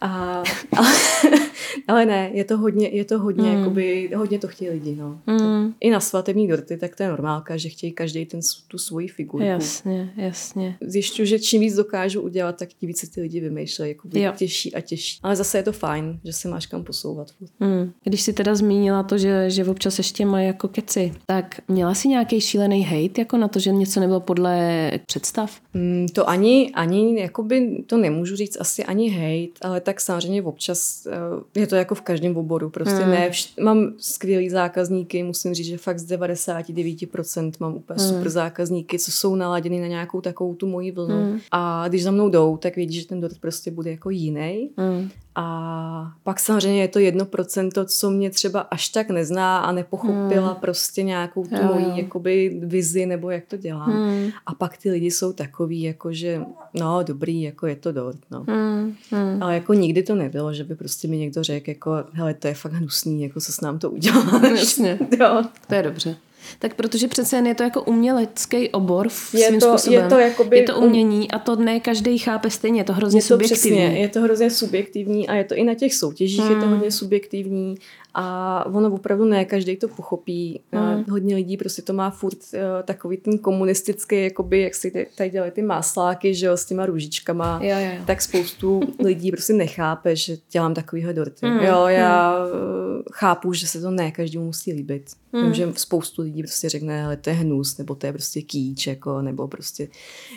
A, 0.00 0.42
ale, 0.76 0.92
ale 1.86 2.06
ne, 2.06 2.30
je 2.32 2.44
to 2.44 2.58
hodně, 2.58 2.88
je 2.88 3.04
to 3.04 3.18
hodně, 3.18 3.50
mm. 3.50 3.58
jakoby, 3.58 4.10
hodně 4.16 4.38
to 4.38 4.48
chtějí 4.48 4.70
lidi. 4.70 4.96
No. 4.96 5.20
Mm. 5.26 5.74
I 5.80 5.90
na 5.90 6.00
svatební 6.00 6.48
dorty, 6.48 6.76
tak 6.76 6.96
to 6.96 7.02
je 7.02 7.08
normálka, 7.08 7.56
že 7.56 7.68
chtějí 7.68 7.92
každý 7.92 8.26
ten 8.26 8.40
tu 8.68 8.78
svoji 8.78 9.08
figurku. 9.08 9.46
Jasně, 9.46 10.12
jasně. 10.16 10.76
Zjišťuju, 10.80 11.26
že 11.26 11.38
čím 11.38 11.60
víc 11.60 11.74
dokážu 11.74 12.20
udělat, 12.20 12.56
tak 12.56 12.68
tím 12.68 12.86
více 12.86 13.10
ty 13.10 13.20
lidi 13.20 13.40
vymýšlejí, 13.40 13.90
jako 13.90 14.08
těžší 14.36 14.74
a 14.74 14.80
těžší. 14.80 15.18
Ale 15.22 15.36
zase 15.36 15.58
je 15.58 15.62
to 15.62 15.72
fajn, 15.72 16.20
že 16.24 16.32
se 16.32 16.48
máš 16.48 16.66
kam 16.66 16.84
posouvat. 16.84 17.28
Mm. 17.60 17.92
Když 18.04 18.22
si 18.22 18.32
teda 18.32 18.54
zmínila 18.54 19.02
to, 19.02 19.18
že, 19.18 19.50
že 19.50 19.64
občas 19.64 19.98
ještě 19.98 20.26
mají 20.26 20.46
jako 20.46 20.68
keci, 20.68 21.12
tak 21.26 21.60
měla 21.68 21.94
si 21.94 22.08
nějaký 22.08 22.40
šílený 22.40 22.82
hate 22.82 23.20
jako 23.20 23.36
na 23.36 23.48
to, 23.48 23.58
že 23.58 23.72
něco 23.72 24.00
nebylo 24.00 24.20
podle 24.20 24.90
představ? 25.06 25.60
Mm, 25.74 26.06
to 26.12 26.28
ani, 26.28 26.70
ani, 26.74 27.20
jakoby, 27.20 27.84
to 27.86 27.96
nemůžu 27.96 28.36
říct 28.36 28.56
asi 28.60 28.84
ani 28.84 29.10
hate, 29.10 29.68
ale 29.68 29.80
tak 29.80 30.00
samozřejmě 30.00 30.42
občas 30.42 31.06
eh, 31.06 31.60
je 31.60 31.66
to 31.68 31.76
jako 31.76 31.94
v 31.94 32.00
každém 32.00 32.36
oboru. 32.36 32.70
Prostě 32.70 33.04
mm. 33.04 33.10
ne, 33.10 33.30
vš- 33.30 33.64
mám 33.64 33.92
skvělý 33.98 34.50
zákazníky, 34.50 35.22
musím 35.22 35.54
říct, 35.54 35.66
že 35.66 35.78
fakt 35.78 35.98
z 35.98 36.16
99% 36.16 37.52
mám 37.60 37.74
úplně 37.74 38.02
mm. 38.02 38.08
super 38.08 38.28
zákazníky 38.28 38.98
co 38.98 39.12
jsou 39.12 39.34
naladěny 39.34 39.80
na 39.80 39.86
nějakou 39.86 40.20
takovou 40.20 40.54
tu 40.54 40.66
moji 40.66 40.90
vlnu. 40.90 41.32
Mm. 41.32 41.38
A 41.50 41.88
když 41.88 42.04
za 42.04 42.10
mnou 42.10 42.28
jdou, 42.28 42.56
tak 42.56 42.76
vědí, 42.76 43.00
že 43.00 43.06
ten 43.06 43.20
dort 43.20 43.38
prostě 43.38 43.70
bude 43.70 43.90
jako 43.90 44.10
jiný. 44.10 44.70
Mm. 44.76 45.10
A 45.34 46.12
pak 46.22 46.40
samozřejmě 46.40 46.80
je 46.80 46.88
to 46.88 46.98
jedno 46.98 47.24
procento, 47.24 47.84
co 47.84 48.10
mě 48.10 48.30
třeba 48.30 48.60
až 48.60 48.88
tak 48.88 49.10
nezná 49.10 49.58
a 49.58 49.72
nepochopila 49.72 50.52
mm. 50.52 50.60
prostě 50.60 51.02
nějakou 51.02 51.44
tu 51.44 51.62
moji 51.62 51.86
jakoby 51.94 52.60
vizi 52.62 53.06
nebo 53.06 53.30
jak 53.30 53.46
to 53.46 53.56
dělám. 53.56 53.92
Mm. 53.92 54.30
A 54.46 54.54
pak 54.54 54.76
ty 54.76 54.90
lidi 54.90 55.10
jsou 55.10 55.32
takový, 55.32 55.82
jako 55.82 56.12
že 56.12 56.40
no 56.74 57.02
dobrý, 57.02 57.42
jako 57.42 57.66
je 57.66 57.76
to 57.76 57.92
dort, 57.92 58.18
no. 58.30 58.44
Mm. 58.46 58.94
Mm. 59.10 59.42
Ale 59.42 59.54
jako 59.54 59.74
nikdy 59.74 60.02
to 60.02 60.14
nebylo, 60.14 60.54
že 60.54 60.64
by 60.64 60.74
prostě 60.74 61.08
mi 61.08 61.16
někdo 61.18 61.42
řekl, 61.42 61.70
jako 61.70 61.92
hele, 62.12 62.34
to 62.34 62.48
je 62.48 62.54
fakt 62.54 62.72
hnusný, 62.72 63.22
jako 63.22 63.40
co 63.40 63.52
s 63.52 63.60
nám 63.60 63.78
to 63.78 63.90
udělá. 63.90 64.40
Jasně. 64.48 64.98
jo. 65.20 65.42
To 65.66 65.74
je 65.74 65.82
dobře. 65.82 66.16
Tak 66.58 66.74
protože 66.74 67.08
přece 67.08 67.36
jen 67.36 67.46
je 67.46 67.54
to 67.54 67.62
jako 67.62 67.82
umělecký 67.82 68.68
obor 68.68 69.08
v 69.08 69.34
je 69.34 69.46
svým 69.46 69.60
to, 69.60 69.68
způsobem. 69.68 70.02
Je 70.02 70.08
to, 70.08 70.18
jakoby, 70.18 70.56
je 70.56 70.62
to 70.62 70.76
umění 70.76 71.30
a 71.30 71.38
to 71.38 71.56
ne 71.56 71.80
každý 71.80 72.18
chápe 72.18 72.50
stejně, 72.50 72.80
je 72.80 72.84
to 72.84 72.92
hrozně 72.92 73.18
je 73.18 73.22
to 73.22 73.26
subjektivní. 73.26 73.78
Přesně, 73.78 74.00
je 74.00 74.08
to 74.08 74.20
hrozně 74.20 74.50
subjektivní 74.50 75.28
a 75.28 75.34
je 75.34 75.44
to 75.44 75.54
i 75.54 75.64
na 75.64 75.74
těch 75.74 75.94
soutěžích, 75.94 76.40
hmm. 76.40 76.50
je 76.50 76.56
to 76.56 76.62
hmm. 76.62 76.74
hodně 76.74 76.90
subjektivní 76.90 77.76
a 78.14 78.66
ono 78.66 78.94
opravdu 78.94 79.24
ne, 79.24 79.44
každý 79.44 79.76
to 79.76 79.88
pochopí. 79.88 80.60
Hmm. 80.72 81.04
Hodně 81.10 81.34
lidí 81.34 81.56
prostě 81.56 81.82
to 81.82 81.92
má 81.92 82.10
furt 82.10 82.38
uh, 82.54 82.60
takový 82.84 83.16
ten 83.16 83.38
komunistický, 83.38 84.24
jakoby, 84.24 84.60
jak 84.60 84.74
si 84.74 85.08
tady 85.14 85.30
dělají 85.30 85.52
ty 85.52 85.62
másláky, 85.62 86.34
že 86.34 86.46
jo, 86.46 86.56
s 86.56 86.64
těma 86.64 86.86
růžičkama, 86.86 87.60
jo, 87.62 87.76
jo, 87.78 87.92
jo. 87.96 88.02
tak 88.06 88.22
spoustu 88.22 88.80
lidí 89.04 89.30
prostě 89.30 89.52
nechápe, 89.52 90.16
že 90.16 90.36
dělám 90.50 90.74
takovýhle 90.74 91.12
dorty. 91.12 91.46
Hmm. 91.46 91.60
Jo, 91.60 91.86
já 91.86 92.38
hmm. 92.44 93.02
chápu, 93.12 93.52
že 93.52 93.66
se 93.66 93.80
to 93.80 93.90
ne 93.90 94.10
každému 94.10 94.44
musí 94.44 94.72
líbit. 94.72 95.04
Hmm. 95.32 95.44
Vím, 95.44 95.54
že 95.54 95.72
spoustu 95.76 96.22
lidí 96.22 96.37
prostě 96.42 96.68
řekne, 96.68 97.04
ale 97.04 97.16
to 97.16 97.30
je 97.30 97.36
hnus, 97.36 97.78
nebo 97.78 97.94
to 97.94 98.06
je 98.06 98.12
prostě 98.12 98.42
kýč, 98.42 98.86
jako, 98.86 99.22
nebo 99.22 99.48
prostě, 99.48 99.88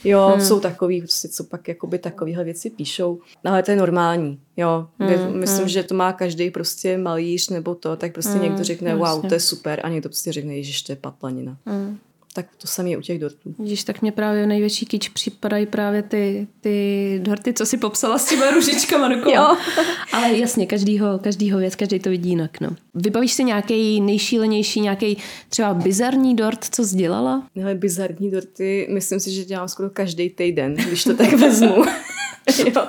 jo, 0.04 0.28
hmm. 0.28 0.42
jsou 0.42 0.60
takový, 0.60 1.02
prostě, 1.02 1.28
co 1.28 1.44
pak 1.44 1.68
jakoby 1.68 2.00
takovýhle 2.00 2.44
věci 2.44 2.70
píšou, 2.70 3.20
ale 3.44 3.64
to 3.64 3.72
je 3.72 3.78
normální, 3.78 4.40
jo. 4.58 4.88
Hmm. 5.00 5.40
Myslím, 5.40 5.60
hmm. 5.60 5.70
že 5.70 5.84
to 5.84 5.96
má 5.96 6.14
každý 6.14 6.52
prostě 6.52 6.98
malíř 6.98 7.50
nebo 7.50 7.76
to, 7.76 7.96
tak 7.96 8.14
prostě 8.14 8.34
hmm. 8.34 8.42
někdo 8.42 8.64
řekne, 8.64 8.96
wow, 8.96 9.28
to 9.28 9.34
je 9.34 9.40
super, 9.40 9.80
a 9.84 9.90
někdo 9.90 10.10
prostě 10.10 10.32
řekne, 10.32 10.56
ježiš, 10.56 10.82
to 10.82 10.92
je 10.92 10.96
paplanina. 10.96 11.58
Hmm 11.66 11.98
tak 12.34 12.46
to 12.58 12.68
samé 12.68 12.98
u 12.98 13.02
těch 13.02 13.20
dortů. 13.20 13.56
Vidíš, 13.60 13.84
tak 13.84 14.02
mě 14.02 14.12
právě 14.12 14.48
největší 14.48 14.86
kýč 14.86 15.10
připadají 15.10 15.66
právě 15.66 16.04
ty, 16.04 16.48
ty 16.62 17.20
dorty, 17.24 17.54
co 17.54 17.66
si 17.66 17.78
popsala 17.78 18.18
s 18.18 18.30
těma 18.30 18.52
ružičkama 18.52 19.12
jo. 19.12 19.58
Ale 20.14 20.38
jasně, 20.38 20.66
každýho, 20.66 21.20
každýho 21.20 21.60
věc, 21.60 21.76
každý 21.76 22.00
to 22.00 22.10
vidí 22.10 22.30
jinak. 22.30 22.62
No. 22.62 22.70
Vybavíš 22.94 23.34
si 23.34 23.44
nějaký 23.44 24.02
nejšílenější, 24.02 24.82
nějaký 24.82 25.18
třeba 25.50 25.74
bizarní 25.74 26.36
dort, 26.36 26.66
co 26.72 26.86
jsi 26.86 26.96
dělala? 26.96 27.48
Ale 27.64 27.76
bizarní 27.76 28.32
dorty, 28.32 28.88
myslím 28.90 29.20
si, 29.20 29.32
že 29.32 29.46
dělám 29.46 29.68
skoro 29.68 29.90
každý 29.90 30.30
týden, 30.30 30.76
když 30.76 31.04
to 31.04 31.16
tak 31.16 31.34
vezmu. 31.34 31.84
jo, 32.66 32.88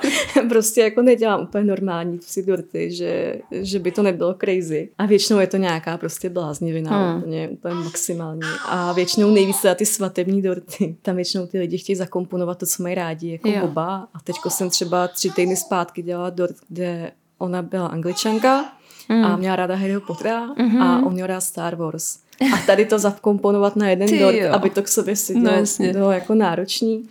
prostě 0.49 0.81
jako 0.81 1.01
nedělám 1.01 1.41
úplně 1.41 1.63
normální 1.63 2.19
si 2.21 2.43
dorty, 2.43 2.91
že, 2.91 3.35
že 3.51 3.79
by 3.79 3.91
to 3.91 4.03
nebylo 4.03 4.33
crazy. 4.33 4.89
A 4.97 5.05
většinou 5.05 5.39
je 5.39 5.47
to 5.47 5.57
nějaká 5.57 5.97
prostě 5.97 6.29
bláznivina, 6.29 7.11
hmm. 7.11 7.17
úplně, 7.17 7.49
úplně 7.49 7.75
maximální. 7.75 8.41
A 8.65 8.93
většinou 8.93 9.31
nejvíce 9.31 9.67
za 9.67 9.75
ty 9.75 9.85
svatební 9.85 10.41
dorty. 10.41 10.95
Tam 11.01 11.15
většinou 11.15 11.47
ty 11.47 11.59
lidi 11.59 11.77
chtějí 11.77 11.95
zakomponovat 11.95 12.57
to, 12.57 12.65
co 12.65 12.83
mají 12.83 12.95
rádi, 12.95 13.31
jako 13.31 13.49
jo. 13.49 13.61
boba. 13.61 14.07
A 14.13 14.19
teďko 14.23 14.49
jsem 14.49 14.69
třeba 14.69 15.07
tři 15.07 15.29
týdny 15.29 15.55
zpátky 15.55 16.01
dělala 16.01 16.29
dort, 16.29 16.55
kde 16.67 17.11
ona 17.37 17.61
byla 17.61 17.87
angličanka 17.87 18.73
mm. 19.09 19.23
a 19.25 19.35
měla 19.35 19.55
ráda 19.55 19.75
Harryho 19.75 20.01
Pottera 20.01 20.47
mm-hmm. 20.47 20.81
a 20.81 21.05
on 21.05 21.13
měl 21.13 21.27
rád 21.27 21.41
Star 21.41 21.75
Wars. 21.75 22.17
A 22.53 22.57
tady 22.65 22.85
to 22.85 22.99
zakomponovat 22.99 23.75
na 23.75 23.89
jeden 23.89 24.07
Ty 24.07 24.19
dort, 24.19 24.35
jo. 24.35 24.53
aby 24.53 24.69
to 24.69 24.83
k 24.83 24.87
sobě 24.87 25.15
si 25.15 25.39
no, 25.39 25.51
bylo 25.91 26.11
jako 26.11 26.35
náročný. 26.35 27.03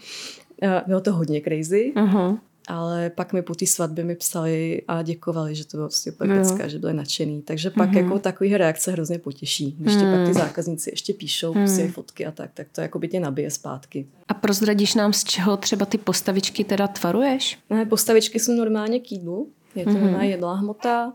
Eh, 0.63 0.83
bylo 0.87 1.01
to 1.01 1.13
hodně 1.13 1.41
crazy, 1.41 1.93
uh-huh. 1.97 2.39
ale 2.69 3.11
pak 3.11 3.33
mi 3.33 3.43
po 3.43 3.55
té 3.55 3.67
svatbě 3.67 4.05
mi 4.05 4.15
psali 4.15 4.83
a 4.89 5.03
děkovali, 5.03 5.55
že 5.55 5.67
to 5.67 5.77
bylo 5.77 5.89
prostě 5.89 6.13
úplně 6.13 6.35
pecka, 6.35 6.69
že 6.69 6.79
byli 6.79 6.95
nadšený. 6.95 7.43
Takže 7.43 7.71
pak 7.71 7.91
uh-huh. 7.91 8.03
jako 8.03 8.19
takový 8.19 8.57
reakce 8.57 8.93
hrozně 8.93 9.19
potěší. 9.19 9.77
Když 9.79 9.95
uh-huh. 9.95 10.17
pak 10.17 10.29
ty 10.29 10.35
zákazníci 10.35 10.91
ještě 10.91 11.15
píšou 11.15 11.53
uh-huh. 11.53 11.65
prostě 11.65 11.89
fotky 11.89 12.27
a 12.27 12.31
tak, 12.31 12.51
tak 12.55 12.67
to 12.73 12.81
jako 12.81 12.99
by 12.99 13.09
tě 13.09 13.21
nabije 13.21 13.51
zpátky. 13.51 14.07
A 14.29 14.35
prozradíš 14.35 14.95
nám, 14.95 15.13
z 15.13 15.25
čeho 15.25 15.57
třeba 15.57 15.87
ty 15.87 15.99
postavičky 15.99 16.65
teda 16.65 16.89
tvaruješ? 16.89 17.59
Ne, 17.71 17.87
postavičky 17.87 18.41
jsou 18.41 18.53
normálně 18.53 19.01
k 19.01 19.13
jídlu. 19.13 19.49
Je 19.75 19.85
to 19.85 19.91
mm-hmm. 19.91 20.21
jedlá 20.21 20.55
hmota, 20.55 21.13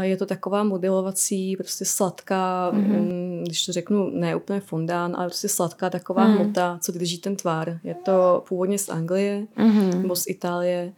je 0.00 0.16
to 0.16 0.26
taková 0.26 0.64
modelovací, 0.64 1.56
prostě 1.56 1.84
sladká, 1.84 2.72
mm-hmm. 2.74 3.42
když 3.42 3.66
to 3.66 3.72
řeknu, 3.72 4.10
ne 4.10 4.36
úplně 4.36 4.60
fondán, 4.60 5.14
ale 5.16 5.26
prostě 5.26 5.48
sladká 5.48 5.90
taková 5.90 6.28
mm. 6.28 6.34
hmota, 6.34 6.78
co 6.82 6.92
drží 6.92 7.18
ten 7.18 7.36
tvar. 7.36 7.78
Je 7.84 7.94
to 7.94 8.44
původně 8.48 8.78
z 8.78 8.88
Anglie 8.88 9.46
mm-hmm. 9.56 10.02
nebo 10.02 10.16
z 10.16 10.24
Itálie 10.26 10.92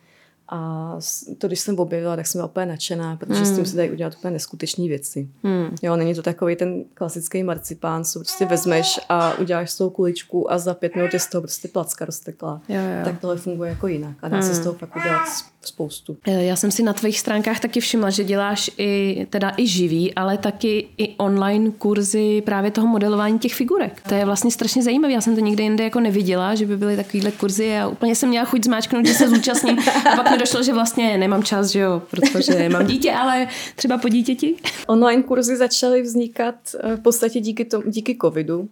A 0.48 0.90
to, 1.38 1.46
když 1.46 1.60
jsem 1.60 1.78
objevila, 1.78 2.16
tak 2.16 2.26
jsem 2.26 2.38
byla 2.38 2.46
úplně 2.46 2.66
nadšená, 2.66 3.16
protože 3.16 3.40
mm. 3.40 3.46
s 3.46 3.48
tím 3.48 3.56
hmm. 3.56 3.66
se 3.66 3.76
dají 3.76 3.90
udělat 3.90 4.14
úplně 4.18 4.30
neskutečné 4.30 4.88
věci. 4.88 5.28
Mm. 5.42 5.76
Jo, 5.82 5.96
není 5.96 6.14
to 6.14 6.22
takový 6.22 6.56
ten 6.56 6.84
klasický 6.94 7.42
marcipán, 7.42 8.04
co 8.04 8.18
prostě 8.18 8.46
vezmeš 8.46 9.00
a 9.08 9.38
uděláš 9.38 9.70
z 9.70 9.76
toho 9.76 9.90
kuličku 9.90 10.52
a 10.52 10.58
za 10.58 10.74
pět 10.74 10.96
minut 10.96 11.12
je 11.12 11.20
z 11.20 11.26
toho 11.26 11.42
prostě 11.42 11.68
placka 11.68 12.04
roztekla. 12.04 12.60
Jo, 12.68 12.80
jo. 12.80 13.04
Tak 13.04 13.20
tohle 13.20 13.36
funguje 13.36 13.70
jako 13.70 13.86
jinak 13.86 14.16
a 14.22 14.28
dá 14.28 14.36
mm. 14.36 14.42
se 14.42 14.54
z 14.54 14.54
hmm. 14.54 14.64
toho 14.64 14.74
fakt 14.74 14.96
udělat 14.96 15.28
spoustu. 15.66 16.16
Eh, 16.26 16.44
já 16.44 16.56
jsem 16.56 16.70
si 16.70 16.82
na 16.82 16.92
tvých 16.92 17.20
stránkách 17.20 17.60
taky 17.60 17.80
všimla, 17.80 18.10
že 18.10 18.24
děláš 18.24 18.70
i 18.78 19.26
teda 19.30 19.52
i 19.56 19.66
živý, 19.66 20.14
ale 20.14 20.38
taky 20.38 20.88
i 20.96 21.16
online 21.16 21.70
kurzy 21.70 22.42
právě 22.46 22.70
toho 22.70 22.86
modelování 22.86 23.38
těch 23.38 23.54
figurek. 23.54 24.02
To 24.08 24.14
je 24.14 24.24
vlastně 24.24 24.50
strašně 24.50 24.82
zajímavé. 24.82 25.14
Já 25.14 25.20
jsem 25.20 25.34
to 25.34 25.40
nikde 25.40 25.62
jinde 25.62 25.84
jako 25.84 26.00
neviděla, 26.00 26.54
že 26.54 26.66
by 26.66 26.76
byly 26.76 26.96
takovýhle 26.96 27.30
kurzy 27.30 27.78
a 27.78 27.88
úplně 27.88 28.14
jsem 28.16 28.28
měla 28.28 28.44
chuť 28.44 28.64
zmáčknout, 28.64 29.06
že 29.06 29.14
se 29.14 29.28
zúčastním. 29.28 29.78
A 30.12 30.16
pak 30.16 30.33
mi 30.34 30.40
došlo, 30.40 30.62
že 30.62 30.72
vlastně 30.72 31.18
nemám 31.18 31.42
čas, 31.42 31.66
že 31.66 31.78
jo, 31.78 32.02
protože 32.10 32.68
mám 32.72 32.86
dítě, 32.86 33.12
ale 33.12 33.48
třeba 33.76 33.98
po 33.98 34.08
dítěti. 34.08 34.56
Online 34.86 35.22
kurzy 35.22 35.56
začaly 35.56 36.02
vznikat 36.02 36.54
eh, 36.80 36.96
v 36.96 37.00
podstatě 37.00 37.40
díky, 37.40 37.64
tomu, 37.64 37.90
díky 37.90 38.16
covidu. 38.22 38.68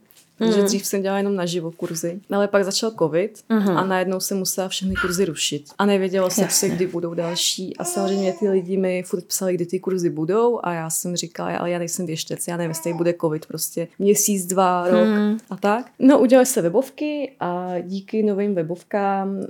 Mm. 0.47 0.65
dřív 0.65 0.87
jsem 0.87 1.03
dělala 1.03 1.19
jenom 1.19 1.37
naživo 1.37 1.71
kurzy. 1.71 2.21
Ale 2.31 2.49
pak 2.49 2.65
začal 2.65 2.91
covid 2.99 3.39
mm. 3.49 3.69
a 3.69 3.85
najednou 3.87 4.21
se 4.21 4.35
musela 4.35 4.69
všechny 4.69 4.95
kurzy 4.95 5.25
rušit. 5.25 5.65
A 5.79 5.87
nevědělo 5.87 6.31
se, 6.31 6.49
se, 6.51 6.69
kdy 6.69 6.87
budou 6.87 7.15
další. 7.15 7.77
A 7.77 7.85
samozřejmě 7.85 8.33
ty 8.33 8.49
lidi 8.49 8.77
mi 8.77 9.03
furt 9.03 9.25
psali, 9.25 9.55
kdy 9.55 9.67
ty 9.67 9.81
kurzy 9.81 10.11
budou 10.11 10.61
a 10.63 10.73
já 10.73 10.91
jsem 10.91 11.17
říkala, 11.17 11.57
ale 11.57 11.71
já 11.71 11.79
nejsem 11.79 12.07
věštec, 12.07 12.49
já 12.49 12.57
nevím, 12.57 12.71
jestli 12.71 12.95
bude 12.95 13.15
covid 13.21 13.47
prostě 13.47 13.89
měsíc, 13.99 14.47
dva, 14.47 14.89
rok 14.89 15.09
mm. 15.09 15.39
a 15.51 15.57
tak. 15.57 15.91
No 15.99 16.19
udělali 16.19 16.47
se 16.47 16.63
webovky 16.63 17.33
a 17.41 17.75
díky 17.81 18.23
novým 18.23 18.55
webovkám 18.55 19.29
uh, 19.37 19.45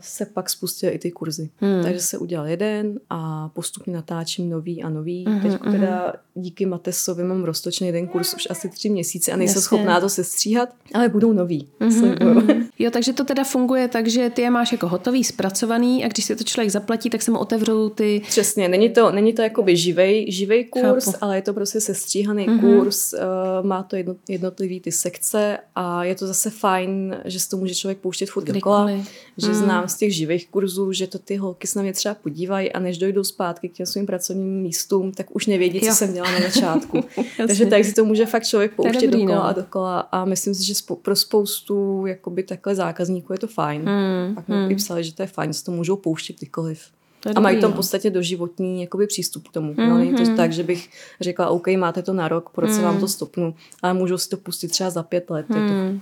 se 0.00 0.26
pak 0.26 0.50
spustily 0.50 0.92
i 0.92 0.98
ty 0.98 1.10
kurzy. 1.10 1.50
Mm. 1.60 1.82
Takže 1.82 2.00
se 2.00 2.18
udělal 2.18 2.46
jeden 2.46 3.00
a 3.10 3.48
postupně 3.48 3.94
natáčím 3.94 4.50
nový 4.50 4.82
a 4.82 4.88
nový. 4.88 5.24
Mm. 5.28 5.40
Teď 5.40 5.60
teda 5.70 6.12
díky 6.34 6.66
Matesovi 6.66 7.24
mám 7.24 7.44
roztočný 7.44 7.86
jeden 7.86 8.06
kurz 8.06 8.34
už 8.34 8.46
asi 8.50 8.68
tři 8.68 8.88
měsíce 8.88 9.32
a 9.32 9.36
nejsem 9.36 9.58
Jasně. 9.58 9.62
schopná 9.62 10.00
to 10.00 10.08
sestříhat, 10.16 10.68
ale 10.94 11.08
budou 11.08 11.32
nový. 11.32 11.68
Mm-hmm, 11.80 12.14
mm-hmm. 12.14 12.66
Jo, 12.78 12.90
takže 12.90 13.12
to 13.12 13.24
teda 13.24 13.44
funguje 13.44 13.88
tak, 13.88 14.06
že 14.06 14.30
ty 14.30 14.42
je 14.42 14.50
máš 14.50 14.72
jako 14.72 14.88
hotový, 14.88 15.24
zpracovaný 15.24 16.04
a 16.04 16.08
když 16.08 16.24
si 16.24 16.36
to 16.36 16.44
člověk 16.44 16.70
zaplatí, 16.70 17.10
tak 17.10 17.22
se 17.22 17.30
mu 17.30 17.38
otevřou 17.38 17.88
ty... 17.88 18.22
Přesně, 18.28 18.68
není 18.68 18.90
to, 18.90 19.12
není 19.12 19.32
to 19.32 19.42
jakoby 19.42 19.76
živej, 19.76 20.32
živej 20.32 20.64
kurz, 20.64 21.04
Chápu. 21.04 21.18
ale 21.20 21.36
je 21.36 21.42
to 21.42 21.54
prostě 21.54 21.80
sestříhaný 21.80 22.46
mm-hmm. 22.46 22.60
kurz, 22.60 23.12
uh, 23.12 23.66
má 23.66 23.82
to 23.82 23.96
jedno, 23.96 24.16
jednotlivý 24.28 24.80
ty 24.80 24.92
sekce 24.92 25.58
a 25.74 26.04
je 26.04 26.14
to 26.14 26.26
zase 26.26 26.50
fajn, 26.50 27.16
že 27.24 27.40
si 27.40 27.48
to 27.48 27.56
může 27.56 27.74
člověk 27.74 27.98
pouštět 27.98 28.30
furt 28.30 28.44
dokola, 28.44 28.90
že 29.38 29.48
mm. 29.48 29.54
znám 29.54 29.88
z 29.88 29.96
těch 29.96 30.14
živých 30.14 30.48
kurzů, 30.48 30.92
že 30.92 31.06
to 31.06 31.18
ty 31.18 31.36
holky 31.36 31.66
se 31.66 31.78
na 31.78 31.82
mě 31.82 31.92
třeba 31.92 32.14
podívají 32.14 32.72
a 32.72 32.78
než 32.78 32.98
dojdou 32.98 33.24
zpátky 33.24 33.68
k 33.68 33.72
těm 33.72 33.86
svým 33.86 34.06
pracovním 34.06 34.62
místům, 34.62 35.12
tak 35.12 35.36
už 35.36 35.46
nevědí, 35.46 35.80
co 35.80 35.86
jo. 35.86 35.94
jsem 35.94 36.12
dělala 36.12 36.32
na 36.32 36.40
začátku. 36.40 37.04
Takže 37.36 37.66
tak 37.66 37.84
si 37.84 37.92
to 37.92 38.04
může 38.04 38.26
fakt 38.26 38.46
člověk 38.46 38.74
pouštět 38.74 39.10
dokola 39.10 39.34
no. 39.34 39.44
a 39.44 39.52
dokola 39.52 40.05
a 40.12 40.24
myslím 40.24 40.54
si, 40.54 40.64
že 40.64 40.74
spou- 40.74 40.96
pro 40.96 41.16
spoustu 41.16 42.06
jakoby 42.06 42.42
takhle 42.42 42.74
zákazníků 42.74 43.32
je 43.32 43.38
to 43.38 43.46
fajn. 43.46 43.82
Hmm. 43.82 44.34
Pak 44.34 44.48
mi 44.48 44.54
hmm. 44.54 44.76
psali, 44.76 45.04
že 45.04 45.14
to 45.14 45.22
je 45.22 45.26
fajn, 45.26 45.52
že 45.52 45.64
to 45.64 45.72
můžou 45.72 45.96
pouštět 45.96 46.36
kdykoliv. 46.38 46.80
To 47.20 47.30
a 47.34 47.40
mají 47.40 47.60
tam 47.60 47.72
v 47.72 47.76
podstatě 47.76 48.10
doživotní 48.10 48.80
jakoby, 48.80 49.06
přístup 49.06 49.48
k 49.48 49.52
tomu. 49.52 49.74
Mm-hmm. 49.74 49.88
No, 49.88 49.98
není 49.98 50.14
to 50.14 50.22
hmm. 50.22 50.36
tak, 50.36 50.52
že 50.52 50.62
bych 50.62 50.90
řekla, 51.20 51.48
OK, 51.48 51.66
máte 51.68 52.02
to 52.02 52.12
na 52.12 52.28
rok, 52.28 52.50
proč 52.50 52.70
mm. 52.70 52.76
se 52.76 52.82
vám 52.82 52.94
to 52.94 52.98
hmm. 52.98 53.08
stopnu, 53.08 53.54
ale 53.82 53.94
můžou 53.94 54.18
si 54.18 54.28
to 54.28 54.36
pustit 54.36 54.68
třeba 54.68 54.90
za 54.90 55.02
pět 55.02 55.30
let. 55.30 55.48
Mm. 55.48 55.56
Je 55.56 55.68
to... 55.68 55.74
Hmm. 55.74 56.00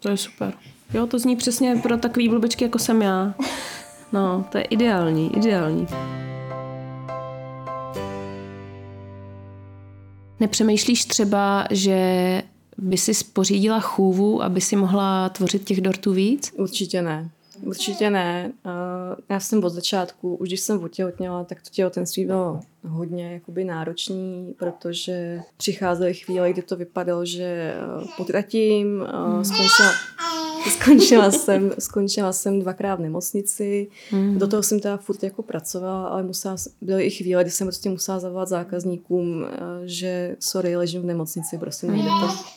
to 0.00 0.08
je 0.08 0.16
super. 0.16 0.54
Jo, 0.94 1.06
to 1.06 1.18
zní 1.18 1.36
přesně 1.36 1.76
pro 1.82 1.96
takový 1.96 2.28
blbečky, 2.28 2.64
jako 2.64 2.78
jsem 2.78 3.02
já. 3.02 3.34
No, 4.12 4.44
to 4.52 4.58
je 4.58 4.64
ideální, 4.64 5.36
ideální. 5.36 5.86
Nepřemýšlíš 10.40 11.04
třeba, 11.04 11.66
že 11.70 12.42
by 12.78 12.96
si 12.96 13.14
spořídila 13.14 13.80
chůvu, 13.80 14.42
aby 14.42 14.60
si 14.60 14.76
mohla 14.76 15.28
tvořit 15.28 15.64
těch 15.64 15.80
dortů 15.80 16.12
víc? 16.12 16.52
Určitě 16.56 17.02
ne. 17.02 17.30
Určitě 17.62 18.10
ne. 18.10 18.52
Já 19.28 19.40
jsem 19.40 19.64
od 19.64 19.70
začátku, 19.70 20.34
už 20.36 20.48
když 20.48 20.60
jsem 20.60 20.84
otěhotněla, 20.84 21.44
tak 21.44 21.62
to 21.62 21.70
těhotenství 21.70 22.24
bylo 22.24 22.60
hodně 22.82 23.32
jakoby 23.32 23.64
náročný, 23.64 24.54
protože 24.58 25.40
přicházely 25.56 26.14
chvíle, 26.14 26.52
kdy 26.52 26.62
to 26.62 26.76
vypadalo, 26.76 27.24
že 27.24 27.74
potratím, 28.16 29.06
skončila, 29.42 29.92
skončila, 30.70 31.30
jsem, 31.30 31.72
skončila 31.78 32.32
jsem 32.32 32.60
dvakrát 32.60 32.94
v 32.94 33.00
nemocnici, 33.00 33.88
mm. 34.12 34.38
do 34.38 34.46
toho 34.48 34.62
jsem 34.62 34.80
teda 34.80 34.96
furt 34.96 35.22
jako 35.22 35.42
pracovala, 35.42 36.08
ale 36.08 36.22
musela, 36.22 36.56
byly 36.80 37.04
i 37.04 37.10
chvíle, 37.10 37.44
kdy 37.44 37.50
jsem 37.50 37.66
prostě 37.66 37.90
musela 37.90 38.18
zavolat 38.20 38.48
zákazníkům, 38.48 39.46
že 39.84 40.36
sorry, 40.40 40.76
ležím 40.76 41.02
v 41.02 41.06
nemocnici, 41.06 41.58
prostě 41.58 41.86
nejde 41.86 42.08
to. 42.08 42.55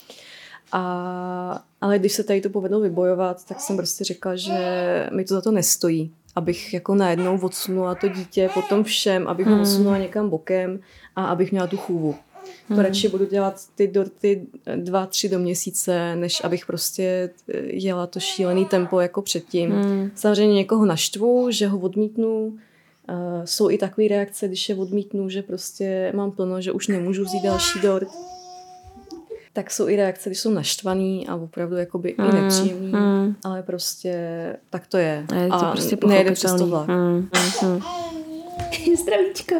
A, 0.71 1.63
ale 1.81 1.99
když 1.99 2.13
se 2.13 2.23
tady 2.23 2.41
to 2.41 2.49
povedlo 2.49 2.79
vybojovat, 2.79 3.45
tak 3.45 3.59
jsem 3.59 3.77
prostě 3.77 4.03
řekla, 4.03 4.35
že 4.35 5.09
mi 5.13 5.25
to 5.25 5.33
za 5.33 5.41
to 5.41 5.51
nestojí. 5.51 6.11
Abych 6.35 6.73
jako 6.73 6.95
najednou 6.95 7.39
odsunula 7.39 7.95
to 7.95 8.07
dítě 8.07 8.49
potom 8.53 8.83
všem, 8.83 9.27
abych 9.27 9.47
ho 9.47 9.53
hmm. 9.53 9.61
odsunula 9.61 9.97
někam 9.97 10.29
bokem 10.29 10.79
a 11.15 11.25
abych 11.25 11.51
měla 11.51 11.67
tu 11.67 11.77
chůvu. 11.77 12.15
To 12.67 12.73
hmm. 12.73 12.83
radši 12.83 13.09
budu 13.09 13.25
dělat 13.25 13.61
ty 13.75 13.87
dorty 13.87 14.47
dva, 14.75 15.05
tři 15.05 15.29
do 15.29 15.39
měsíce, 15.39 16.15
než 16.15 16.43
abych 16.43 16.65
prostě 16.65 17.29
jela 17.63 18.07
to 18.07 18.19
šílený 18.19 18.65
tempo 18.65 18.99
jako 18.99 19.21
předtím. 19.21 19.71
Hmm. 19.71 20.11
Samozřejmě 20.15 20.53
někoho 20.53 20.85
naštvu, 20.85 21.51
že 21.51 21.67
ho 21.67 21.79
odmítnu. 21.79 22.57
Uh, 23.09 23.45
jsou 23.45 23.69
i 23.69 23.77
takové 23.77 24.07
reakce, 24.07 24.47
když 24.47 24.69
je 24.69 24.75
odmítnu, 24.75 25.29
že 25.29 25.41
prostě 25.41 26.11
mám 26.15 26.31
plno, 26.31 26.61
že 26.61 26.71
už 26.71 26.87
nemůžu 26.87 27.23
vzít 27.23 27.43
další 27.43 27.79
dort 27.79 28.07
tak 29.53 29.71
jsou 29.71 29.87
i 29.87 29.95
reakce, 29.95 30.29
když 30.29 30.39
jsou 30.39 30.51
naštvaný 30.51 31.27
a 31.27 31.35
opravdu 31.35 31.75
jakoby 31.75 32.15
mm, 32.17 32.29
i 32.29 32.41
nepříjemný, 32.41 32.91
mm. 32.91 33.35
ale 33.43 33.63
prostě 33.63 34.15
tak 34.69 34.87
to 34.87 34.97
je. 34.97 35.25
A 35.31 35.35
je 35.35 35.47
to 35.47 35.55
a 35.55 35.71
prostě 35.71 35.97
nejde 36.07 36.31
přes 36.31 36.53
to 36.53 36.67
vlak. 36.67 36.87
Mm, 36.87 37.29
mm. 37.63 37.81
Zdravíčko. 39.01 39.55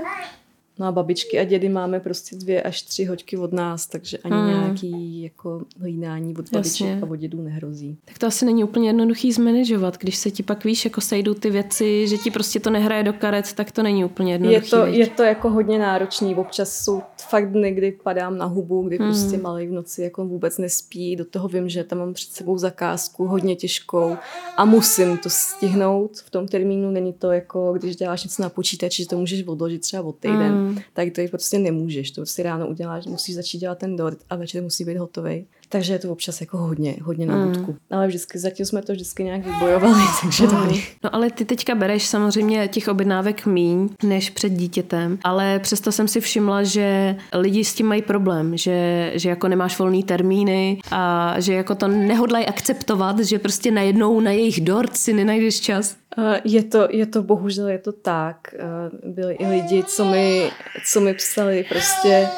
No 0.80 0.86
a 0.86 0.92
babičky 0.92 1.40
a 1.40 1.44
dědy 1.44 1.70
máme 1.70 2.00
prostě 2.00 2.36
dvě 2.36 2.62
až 2.62 2.82
tři 2.82 3.06
hoďky 3.06 3.38
od 3.38 3.54
nás, 3.54 3.88
takže 3.88 4.18
ani 4.18 4.36
hmm. 4.36 4.48
nějaký 4.48 5.22
jako 5.22 5.62
hlídání 5.80 6.36
od 6.38 6.52
babiček 6.52 6.88
Jasně. 6.88 7.00
a 7.04 7.10
od 7.10 7.16
dědů 7.16 7.42
nehrozí. 7.42 7.98
Tak 8.06 8.18
to 8.18 8.28
asi 8.28 8.46
není 8.46 8.64
úplně 8.64 8.90
jednoduchý 8.90 9.32
zmanežovat, 9.32 9.98
když 9.98 10.16
se 10.16 10.32
ti 10.32 10.44
pak 10.44 10.66
víš, 10.66 10.86
jako 10.86 11.02
sejdou 11.02 11.34
ty 11.34 11.50
věci, 11.50 12.08
že 12.08 12.18
ti 12.18 12.32
prostě 12.32 12.60
to 12.60 12.70
nehraje 12.70 13.04
do 13.04 13.14
karet, 13.14 13.54
tak 13.54 13.72
to 13.72 13.84
není 13.84 14.06
úplně 14.06 14.34
jednoduchý. 14.34 14.66
Je 14.66 14.70
to, 14.70 14.86
je 14.86 15.08
to 15.08 15.24
jako 15.24 15.50
hodně 15.50 15.80
náročný, 15.80 16.36
občas 16.36 16.84
jsou 16.84 17.02
fakt 17.30 17.52
dny, 17.52 17.72
kdy 17.72 17.92
padám 18.04 18.38
na 18.38 18.46
hubu, 18.46 18.82
kdy 18.82 18.98
hmm. 18.98 19.08
prostě 19.08 19.38
malý 19.38 19.68
v 19.68 19.72
noci 19.72 20.02
jako 20.02 20.26
vůbec 20.26 20.58
nespí, 20.58 21.16
do 21.16 21.26
toho 21.26 21.48
vím, 21.48 21.70
že 21.70 21.84
tam 21.84 22.00
mám 22.00 22.14
před 22.14 22.32
sebou 22.32 22.58
zakázku 22.58 23.28
hodně 23.28 23.56
těžkou 23.56 24.18
a 24.58 24.66
musím 24.66 25.18
to 25.18 25.30
stihnout 25.30 26.18
v 26.18 26.30
tom 26.30 26.48
termínu, 26.48 26.92
není 26.92 27.14
to 27.14 27.32
jako, 27.32 27.74
když 27.74 27.96
děláš 27.96 28.24
něco 28.24 28.42
na 28.42 28.50
počítači, 28.50 29.04
že 29.04 29.10
to 29.10 29.18
můžeš 29.18 29.48
odložit 29.48 29.82
třeba 29.82 30.04
od 30.04 30.16
týden. 30.16 30.54
Hmm 30.54 30.69
tak 30.94 31.08
to 31.16 31.22
prostě 31.30 31.60
nemůžeš. 31.60 32.12
To 32.12 32.26
si 32.26 32.44
ráno 32.44 32.68
uděláš, 32.68 33.06
musíš 33.06 33.36
začít 33.36 33.58
dělat 33.58 33.78
ten 33.78 33.96
dort 33.96 34.20
a 34.30 34.36
večer 34.36 34.64
musí 34.64 34.86
být 34.86 34.98
hotový. 34.98 35.46
Takže 35.72 35.94
je 35.94 36.00
to 36.00 36.12
občas 36.12 36.42
jako 36.42 36.58
hodně, 36.58 36.96
hodně 37.04 37.26
na 37.26 37.36
mm. 37.36 37.48
budku. 37.48 37.76
Ale 37.92 38.08
vždycky, 38.08 38.40
zatím 38.40 38.66
jsme 38.66 38.82
to 38.82 38.94
vždycky 38.94 39.24
nějak 39.24 39.46
vybojovali, 39.46 40.02
takže 40.22 40.44
mm. 40.44 40.50
dobrý. 40.50 40.84
No 41.04 41.16
ale 41.16 41.32
ty 41.32 41.46
teďka 41.46 41.76
bereš 41.76 42.06
samozřejmě 42.08 42.68
těch 42.68 42.88
objednávek 42.88 43.46
míň 43.46 43.90
než 44.04 44.30
před 44.30 44.50
dítětem, 44.50 45.20
ale 45.24 45.60
přesto 45.60 45.92
jsem 45.92 46.08
si 46.08 46.22
všimla, 46.22 46.64
že 46.64 47.16
lidi 47.34 47.64
s 47.64 47.74
tím 47.74 47.86
mají 47.86 48.02
problém, 48.02 48.58
že, 48.58 49.12
že 49.16 49.30
jako 49.30 49.48
nemáš 49.48 49.80
volný 49.80 50.04
termíny 50.04 50.80
a 50.92 51.36
že 51.40 51.54
jako 51.54 51.76
to 51.76 51.88
nehodlají 51.88 52.46
akceptovat, 52.46 53.20
že 53.20 53.40
prostě 53.40 53.72
najednou 53.72 54.20
na 54.20 54.32
jejich 54.32 54.62
dort 54.62 54.98
si 54.98 55.14
nenajdeš 55.14 55.60
čas. 55.60 55.96
Je 56.44 56.64
to, 56.64 56.88
je 56.92 57.06
to 57.06 57.24
bohužel, 57.24 57.68
je 57.68 57.78
to 57.78 57.92
tak. 57.92 58.56
Byli 59.04 59.34
i 59.34 59.48
lidi, 59.48 59.84
co 59.84 60.06
mi, 60.06 60.52
co 60.86 61.02
mi 61.02 61.14
psali 61.14 61.66
prostě 61.70 62.30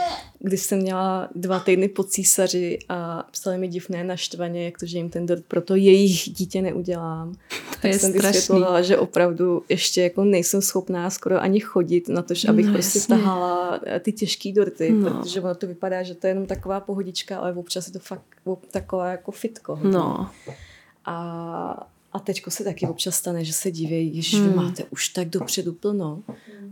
když 0.44 0.62
jsem 0.62 0.80
měla 0.80 1.30
dva 1.36 1.60
týdny 1.60 1.88
po 1.88 2.04
císaři 2.04 2.80
a 2.90 3.28
psali 3.32 3.58
mi 3.58 3.68
divné 3.68 4.04
naštvaně, 4.04 4.66
jak 4.66 4.78
to, 4.78 4.86
že 4.86 4.98
jim 4.98 5.10
ten 5.10 5.26
dort 5.26 5.46
pro 5.46 5.62
to 5.62 5.76
jejich 5.76 6.30
dítě 6.30 6.62
neudělám. 6.62 7.34
To 7.72 7.88
tak 7.88 7.94
je 7.94 8.00
jsem 8.00 8.14
vysvětlovala, 8.14 8.82
že 8.82 8.98
opravdu 8.98 9.64
ještě 9.70 10.02
jako 10.02 10.24
nejsem 10.24 10.62
schopná 10.62 11.10
skoro 11.10 11.42
ani 11.42 11.60
chodit 11.60 12.10
na 12.10 12.22
to, 12.22 12.34
abych 12.50 12.66
no, 12.66 12.74
prostě 12.74 13.00
jasně. 13.00 13.16
tahala 13.16 13.80
eh, 13.86 14.00
ty 14.00 14.12
těžké 14.12 14.52
dorty, 14.52 14.92
no. 14.92 15.10
protože 15.10 15.42
ono 15.42 15.56
to 15.56 15.68
vypadá, 15.68 16.04
že 16.04 16.16
to 16.16 16.28
je 16.28 16.32
jenom 16.32 16.46
taková 16.46 16.80
pohodička, 16.80 17.40
ale 17.40 17.54
občas 17.54 17.88
je 17.88 17.94
to 17.94 18.00
fakt 18.00 18.22
taková 18.72 19.12
jako 19.12 19.32
fitko. 19.32 19.80
No. 19.84 20.30
A, 21.06 21.88
a 22.14 22.20
teďko 22.20 22.52
se 22.52 22.64
taky 22.64 22.88
občas 22.88 23.16
stane, 23.16 23.46
že 23.46 23.54
se 23.54 23.72
diví, 23.72 24.22
že 24.22 24.38
hmm. 24.38 24.50
vy 24.50 24.56
máte 24.56 24.84
už 24.84 25.10
tak 25.10 25.30
dopředu 25.30 25.74
plno. 25.74 26.24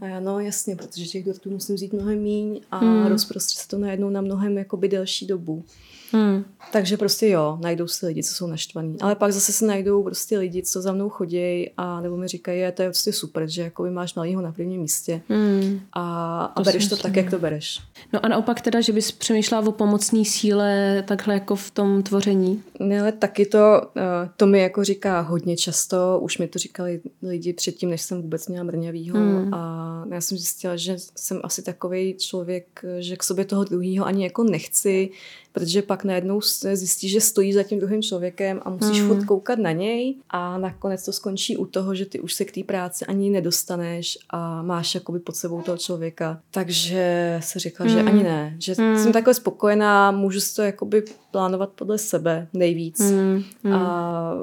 A 0.02 0.06
já 0.06 0.20
no 0.20 0.40
jasně, 0.40 0.76
protože 0.76 1.06
těch 1.06 1.26
dortů 1.26 1.50
musím 1.50 1.76
vzít 1.76 1.94
mnohem 1.94 2.20
míň 2.20 2.62
a 2.72 2.78
hmm. 2.78 3.06
rozprostřít 3.06 3.60
se 3.60 3.68
to 3.68 3.78
najednou 3.78 4.10
na 4.10 4.22
mnohem 4.22 4.58
jakoby 4.58 4.88
delší 4.88 5.28
dobu. 5.28 5.66
Hmm. 6.12 6.46
Takže 6.72 6.98
prostě 6.98 7.28
jo, 7.28 7.58
najdou 7.62 7.88
si 7.88 8.06
lidi, 8.06 8.24
co 8.24 8.34
jsou 8.34 8.48
naštvaní. 8.48 9.02
Ale 9.02 9.16
pak 9.16 9.34
zase 9.34 9.52
se 9.52 9.66
najdou 9.66 10.04
prostě 10.04 10.38
lidi, 10.38 10.64
co 10.64 10.82
za 10.82 10.92
mnou 10.92 11.10
chodí 11.10 11.70
a 11.78 12.02
nebo 12.02 12.18
mi 12.18 12.28
říkají, 12.28 12.60
je 12.60 12.72
to 12.72 12.82
je 12.82 12.90
prostě 12.90 13.14
super, 13.14 13.50
že 13.50 13.62
jako 13.62 13.86
máš 13.92 14.16
malýho 14.16 14.42
na 14.42 14.52
prvním 14.52 14.82
místě 14.82 15.22
hmm. 15.30 15.80
a, 15.94 16.44
a 16.56 16.62
bereš 16.62 16.88
to 16.88 16.98
tak, 16.98 17.16
jak 17.16 17.30
to 17.30 17.40
bereš. 17.40 17.80
No 18.14 18.26
a 18.26 18.28
naopak 18.28 18.62
teda, 18.62 18.82
že 18.82 18.94
bys 18.94 19.12
přemýšlela 19.12 19.68
o 19.68 19.72
pomocné 19.72 20.26
síle 20.26 21.04
takhle 21.08 21.34
jako 21.34 21.56
v 21.56 21.72
tom 21.72 22.04
tvoření? 22.04 22.64
Ne, 22.80 23.02
ale 23.02 23.12
taky 23.12 23.46
to, 23.46 23.82
eh, 23.98 24.30
to 24.38 24.46
mi 24.46 24.60
jako 24.60 24.84
říká 24.84 25.22
hodně 25.22 25.58
často, 25.58 26.20
už 26.22 26.38
mi 26.38 26.48
to 26.48 26.60
říkali 26.60 27.02
lidi 27.22 27.54
předtím, 27.54 27.90
než 27.90 28.02
jsem 28.02 28.22
vůbec 28.22 28.48
měla 28.48 28.64
mrňavýho 28.64 29.18
hmm. 29.18 29.54
a 29.54 30.06
já 30.12 30.22
jsem 30.22 30.38
zjistila, 30.38 30.76
že 30.76 30.96
jsem 31.16 31.40
asi 31.44 31.62
takový 31.62 32.14
člověk, 32.14 32.86
že 33.00 33.16
k 33.16 33.24
sobě 33.24 33.46
toho 33.46 33.64
druhého 33.64 34.06
ani 34.06 34.24
jako 34.24 34.44
nechci, 34.44 35.10
protože 35.52 35.82
pak 35.82 35.99
najednou 36.04 36.42
zjistíš, 36.74 37.12
že 37.12 37.22
stojí 37.22 37.54
za 37.54 37.64
tím 37.64 37.80
druhým 37.80 38.02
člověkem 38.02 38.62
a 38.66 38.70
musíš 38.70 39.02
mm. 39.02 39.08
furt 39.08 39.26
koukat 39.26 39.60
na 39.60 39.72
něj 39.72 40.16
a 40.30 40.58
nakonec 40.58 41.06
to 41.06 41.14
skončí 41.14 41.58
u 41.58 41.66
toho, 41.66 41.96
že 41.96 42.06
ty 42.06 42.20
už 42.20 42.34
se 42.34 42.46
k 42.46 42.52
té 42.52 42.64
práci 42.64 43.06
ani 43.06 43.30
nedostaneš 43.30 44.18
a 44.30 44.62
máš 44.62 44.96
jakoby 44.96 45.20
pod 45.20 45.36
sebou 45.36 45.62
toho 45.62 45.78
člověka. 45.78 46.42
Takže 46.52 47.38
se 47.44 47.60
řekla, 47.60 47.86
mm. 47.86 47.92
že 47.92 48.00
ani 48.00 48.24
ne, 48.24 48.56
že 48.60 48.74
mm. 48.78 48.98
jsem 48.98 49.12
takhle 49.12 49.34
spokojená, 49.34 50.12
můžu 50.12 50.40
si 50.40 50.56
to 50.56 50.62
jakoby 50.62 51.04
plánovat 51.32 51.70
podle 51.70 51.98
sebe 51.98 52.48
nejvíc. 52.54 53.00
Mm. 53.00 53.44
A 53.74 54.34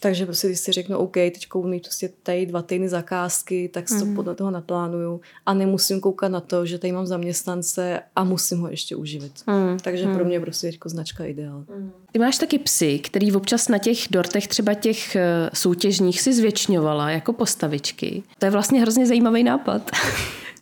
takže 0.00 0.26
prostě 0.26 0.46
když 0.46 0.60
si 0.60 0.72
řeknu, 0.72 0.98
OK, 0.98 1.12
teď 1.12 1.46
mít 1.64 1.82
prostě 1.82 2.10
tady 2.22 2.46
dva 2.46 2.62
týdny 2.62 2.88
zakázky, 2.88 3.70
tak 3.72 3.88
si 3.88 3.98
to 3.98 4.04
mm. 4.04 4.14
podle 4.14 4.34
toho 4.34 4.50
naplánuju 4.50 5.20
a 5.46 5.54
nemusím 5.54 6.00
koukat 6.00 6.32
na 6.32 6.40
to, 6.40 6.66
že 6.66 6.78
tady 6.78 6.92
mám 6.92 7.06
zaměstnance 7.06 8.00
a 8.16 8.24
musím 8.24 8.58
ho 8.58 8.68
ještě 8.68 8.96
uživit. 8.96 9.32
Mm. 9.46 9.78
Takže 9.78 10.06
mm. 10.06 10.14
pro 10.14 10.24
mě 10.24 10.40
prostě 10.40 10.66
jako 10.66 10.88
značka 10.88 11.24
ideál. 11.24 11.64
Mm. 11.76 11.92
Ty 12.12 12.18
máš 12.18 12.38
taky 12.38 12.58
psy, 12.58 12.98
který 12.98 13.32
občas 13.32 13.68
na 13.68 13.78
těch 13.78 13.98
dortech 14.10 14.48
třeba 14.48 14.74
těch 14.74 15.16
eh, 15.16 15.50
soutěžních 15.54 16.20
si 16.20 16.32
zvětšňovala 16.32 17.10
jako 17.10 17.32
postavičky. 17.32 18.22
To 18.38 18.46
je 18.46 18.50
vlastně 18.50 18.80
hrozně 18.80 19.06
zajímavý 19.06 19.44
nápad. 19.44 19.90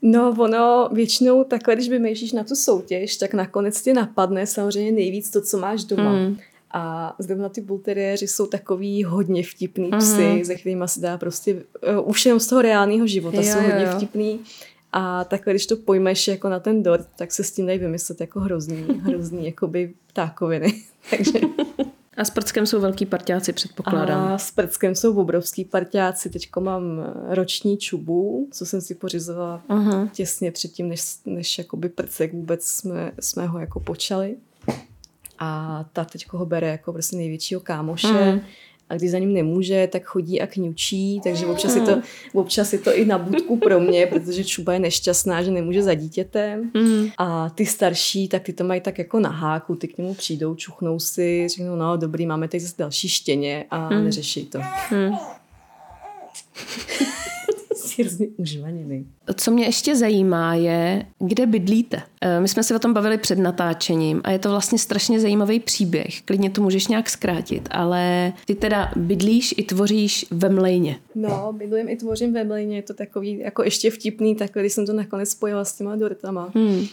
No, 0.06 0.34
ono 0.38 0.88
většinou 0.92 1.44
takhle, 1.44 1.74
když 1.74 1.88
vymýšlíš 1.88 2.32
na 2.32 2.44
tu 2.44 2.54
soutěž, 2.54 3.16
tak 3.16 3.34
nakonec 3.34 3.82
ti 3.82 3.92
napadne 3.92 4.46
samozřejmě 4.46 4.92
nejvíc 4.92 5.30
to, 5.30 5.40
co 5.40 5.58
máš 5.58 5.84
doma. 5.84 6.12
Mm. 6.12 6.36
A 6.76 7.14
zrovna 7.18 7.48
ty 7.48 7.60
bulteriéři 7.60 8.28
jsou 8.28 8.46
takový 8.46 9.04
hodně 9.04 9.42
vtipný 9.42 9.90
psy, 9.98 10.16
mm-hmm. 10.16 10.44
se 10.44 10.54
kterými 10.54 10.84
se 10.86 11.00
dá 11.00 11.18
prostě, 11.18 11.54
uh, 11.54 12.10
už 12.10 12.26
jenom 12.26 12.40
z 12.40 12.46
toho 12.46 12.62
reálného 12.62 13.06
života 13.06 13.36
jo, 13.36 13.42
jsou 13.42 13.58
jo, 13.58 13.64
hodně 13.64 13.84
jo. 13.84 13.92
vtipný. 13.96 14.40
A 14.92 15.24
takhle, 15.24 15.52
když 15.52 15.66
to 15.66 15.76
pojmeš 15.76 16.28
jako 16.28 16.48
na 16.48 16.60
ten 16.60 16.82
dort, 16.82 17.06
tak 17.16 17.32
se 17.32 17.44
s 17.44 17.52
tím 17.52 17.66
dají 17.66 17.78
vymyslet 17.78 18.20
jako 18.20 18.40
hrozný, 18.40 18.76
hrozný 19.02 19.46
jakoby 19.46 19.94
ptákoviny. 20.06 20.82
Takže... 21.10 21.40
A 22.16 22.24
s 22.24 22.30
prckem 22.30 22.66
jsou 22.66 22.80
velký 22.80 23.06
parťáci, 23.06 23.52
předpokládám. 23.52 24.32
A 24.32 24.38
s 24.38 24.50
prckem 24.50 24.94
jsou 24.94 25.16
obrovský 25.16 25.64
parťáci. 25.64 26.30
Teďko 26.30 26.60
mám 26.60 27.14
roční 27.28 27.78
čubu, 27.78 28.48
co 28.52 28.66
jsem 28.66 28.80
si 28.80 28.94
pořizovala 28.94 29.62
uh-huh. 29.68 30.08
těsně 30.12 30.52
předtím, 30.52 30.88
než, 30.88 31.02
než 31.26 31.58
jakoby 31.58 31.88
prcek 31.88 32.32
vůbec 32.32 32.64
jsme, 32.64 33.12
jsme 33.20 33.46
ho 33.46 33.58
jako 33.58 33.80
počali 33.80 34.36
a 35.38 35.84
ta 35.92 36.04
teď 36.04 36.26
ho 36.30 36.46
bere 36.46 36.68
jako 36.68 36.92
prostě 36.92 37.16
největšího 37.16 37.60
kámoše. 37.60 38.32
Mm. 38.32 38.40
A 38.88 38.94
když 38.94 39.10
za 39.10 39.18
ním 39.18 39.32
nemůže, 39.32 39.88
tak 39.92 40.04
chodí 40.04 40.40
a 40.40 40.46
kňučí, 40.46 41.20
takže 41.24 41.46
občas, 41.46 41.74
mm. 41.74 41.80
je 41.80 41.86
to, 41.86 42.02
občas 42.32 42.72
je 42.72 42.78
to 42.78 42.96
i 42.96 43.04
na 43.04 43.18
budku 43.18 43.56
pro 43.56 43.80
mě, 43.80 44.06
protože 44.06 44.44
Čuba 44.44 44.72
je 44.72 44.78
nešťastná, 44.78 45.42
že 45.42 45.50
nemůže 45.50 45.82
za 45.82 45.94
dítětem. 45.94 46.70
Mm. 46.74 47.08
A 47.18 47.50
ty 47.50 47.66
starší, 47.66 48.28
tak 48.28 48.42
ty 48.42 48.52
to 48.52 48.64
mají 48.64 48.80
tak 48.80 48.98
jako 48.98 49.20
na 49.20 49.30
háku, 49.30 49.74
ty 49.74 49.88
k 49.88 49.98
němu 49.98 50.14
přijdou, 50.14 50.54
čuchnou 50.54 50.98
si, 50.98 51.48
řeknou, 51.48 51.76
no 51.76 51.96
dobrý, 51.96 52.26
máme 52.26 52.48
teď 52.48 52.62
zase 52.62 52.74
další 52.78 53.08
štěně 53.08 53.64
a 53.70 53.88
mm. 53.88 54.04
neřeší 54.04 54.46
to. 54.46 54.58
Mm 54.90 55.14
hrozně 57.98 58.26
užvaněný. 58.36 59.06
Co 59.34 59.50
mě 59.50 59.64
ještě 59.64 59.96
zajímá 59.96 60.54
je, 60.54 61.06
kde 61.18 61.46
bydlíte. 61.46 62.02
Eh, 62.20 62.40
my 62.40 62.48
jsme 62.48 62.62
se 62.62 62.76
o 62.76 62.78
tom 62.78 62.94
bavili 62.94 63.18
před 63.18 63.38
natáčením 63.38 64.20
a 64.24 64.30
je 64.30 64.38
to 64.38 64.50
vlastně 64.50 64.78
strašně 64.78 65.20
zajímavý 65.20 65.60
příběh. 65.60 66.22
Klidně 66.22 66.50
to 66.50 66.62
můžeš 66.62 66.86
nějak 66.86 67.10
zkrátit, 67.10 67.68
ale 67.70 68.32
ty 68.46 68.54
teda 68.54 68.92
bydlíš 68.96 69.54
i 69.56 69.62
tvoříš 69.62 70.26
ve 70.30 70.48
Mlejně. 70.48 70.96
No, 71.14 71.52
bydlím 71.52 71.88
i 71.88 71.96
tvořím 71.96 72.32
ve 72.32 72.44
Mlejně, 72.44 72.76
je 72.76 72.82
to 72.82 72.94
takový 72.94 73.38
jako 73.38 73.62
ještě 73.62 73.90
vtipný, 73.90 74.34
tak 74.34 74.50
když 74.52 74.72
jsem 74.72 74.86
to 74.86 74.92
nakonec 74.92 75.30
spojila 75.30 75.64
s 75.64 75.76
těma 75.76 75.96
dortama. 75.96 76.52
Hmm. 76.54 76.86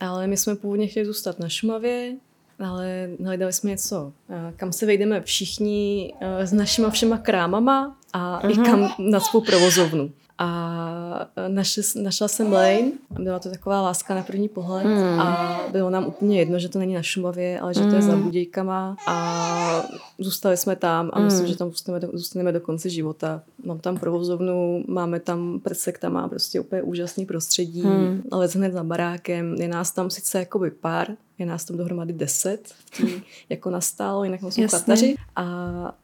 Ale 0.00 0.26
my 0.26 0.36
jsme 0.36 0.56
původně 0.56 0.86
chtěli 0.86 1.06
zůstat 1.06 1.38
na 1.38 1.48
Šumavě, 1.48 2.16
ale 2.58 3.10
hledali 3.24 3.52
jsme 3.52 3.70
něco, 3.70 4.12
eh, 4.30 4.52
kam 4.56 4.72
se 4.72 4.86
vejdeme 4.86 5.20
všichni 5.20 6.14
eh, 6.20 6.46
s 6.46 6.52
našima 6.52 6.90
všema 6.90 7.18
krámama 7.18 7.96
a 8.12 8.42
uh-huh. 8.42 8.50
i 8.50 8.54
mhm. 8.54 8.64
kam 8.64 8.94
na 8.98 9.20
svou 9.20 9.40
provozovnu. 9.40 10.12
A 10.38 11.28
naši, 11.48 11.80
našla 12.02 12.28
jsem 12.28 12.52
Lane, 12.52 12.92
byla 13.20 13.38
to 13.38 13.50
taková 13.50 13.82
láska 13.82 14.14
na 14.14 14.22
první 14.22 14.48
pohled 14.48 14.84
mm. 14.84 15.20
a 15.20 15.60
bylo 15.72 15.90
nám 15.90 16.06
úplně 16.06 16.38
jedno, 16.38 16.58
že 16.58 16.68
to 16.68 16.78
není 16.78 16.94
na 16.94 17.02
Šumavě, 17.02 17.60
ale 17.60 17.74
že 17.74 17.80
to 17.80 17.94
je 17.94 18.02
za 18.02 18.12
hmm. 18.12 18.22
Budějkama 18.22 18.96
a 19.06 19.86
zůstali 20.18 20.56
jsme 20.56 20.76
tam 20.76 21.10
a 21.12 21.18
mm. 21.18 21.24
myslím, 21.24 21.46
že 21.46 21.56
tam 21.56 21.70
zůstaneme 21.70 22.06
do, 22.06 22.10
zůstaneme 22.12 22.52
do 22.52 22.60
konce 22.60 22.90
života. 22.90 23.42
Mám 23.64 23.78
tam 23.78 23.98
provozovnu, 23.98 24.84
máme 24.88 25.20
tam 25.20 25.60
prsek, 25.60 25.98
tam 25.98 26.12
má 26.12 26.28
prostě 26.28 26.60
úplně 26.60 26.82
úžasný 26.82 27.26
prostředí, 27.26 27.82
mm. 27.82 28.22
ale 28.30 28.48
hned 28.54 28.72
za 28.72 28.84
barákem, 28.84 29.54
je 29.54 29.68
nás 29.68 29.92
tam 29.92 30.10
sice 30.10 30.38
jakoby 30.38 30.70
pár, 30.70 31.08
je 31.38 31.46
nás 31.46 31.64
tam 31.64 31.76
dohromady 31.76 32.12
deset, 32.12 32.74
jako 33.48 33.70
nastálo, 33.70 34.24
jinak 34.24 34.40
jsou 34.40 34.68
kataři. 34.70 35.16
A, 35.36 35.44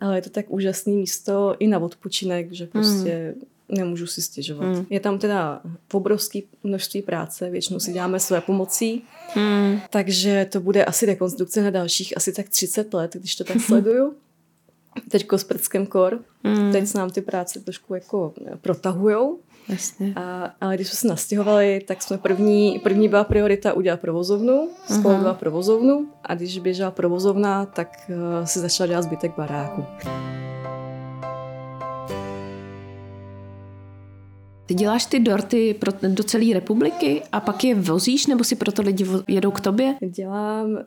ale 0.01 0.19
je 0.19 0.23
to 0.23 0.31
tak 0.31 0.47
úžasné 0.49 0.93
místo 0.93 1.57
i 1.59 1.67
na 1.67 1.79
odpočinek, 1.79 2.53
že 2.53 2.67
prostě 2.67 3.35
mm 3.37 3.52
nemůžu 3.69 4.07
si 4.07 4.23
stěžovat. 4.23 4.67
Mm. 4.67 4.87
Je 4.91 5.01
tam 5.01 5.19
teda 5.19 5.61
obrovské 5.93 6.41
množství 6.65 7.03
práce, 7.03 7.51
většinou 7.51 7.81
si 7.81 7.93
děláme 7.93 8.21
své 8.21 8.41
pomocí, 8.41 9.03
mm. 9.37 9.81
takže 9.91 10.47
to 10.53 10.61
bude 10.61 10.85
asi 10.85 11.07
rekonstrukce 11.07 11.63
na 11.63 11.71
dalších 11.71 12.17
asi 12.17 12.33
tak 12.33 12.49
30 12.49 12.95
let, 12.95 13.15
když 13.15 13.37
to 13.37 13.45
tak 13.45 13.61
sleduju. 13.67 14.15
Teďko 15.09 15.39
s 15.39 15.45
prckem 15.45 15.87
kor. 15.87 16.19
Mm. 16.45 16.73
Teď 16.73 16.87
se 16.87 16.99
nám 16.99 17.11
ty 17.11 17.21
práce 17.21 17.61
trošku 17.61 17.95
jako 17.95 18.35
protahujou. 18.61 19.39
Jasně. 19.69 20.13
A, 20.17 20.55
ale 20.61 20.75
když 20.75 20.89
jsme 20.89 20.97
se 20.97 21.09
nastěhovali, 21.09 21.81
tak 21.87 22.03
jsme 22.03 22.19
první, 22.19 22.79
první 22.83 23.09
byla 23.09 23.25
priorita 23.25 23.73
udělat 23.73 24.01
provozovnu, 24.01 24.69
spolu 24.99 25.19
byla 25.19 25.35
provozovnu 25.35 26.07
a 26.25 26.35
když 26.35 26.59
běžela 26.59 26.91
provozovna, 26.91 27.67
tak 27.67 27.89
uh, 28.09 28.45
se 28.45 28.61
začala 28.61 28.87
dělat 28.87 29.03
zbytek 29.03 29.33
baráku. 29.37 29.85
Ty 34.73 34.77
děláš 34.77 35.07
ty 35.07 35.21
dorty 35.21 35.75
pro, 35.75 35.93
do 36.09 36.25
celé 36.25 36.55
republiky 36.55 37.23
a 37.33 37.41
pak 37.41 37.65
je 37.65 37.75
vozíš, 37.75 38.27
nebo 38.27 38.45
si 38.45 38.57
proto 38.57 38.83
lidi 38.83 39.07
jedou 39.29 39.51
k 39.51 39.61
tobě? 39.61 39.95
Dělám 40.01 40.71
uh, 40.71 40.79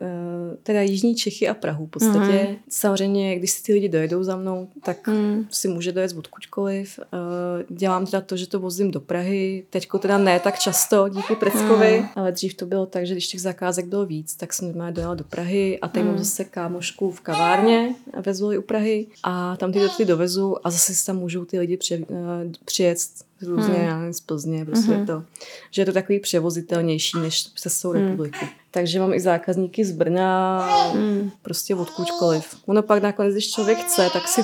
teda 0.64 0.82
Jižní 0.82 1.16
Čechy 1.16 1.48
a 1.48 1.54
Prahu 1.54 1.86
v 1.86 1.90
podstatě. 1.90 2.48
Mm. 2.50 2.56
Samozřejmě, 2.70 3.36
když 3.36 3.52
si 3.52 3.64
ty 3.64 3.74
lidi 3.74 3.90
dojedou 3.90 4.24
za 4.24 4.36
mnou, 4.36 4.68
tak 4.84 5.08
mm. 5.08 5.48
si 5.52 5.68
může 5.68 5.92
dojet 5.92 6.18
odkudkoliv. 6.18 7.00
Uh, 7.00 7.78
dělám 7.78 8.06
teda 8.06 8.22
to, 8.22 8.38
že 8.38 8.48
to 8.48 8.60
vozím 8.60 8.92
do 8.92 9.00
Prahy. 9.00 9.66
Teďko 9.70 10.00
teda 10.00 10.18
ne 10.18 10.40
tak 10.40 10.60
často 10.60 11.10
díky 11.10 11.36
Preckovi, 11.36 12.00
mm. 12.00 12.08
ale 12.16 12.32
dřív 12.32 12.54
to 12.54 12.66
bylo 12.66 12.86
tak, 12.86 13.06
že 13.06 13.14
když 13.14 13.28
těch 13.28 13.42
zakázek 13.42 13.86
bylo 13.86 14.06
víc, 14.06 14.36
tak 14.36 14.54
jsem 14.54 14.68
normálně 14.68 14.94
dojela 14.94 15.16
do 15.16 15.24
Prahy 15.24 15.80
a 15.80 15.88
teď 15.88 16.04
mm. 16.04 16.10
mám 16.10 16.18
zase 16.18 16.44
kámošku 16.44 17.12
v 17.12 17.22
kavárně 17.22 17.96
vezuli 18.26 18.58
u 18.58 18.62
Prahy 18.62 19.08
a 19.24 19.58
tam 19.58 19.72
ty 19.72 19.80
dorty 19.80 20.06
dovezu 20.06 20.68
a 20.68 20.72
zase 20.72 20.94
si 20.94 21.06
tam 21.06 21.18
můžou 21.18 21.46
ty 21.46 21.60
lidi 21.60 21.78
při, 21.78 22.06
uh, 22.10 22.18
přijet 22.66 22.98
různě, 23.46 23.74
hmm. 23.74 24.08
já 24.08 24.14
z 24.14 24.20
Plzně, 24.20 24.66
prostě 24.66 24.92
hmm. 24.92 25.06
to, 25.06 25.24
že 25.72 25.82
je 25.82 25.86
to 25.86 25.94
takový 25.94 26.20
převozitelnější 26.20 27.20
než 27.20 27.48
přes 27.56 27.80
celou 27.80 27.94
hmm. 27.94 28.04
republiku. 28.04 28.46
Takže 28.72 29.00
mám 29.00 29.14
i 29.14 29.20
zákazníky 29.20 29.86
z 29.86 29.92
Brna, 29.92 30.60
hmm. 30.94 31.32
prostě 31.42 31.76
odkudkoliv. 31.76 32.56
Ono 32.66 32.84
pak 32.84 33.04
nakonec, 33.04 33.34
když 33.34 33.52
člověk 33.52 33.78
chce, 33.78 34.10
tak 34.14 34.28
si 34.28 34.42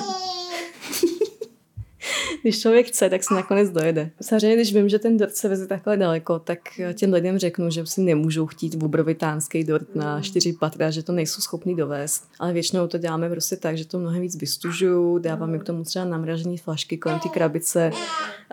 když 2.42 2.62
člověk 2.62 2.88
chce, 2.88 3.10
tak 3.10 3.24
se 3.24 3.34
nakonec 3.34 3.70
dojede. 3.70 4.12
Samozřejmě, 4.22 4.56
když 4.56 4.74
vím, 4.74 4.90
že 4.90 5.00
ten 5.00 5.18
dort 5.18 5.36
se 5.36 5.50
veze 5.50 5.68
takhle 5.68 5.98
daleko, 5.98 6.40
tak 6.40 6.60
těm 6.94 7.14
lidem 7.14 7.38
řeknu, 7.38 7.70
že 7.70 7.86
si 7.86 8.02
nemůžou 8.02 8.48
chtít 8.48 8.84
obrovitánský 8.84 9.64
dort 9.64 9.96
na 9.96 10.22
čtyři 10.22 10.54
patra, 10.54 10.92
že 10.92 11.04
to 11.04 11.12
nejsou 11.12 11.42
schopní 11.42 11.76
dovést. 11.76 12.24
Ale 12.40 12.54
většinou 12.54 12.88
to 12.88 12.98
děláme 12.98 13.30
prostě 13.30 13.56
tak, 13.56 13.78
že 13.78 13.88
to 13.88 14.00
mnohem 14.00 14.22
víc 14.22 14.36
vystužuju, 14.36 15.18
dávám 15.18 15.60
k 15.60 15.64
tomu 15.64 15.84
třeba 15.84 16.06
namražené 16.06 16.58
flašky 16.58 16.98
kolem 16.98 17.20
té 17.20 17.30
krabice. 17.30 17.92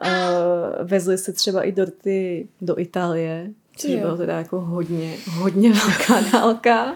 Uh, 0.05 0.89
vezli 0.89 1.19
se 1.19 1.33
třeba 1.33 1.63
i 1.63 1.73
dorty 1.73 2.49
do 2.61 2.79
Itálie, 2.79 3.51
Což 3.79 3.95
bylo 3.95 4.17
teda 4.17 4.39
jako 4.39 4.61
hodně, 4.61 5.17
hodně 5.31 5.73
velká 5.87 6.31
dálka. 6.33 6.95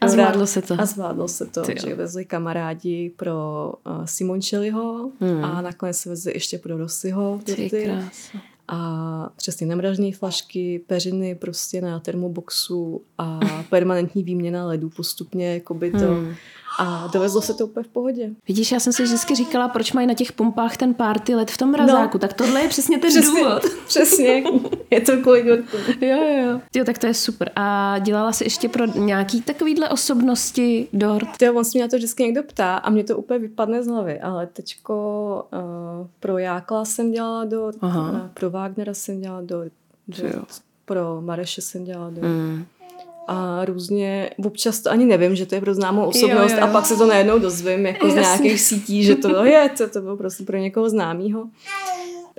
A 0.00 0.08
zvládlo 0.08 0.46
se 0.46 0.62
to. 0.62 0.74
A 0.78 0.86
zvládlo 0.86 1.28
se 1.28 1.46
to, 1.46 1.62
že 1.86 1.94
vezli 1.94 2.24
kamarádi 2.24 3.12
pro 3.16 3.72
uh, 3.86 4.04
Simoncelliho 4.04 5.10
hmm. 5.20 5.44
a 5.44 5.62
nakonec 5.62 5.96
se 5.96 6.08
vezli 6.08 6.32
ještě 6.32 6.58
pro 6.58 6.76
Rossiho. 6.76 7.40
Ty 7.44 7.70
a 8.68 9.30
přesně 9.36 9.66
namražené 9.66 10.12
flašky, 10.12 10.80
peřiny 10.86 11.34
prostě 11.34 11.80
na 11.80 12.00
termoboxu 12.00 13.02
a 13.18 13.40
permanentní 13.70 14.22
výměna 14.22 14.66
ledů 14.66 14.88
postupně, 14.88 15.54
jako 15.54 15.74
by 15.74 15.90
to... 15.90 15.98
Hmm. 15.98 16.34
A 16.78 17.10
dovezlo 17.12 17.42
se 17.42 17.54
to 17.54 17.66
úplně 17.66 17.84
v 17.84 17.88
pohodě. 17.88 18.30
Vidíš, 18.48 18.72
já 18.72 18.80
jsem 18.80 18.92
si 18.92 19.02
vždycky 19.02 19.34
říkala, 19.34 19.68
proč 19.68 19.92
mají 19.92 20.06
na 20.06 20.14
těch 20.14 20.32
pumpách 20.32 20.76
ten 20.76 20.94
party 20.94 21.34
let 21.34 21.50
v 21.50 21.56
tom 21.56 21.70
mrazáku. 21.70 22.10
No, 22.14 22.18
tak 22.18 22.32
tohle 22.32 22.62
je 22.62 22.68
přesně 22.68 22.98
ten 22.98 23.10
přesně, 23.10 23.30
důvod. 23.30 23.62
Přesně, 23.86 24.44
je 24.90 25.00
to 25.00 25.16
kvůli 25.16 25.48
jo, 25.48 25.56
jo, 26.00 26.44
jo. 26.44 26.60
Jo, 26.74 26.84
tak 26.84 26.98
to 26.98 27.06
je 27.06 27.14
super. 27.14 27.50
A 27.56 27.98
dělala 27.98 28.32
jsi 28.32 28.44
ještě 28.44 28.68
pro 28.68 28.86
nějaký 28.86 29.42
takovýhle 29.42 29.88
osobnosti 29.88 30.88
dort? 30.92 31.42
Jo, 31.42 31.54
on 31.54 31.64
se 31.64 31.70
mě 31.74 31.82
na 31.82 31.88
to 31.88 31.96
vždycky 31.96 32.22
někdo 32.22 32.42
ptá 32.42 32.76
a 32.76 32.90
mě 32.90 33.04
to 33.04 33.18
úplně 33.18 33.38
vypadne 33.38 33.82
z 33.82 33.86
hlavy, 33.86 34.20
ale 34.20 34.46
teďko 34.46 34.94
uh, 35.52 36.06
pro 36.20 36.38
Jákla 36.38 36.84
jsem 36.84 37.12
dělala 37.12 37.44
dort, 37.44 37.76
Aha. 37.80 38.30
Pro 38.34 38.50
Wagnera 38.50 38.94
jsem 38.94 39.20
dělala 39.20 39.40
dort, 39.40 39.72
dort 40.08 40.62
pro 40.84 41.20
Mareše 41.20 41.60
jsem 41.60 41.84
dělala 41.84 42.10
dort. 42.10 42.24
Mm 42.24 42.64
a 43.28 43.64
různě, 43.64 44.30
občas 44.44 44.80
to 44.80 44.90
ani 44.90 45.04
nevím, 45.04 45.36
že 45.36 45.46
to 45.46 45.54
je 45.54 45.60
pro 45.60 45.74
známou 45.74 46.04
osobnost 46.04 46.50
jo, 46.50 46.56
jo, 46.56 46.60
jo. 46.60 46.64
a 46.64 46.72
pak 46.72 46.86
se 46.86 46.96
to 46.96 47.06
najednou 47.06 47.38
dozvím 47.38 47.86
jako 47.86 48.06
Jasně. 48.06 48.22
z 48.22 48.26
nějakých 48.26 48.60
sítí, 48.60 49.04
že 49.04 49.16
to 49.16 49.44
je, 49.44 49.70
to, 49.78 49.88
to 49.88 50.00
bylo 50.00 50.16
prostě 50.16 50.44
pro 50.44 50.56
někoho 50.56 50.90
známého. 50.90 51.48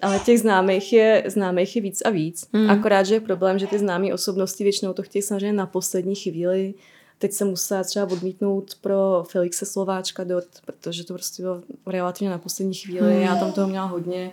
Ale 0.01 0.19
těch 0.19 0.39
známých 0.39 0.93
je, 0.93 1.23
známých 1.27 1.75
je 1.75 1.81
víc 1.81 2.01
a 2.01 2.09
víc. 2.09 2.47
Hmm. 2.53 2.69
Akorát, 2.69 3.03
že 3.03 3.15
je 3.15 3.19
problém, 3.19 3.59
že 3.59 3.67
ty 3.67 3.79
známé 3.79 4.13
osobnosti 4.13 4.63
většinou 4.63 4.93
to 4.93 5.03
chtějí 5.03 5.21
samozřejmě 5.21 5.53
na 5.53 5.65
poslední 5.65 6.15
chvíli. 6.15 6.73
Teď 7.17 7.31
jsem 7.31 7.47
musela 7.47 7.83
třeba 7.83 8.05
odmítnout 8.05 8.75
pro 8.81 9.23
Felixe 9.29 9.65
Slováčka 9.65 10.23
dort, 10.23 10.49
protože 10.65 11.03
to 11.03 11.13
prostě 11.13 11.43
bylo 11.43 11.61
relativně 11.85 12.29
na 12.29 12.37
poslední 12.37 12.73
chvíli. 12.73 13.13
Hmm. 13.13 13.21
Já 13.21 13.35
tam 13.35 13.51
toho 13.51 13.67
měla 13.67 13.85
hodně 13.85 14.31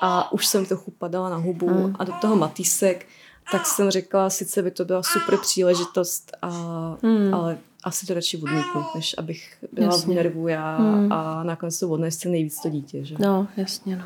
a 0.00 0.32
už 0.32 0.46
jsem 0.46 0.66
trochu 0.66 0.90
padala 0.90 1.28
na 1.28 1.36
hubu 1.36 1.68
hmm. 1.68 1.96
a 1.98 2.04
do 2.04 2.12
toho 2.20 2.36
Matýsek 2.36 3.06
tak 3.52 3.66
jsem 3.66 3.90
řekla, 3.90 4.30
sice 4.30 4.62
by 4.62 4.70
to 4.70 4.84
byla 4.84 5.02
super 5.02 5.38
příležitost, 5.38 6.36
a, 6.42 6.50
hmm. 7.02 7.34
ale 7.34 7.58
asi 7.84 8.06
to 8.06 8.14
radši 8.14 8.36
odmítnu, 8.36 8.84
než 8.94 9.14
abych 9.18 9.64
byla 9.72 9.86
jasně. 9.86 10.14
v 10.14 10.16
nervu 10.16 10.48
já 10.48 10.76
hmm. 10.76 11.12
a 11.12 11.42
nakonec 11.42 11.78
to 11.78 11.88
odnese 11.88 12.28
nejvíc 12.28 12.60
to 12.62 12.68
dítě. 12.68 13.04
Že? 13.04 13.14
No, 13.18 13.46
jasně, 13.56 13.96
no. 13.96 14.04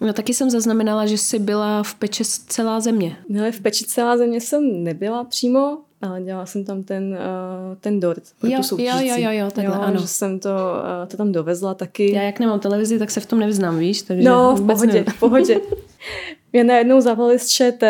No 0.00 0.12
taky 0.12 0.34
jsem 0.34 0.50
zaznamenala, 0.50 1.06
že 1.06 1.18
jsi 1.18 1.38
byla 1.38 1.82
v 1.82 1.94
peči 1.94 2.24
celá 2.24 2.80
země. 2.80 3.16
No, 3.28 3.52
v 3.52 3.60
peči 3.60 3.84
celá 3.84 4.16
země 4.16 4.40
jsem 4.40 4.84
nebyla 4.84 5.24
přímo, 5.24 5.78
ale 6.02 6.22
dělala 6.22 6.46
jsem 6.46 6.64
tam 6.64 6.82
ten, 6.82 7.12
uh, 7.12 7.76
ten 7.80 8.00
dort 8.00 8.22
pro 8.38 8.50
jo, 8.50 8.56
tu 8.56 8.62
soutěžící. 8.62 9.08
Jo, 9.08 9.14
jo, 9.16 9.24
jo, 9.24 9.30
jo, 9.30 9.50
takhle, 9.50 9.76
jo, 9.76 9.82
ano. 9.82 10.00
Že 10.00 10.06
jsem 10.06 10.38
to, 10.38 10.48
uh, 10.48 11.08
to 11.08 11.16
tam 11.16 11.32
dovezla 11.32 11.74
taky. 11.74 12.14
Já 12.14 12.22
jak 12.22 12.38
nemám 12.40 12.60
televizi, 12.60 12.98
tak 12.98 13.10
se 13.10 13.20
v 13.20 13.26
tom 13.26 13.38
nevyznám, 13.38 13.78
víš? 13.78 14.02
Takže 14.02 14.28
no, 14.28 14.56
v 14.56 14.66
pohodě, 14.66 15.04
v 15.08 15.20
pohodě. 15.20 15.60
Mě 16.52 16.64
najednou 16.64 17.00
zavolali 17.00 17.38
z 17.38 17.48
ČT, 17.48 17.82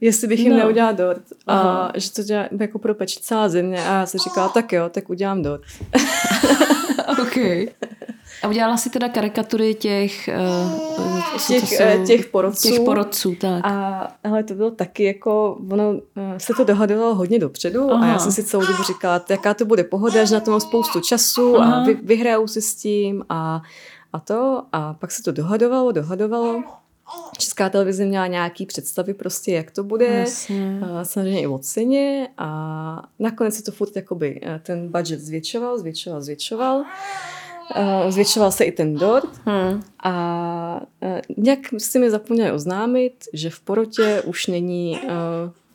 jestli 0.00 0.28
bych 0.28 0.40
jim 0.40 0.52
no. 0.52 0.58
neudělala 0.58 0.92
dort. 0.92 1.22
A 1.46 1.60
Aha. 1.60 1.92
že 1.94 2.12
to 2.12 2.22
dělá 2.22 2.48
jako 2.60 2.78
pro 2.78 2.94
peč 2.94 3.18
celá 3.18 3.48
země. 3.48 3.78
A 3.78 3.92
já 3.92 4.06
jsem 4.06 4.20
říkala, 4.20 4.48
tak 4.48 4.72
jo, 4.72 4.88
tak 4.88 5.10
udělám 5.10 5.42
dort. 5.42 5.62
OK. 7.22 7.36
A 8.42 8.48
udělala 8.48 8.76
si 8.76 8.90
teda 8.90 9.08
karikatury 9.08 9.74
těch, 9.74 10.28
uh, 10.28 11.20
těch, 11.48 11.68
jsou, 11.68 11.82
eh, 11.82 11.98
těch 12.06 12.26
porodců. 12.26 12.68
Těch 12.68 12.80
porodců, 12.80 13.34
tak. 13.34 13.66
A 13.66 14.08
ale 14.24 14.44
to 14.44 14.54
bylo 14.54 14.70
taky 14.70 15.04
jako, 15.04 15.58
ono 15.70 15.90
uh, 15.90 16.00
se 16.38 16.54
to 16.56 16.64
dohadovalo 16.64 17.14
hodně 17.14 17.38
dopředu 17.38 17.90
Aha. 17.90 18.06
a 18.06 18.08
já 18.08 18.18
jsem 18.18 18.32
si 18.32 18.44
celou 18.44 18.66
dobu 18.66 18.82
říkala, 18.82 19.24
jaká 19.30 19.54
to 19.54 19.64
bude 19.64 19.84
pohoda, 19.84 20.24
že 20.24 20.34
na 20.34 20.40
to 20.40 20.50
mám 20.50 20.60
spoustu 20.60 21.00
času 21.00 21.56
Aha. 21.56 21.76
a 21.76 21.84
vy, 21.84 21.94
vyhraju 21.94 22.46
si 22.46 22.62
s 22.62 22.74
tím 22.74 23.24
a, 23.28 23.62
a 24.12 24.20
to. 24.20 24.62
A 24.72 24.94
pak 24.94 25.10
se 25.10 25.22
to 25.22 25.32
dohadovalo, 25.32 25.92
dohadovalo. 25.92 26.62
Česká 27.38 27.68
televize 27.68 28.04
měla 28.04 28.26
nějaký 28.26 28.66
představy 28.66 29.14
prostě, 29.14 29.52
jak 29.52 29.70
to 29.70 29.84
bude, 29.84 30.06
Jasně. 30.06 30.80
samozřejmě 31.02 31.40
i 31.40 31.46
o 31.46 31.58
ceně 31.58 32.28
a 32.38 33.02
nakonec 33.18 33.54
se 33.54 33.62
to 33.62 33.72
furt 33.72 33.96
jakoby 33.96 34.40
ten 34.62 34.88
budget 34.88 35.20
zvětšoval, 35.20 35.78
zvětšoval, 35.78 36.22
zvětšoval. 36.22 36.84
Zvětšoval 38.08 38.52
se 38.52 38.64
i 38.64 38.72
ten 38.72 38.94
dort 38.94 39.40
hmm. 39.44 39.82
a 40.04 40.80
nějak 41.36 41.58
si 41.78 41.98
mi 41.98 42.10
zapomněli 42.10 42.52
oznámit, 42.52 43.24
že 43.32 43.50
v 43.50 43.60
porotě 43.60 44.22
už 44.26 44.46
není 44.46 45.00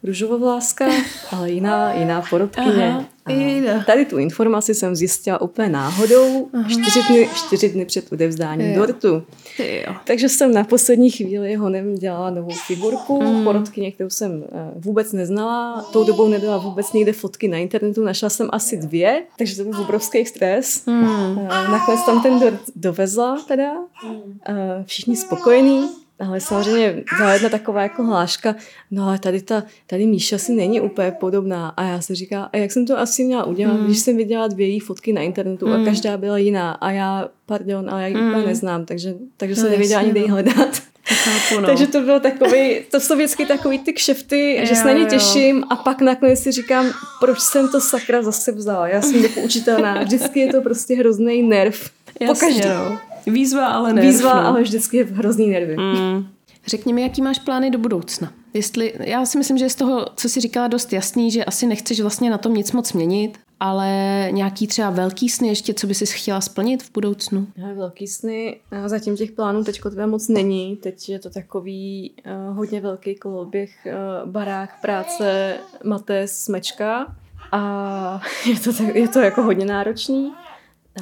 růžovovláska, 0.06 0.86
ale 1.32 1.52
jiná, 1.52 1.94
jiná 1.94 2.24
porodkyně. 2.30 2.88
Aha. 2.90 3.06
A 3.28 3.84
tady 3.86 4.06
tu 4.06 4.18
informaci 4.18 4.76
jsem 4.76 4.96
zjistila 4.96 5.42
úplně 5.42 5.70
náhodou 5.70 6.50
čtyři 6.68 7.00
dny, 7.10 7.30
čtyři 7.36 7.70
dny 7.70 7.86
před 7.86 8.12
odevzdáním 8.12 8.74
jo. 8.74 8.86
dortu. 8.86 9.24
Jo. 9.60 9.96
Takže 10.04 10.30
jsem 10.30 10.54
na 10.54 10.64
poslední 10.64 11.10
chvíli 11.10 11.56
honem 11.56 11.96
dělala 11.96 12.30
novou 12.30 12.52
figurku, 12.68 13.22
mm. 13.22 13.44
porodkyně, 13.44 13.92
kterou 13.92 14.10
jsem 14.10 14.44
eh, 14.44 14.72
vůbec 14.76 15.12
neznala. 15.12 15.82
Tou 15.94 16.04
dobou 16.04 16.28
nebyla 16.28 16.58
vůbec 16.58 16.94
nikde 16.94 17.14
fotky 17.14 17.48
na 17.48 17.58
internetu, 17.58 18.04
našla 18.04 18.30
jsem 18.30 18.50
asi 18.52 18.78
dvě, 18.78 19.24
takže 19.38 19.56
to 19.56 19.64
byl 19.70 19.82
obrovský 19.82 20.26
stres. 20.26 20.86
Mm. 20.86 21.48
Nakonec 21.48 22.06
tam 22.06 22.24
ten 22.24 22.40
dort 22.40 22.62
dovezla 22.76 23.38
teda, 23.48 23.74
mm. 24.04 24.40
všichni 24.84 25.16
spokojení. 25.16 25.90
Ale 26.20 26.40
samozřejmě 26.40 27.04
byla 27.18 27.34
jedna 27.34 27.50
taková 27.50 27.82
jako 27.82 28.04
hláška, 28.04 28.56
no 28.92 29.08
ale 29.08 29.20
tady 29.20 29.42
ta, 29.42 29.64
tady 29.88 30.06
Míša 30.06 30.38
si 30.38 30.52
není 30.52 30.82
úplně 30.82 31.12
podobná. 31.12 31.70
A 31.70 31.84
já 31.84 32.02
si 32.02 32.16
říká, 32.16 32.50
a 32.54 32.58
jak 32.58 32.72
jsem 32.72 32.86
to 32.86 33.00
asi 33.00 33.24
měla 33.24 33.44
udělat, 33.44 33.74
mm. 33.74 33.86
když 33.86 34.00
jsem 34.00 34.18
viděla 34.18 34.48
dvě 34.48 34.68
její 34.68 34.80
fotky 34.80 35.14
na 35.14 35.22
internetu 35.22 35.68
mm. 35.68 35.74
a 35.74 35.76
hmm. 35.76 35.86
každá 35.86 36.18
byla 36.18 36.38
jiná. 36.38 36.72
A 36.72 36.92
já, 36.92 37.30
pardon, 37.46 37.90
ale 37.90 38.02
já 38.02 38.08
ji 38.08 38.16
mm. 38.16 38.22
úplně 38.22 38.38
hmm. 38.38 38.48
neznám, 38.48 38.86
takže, 38.86 39.16
takže 39.38 39.56
no, 39.56 39.62
jsem 39.62 39.72
nevěděla 39.72 40.02
ani, 40.02 40.12
kde 40.12 40.20
ji 40.20 40.28
hledat. 40.28 40.82
Chápu, 41.08 41.62
no. 41.62 41.68
Takže 41.68 41.88
to 41.88 42.02
bylo 42.02 42.20
takový, 42.20 42.80
to 42.92 43.00
jsou 43.00 43.16
vždycky 43.16 43.46
takový 43.46 43.80
ty 43.80 43.94
kšefty, 43.94 44.56
jo, 44.56 44.66
že 44.66 44.76
se 44.76 44.86
na 44.86 44.92
ně 44.92 45.06
těším 45.06 45.64
a 45.70 45.76
pak 45.76 46.02
nakonec 46.02 46.40
si 46.40 46.52
říkám, 46.52 46.92
proč 47.20 47.40
jsem 47.40 47.70
to 47.70 47.82
sakra 47.82 48.22
zase 48.22 48.52
vzala. 48.52 48.88
Já 48.88 49.02
jsem 49.02 49.16
jako 49.24 49.42
učitelná, 49.42 50.04
vždycky 50.04 50.40
je 50.40 50.52
to 50.52 50.62
prostě 50.62 50.96
hrozný 50.96 51.44
nerv. 51.44 51.90
Jasně, 52.20 52.66
no. 52.66 53.15
Výzva, 53.26 53.68
ale 53.68 53.94
ne. 53.94 54.02
Výzva, 54.02 54.32
ale 54.48 54.62
vždycky 54.62 54.98
je 54.98 55.06
hrozný 55.06 55.48
nervy. 55.48 55.78
Mm. 55.78 56.28
Řekni 56.68 56.94
mi, 56.94 57.02
jaký 57.02 57.22
máš 57.22 57.40
plány 57.40 57.72
do 57.72 57.80
budoucna? 57.80 58.32
Jestli, 58.54 58.94
já 59.00 59.26
si 59.26 59.38
myslím, 59.38 59.58
že 59.58 59.70
z 59.70 59.76
toho, 59.76 60.06
co 60.16 60.30
jsi 60.30 60.40
říkala, 60.40 60.68
dost 60.68 60.94
jasný, 60.94 61.32
že 61.32 61.46
asi 61.46 61.68
nechceš 61.68 62.02
vlastně 62.02 62.30
na 62.30 62.38
tom 62.38 62.54
nic 62.54 62.72
moc 62.72 62.94
měnit, 62.94 63.38
ale 63.60 63.90
nějaký 64.32 64.68
třeba 64.68 64.90
velký 64.90 65.30
sny 65.30 65.48
ještě, 65.48 65.74
co 65.74 65.88
by 65.88 65.94
si 65.96 66.06
chtěla 66.06 66.42
splnit 66.42 66.84
v 66.84 66.92
budoucnu? 66.94 67.48
Já, 67.58 67.74
velký 67.74 68.08
sny, 68.08 68.60
zatím 68.86 69.16
těch 69.16 69.32
plánů 69.32 69.64
teď 69.64 69.82
teda 69.82 70.08
moc 70.08 70.28
není. 70.28 70.76
Teď 70.76 71.10
je 71.10 71.20
to 71.20 71.30
takový 71.30 72.14
uh, 72.26 72.58
hodně 72.58 72.82
velký 72.82 73.16
koloběh, 73.16 73.70
uh, 73.86 74.32
barák, 74.32 74.82
práce, 74.82 75.58
maté, 75.84 76.28
smečka 76.28 77.16
a 77.52 78.22
je 78.46 78.60
to, 78.60 78.74
tak, 78.74 78.96
je 78.96 79.08
to 79.08 79.20
jako 79.20 79.44
hodně 79.44 79.66
náročný. 79.66 80.32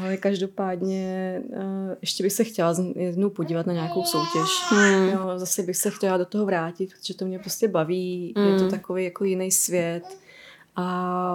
Ale 0.02 0.18
každopádně 0.18 1.42
uh, 1.50 1.62
ještě 2.02 2.24
bych 2.24 2.34
se 2.34 2.44
chtěla 2.44 2.76
jednou 2.96 3.30
podívat 3.30 3.66
na 3.66 3.74
nějakou 3.74 4.04
soutěž. 4.04 4.50
Hmm. 4.70 5.10
Jo, 5.10 5.34
zase 5.36 5.64
bych 5.64 5.78
se 5.78 5.92
chtěla 5.92 6.18
do 6.18 6.26
toho 6.26 6.46
vrátit, 6.46 6.94
protože 6.94 7.14
to 7.14 7.26
mě 7.26 7.40
prostě 7.40 7.68
baví. 7.68 8.34
Hmm. 8.38 8.48
Je 8.48 8.54
to 8.54 8.62
hmm. 8.62 8.72
takový 8.72 9.04
jako 9.04 9.24
jiný 9.24 9.52
svět. 9.52 10.04
A 10.76 11.34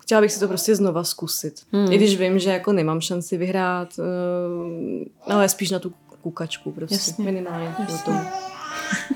chtěla 0.00 0.20
bych 0.20 0.32
si 0.32 0.40
to 0.40 0.48
prostě 0.48 0.76
znova 0.76 1.04
zkusit. 1.04 1.62
Hmm. 1.72 1.92
I 1.92 1.96
když 1.96 2.18
vím, 2.18 2.38
že 2.38 2.50
jako 2.50 2.72
nemám 2.72 3.00
šanci 3.00 3.36
vyhrát, 3.36 3.88
uh, 3.98 5.34
ale 5.34 5.48
spíš 5.48 5.70
na 5.70 5.78
tu 5.78 5.92
kukačku 6.22 6.72
prostě. 6.72 6.94
Jasně. 6.94 7.24
Minimálně 7.24 7.74
Jasně. 7.78 8.12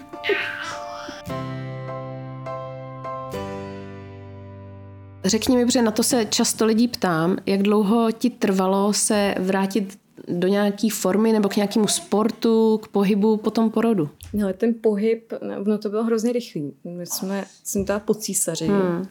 Řekni 5.25 5.57
mi, 5.57 5.67
protože 5.67 5.83
na 5.83 5.91
to 5.91 6.03
se 6.03 6.25
často 6.25 6.67
lidí 6.67 6.89
ptám, 6.89 7.37
jak 7.47 7.63
dlouho 7.63 8.13
ti 8.13 8.31
trvalo 8.31 8.93
se 8.93 9.35
vrátit 9.39 9.99
do 10.29 10.49
nějaké 10.49 10.89
formy 10.93 11.33
nebo 11.33 11.49
k 11.49 11.57
nějakému 11.57 11.89
sportu, 11.89 12.79
k 12.83 12.89
pohybu 12.89 13.37
po 13.37 13.51
tom 13.51 13.71
porodu? 13.71 14.09
No, 14.33 14.53
ten 14.53 14.75
pohyb, 14.81 15.33
no 15.65 15.79
to 15.79 15.89
bylo 15.89 16.05
hrozně 16.05 16.33
rychlý. 16.33 16.75
My 16.85 17.07
jsme, 17.07 17.45
jsem 17.65 17.85
teda 17.85 17.99
po 17.99 18.15
císaři, 18.15 18.67
hmm. 18.67 19.07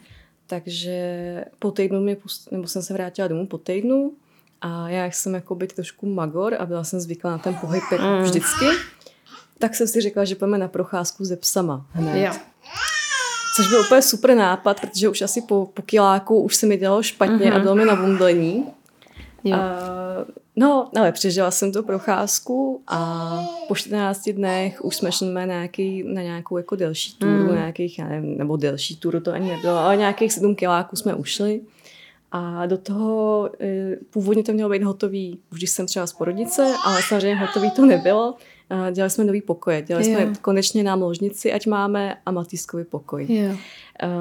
takže 0.46 1.44
po 1.58 1.70
týdnu 1.70 2.00
mě 2.00 2.16
pust, 2.16 2.52
nebo 2.52 2.66
jsem 2.66 2.82
se 2.82 2.92
vrátila 2.92 3.28
domů 3.28 3.46
po 3.46 3.58
týdnu 3.58 4.12
a 4.60 4.88
já 4.88 5.06
jsem 5.06 5.34
jako 5.34 5.54
být 5.54 5.72
trošku 5.72 6.06
magor 6.06 6.56
a 6.58 6.66
byla 6.66 6.84
jsem 6.84 7.00
zvyklá 7.00 7.30
na 7.30 7.38
ten 7.38 7.54
pohyb 7.54 7.82
jako 7.92 8.04
hmm. 8.04 8.22
vždycky, 8.22 8.66
tak 9.58 9.74
jsem 9.74 9.86
si 9.86 10.00
řekla, 10.00 10.24
že 10.24 10.34
půjdeme 10.34 10.58
na 10.58 10.68
procházku 10.68 11.24
ze 11.24 11.36
psama 11.36 11.86
hned. 11.90 12.24
Jo. 12.24 12.32
Což 13.56 13.68
byl 13.68 13.80
úplně 13.80 14.02
super 14.02 14.36
nápad, 14.36 14.80
protože 14.80 15.08
už 15.08 15.22
asi 15.22 15.42
po, 15.42 15.70
po 15.74 15.82
kiláku 15.82 16.40
už 16.40 16.56
se 16.56 16.66
mi 16.66 16.76
dělalo 16.76 17.02
špatně 17.02 17.36
mm-hmm. 17.36 17.52
a 17.52 17.54
mhm. 17.54 17.62
bylo 17.62 17.74
mi 17.74 17.84
na 17.84 17.96
bumblení. 17.96 18.66
Jo. 19.44 19.56
Uh, 19.56 20.24
no, 20.56 20.90
ale 20.96 21.12
přežila 21.12 21.50
jsem 21.50 21.72
tu 21.72 21.82
procházku 21.82 22.82
a 22.86 23.40
po 23.68 23.74
14 23.74 24.28
dnech 24.28 24.84
už 24.84 24.96
jsme 24.96 25.12
šli 25.12 25.32
na, 25.32 25.44
nějaký, 25.44 26.02
na 26.06 26.22
nějakou 26.22 26.56
jako 26.56 26.76
delší 26.76 27.16
turu, 27.18 27.32
mm. 27.32 27.54
nějakých, 27.54 27.98
já 27.98 28.08
nevím, 28.08 28.38
nebo 28.38 28.56
delší 28.56 28.96
turu 28.96 29.20
to 29.20 29.32
ani 29.32 29.50
nebylo, 29.50 29.78
ale 29.78 29.96
nějakých 29.96 30.32
7 30.32 30.54
kiláků 30.54 30.96
jsme 30.96 31.14
ušli. 31.14 31.60
A 32.32 32.66
do 32.66 32.78
toho 32.78 33.50
e, 33.60 33.96
původně 34.10 34.42
to 34.42 34.52
mělo 34.52 34.70
být 34.70 34.82
hotový, 34.82 35.38
už 35.52 35.58
když 35.58 35.70
jsem 35.70 35.86
třeba 35.86 36.06
z 36.06 36.12
porodice, 36.12 36.74
ale 36.84 37.00
samozřejmě 37.08 37.36
hotový 37.36 37.70
to 37.70 37.86
nebylo, 37.86 38.34
dělali 38.92 39.10
jsme 39.10 39.24
nový 39.24 39.42
pokoje. 39.42 39.82
Dělali 39.82 40.10
jo. 40.10 40.18
jsme 40.18 40.32
konečně 40.42 40.82
nám 40.82 41.02
ložnici, 41.02 41.52
ať 41.52 41.66
máme, 41.66 42.16
a 42.26 42.30
matýskový 42.30 42.84
pokoj. 42.84 43.26
Jo. 43.28 43.56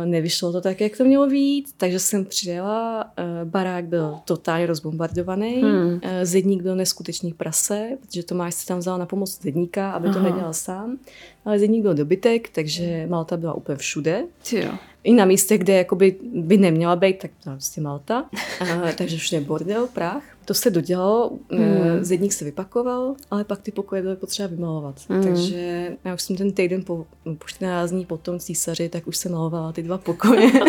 Nevyšlo 0.06 0.52
to 0.52 0.62
tak, 0.62 0.82
jak 0.82 0.98
to 0.98 1.04
mělo 1.04 1.28
být, 1.28 1.70
takže 1.78 2.00
jsem 2.00 2.26
přijela, 2.26 3.12
barák 3.44 3.86
byl 3.86 4.20
totálně 4.26 4.66
rozbombardovaný, 4.66 5.62
hmm. 5.62 6.02
zedník 6.24 6.62
byl 6.62 6.76
neskutečný 6.76 7.34
prase, 7.34 7.90
protože 8.02 8.24
Tomáš 8.24 8.54
se 8.54 8.68
tam 8.68 8.80
vzal 8.80 8.98
na 8.98 9.06
pomoc 9.06 9.42
zedníka, 9.42 9.92
aby 9.92 10.08
Aha. 10.08 10.18
to 10.18 10.24
nedělal 10.24 10.54
sám, 10.54 10.98
ale 11.46 11.60
zedník 11.60 11.82
byl 11.82 11.94
dobytek, 11.94 12.50
takže 12.50 13.08
Malta 13.10 13.38
byla 13.38 13.54
úplně 13.54 13.78
všude. 13.78 14.24
Jo 14.52 14.72
i 15.04 15.14
na 15.14 15.26
místech, 15.26 15.60
kde 15.60 15.74
jakoby 15.74 16.16
by 16.34 16.58
neměla 16.58 16.96
být, 16.96 17.18
tak 17.20 17.32
prostě 17.44 17.82
Malta. 17.82 18.26
A, 18.60 18.92
takže 18.98 19.16
už 19.16 19.32
je 19.32 19.42
bordel, 19.42 19.88
prach. 19.94 20.24
To 20.46 20.54
se 20.54 20.70
dodělalo, 20.70 21.32
mm. 21.52 21.60
zedník 22.02 22.34
se 22.34 22.46
vypakoval, 22.46 23.16
ale 23.32 23.44
pak 23.44 23.62
ty 23.62 23.72
pokoje 23.72 24.02
byly 24.02 24.16
potřeba 24.16 24.48
vymalovat. 24.48 24.96
Mm. 25.10 25.24
Takže 25.24 25.92
já 26.04 26.14
už 26.14 26.22
jsem 26.22 26.36
ten 26.36 26.52
týden 26.52 26.84
po, 26.84 27.06
po 27.38 27.48
14 27.48 27.90
dní 27.90 28.06
po 28.06 28.18
tom 28.18 28.40
císaři, 28.40 28.90
tak 28.90 29.08
už 29.08 29.18
jsem 29.18 29.32
malovala 29.32 29.72
ty 29.72 29.84
dva 29.84 29.98
pokoje. 29.98 30.52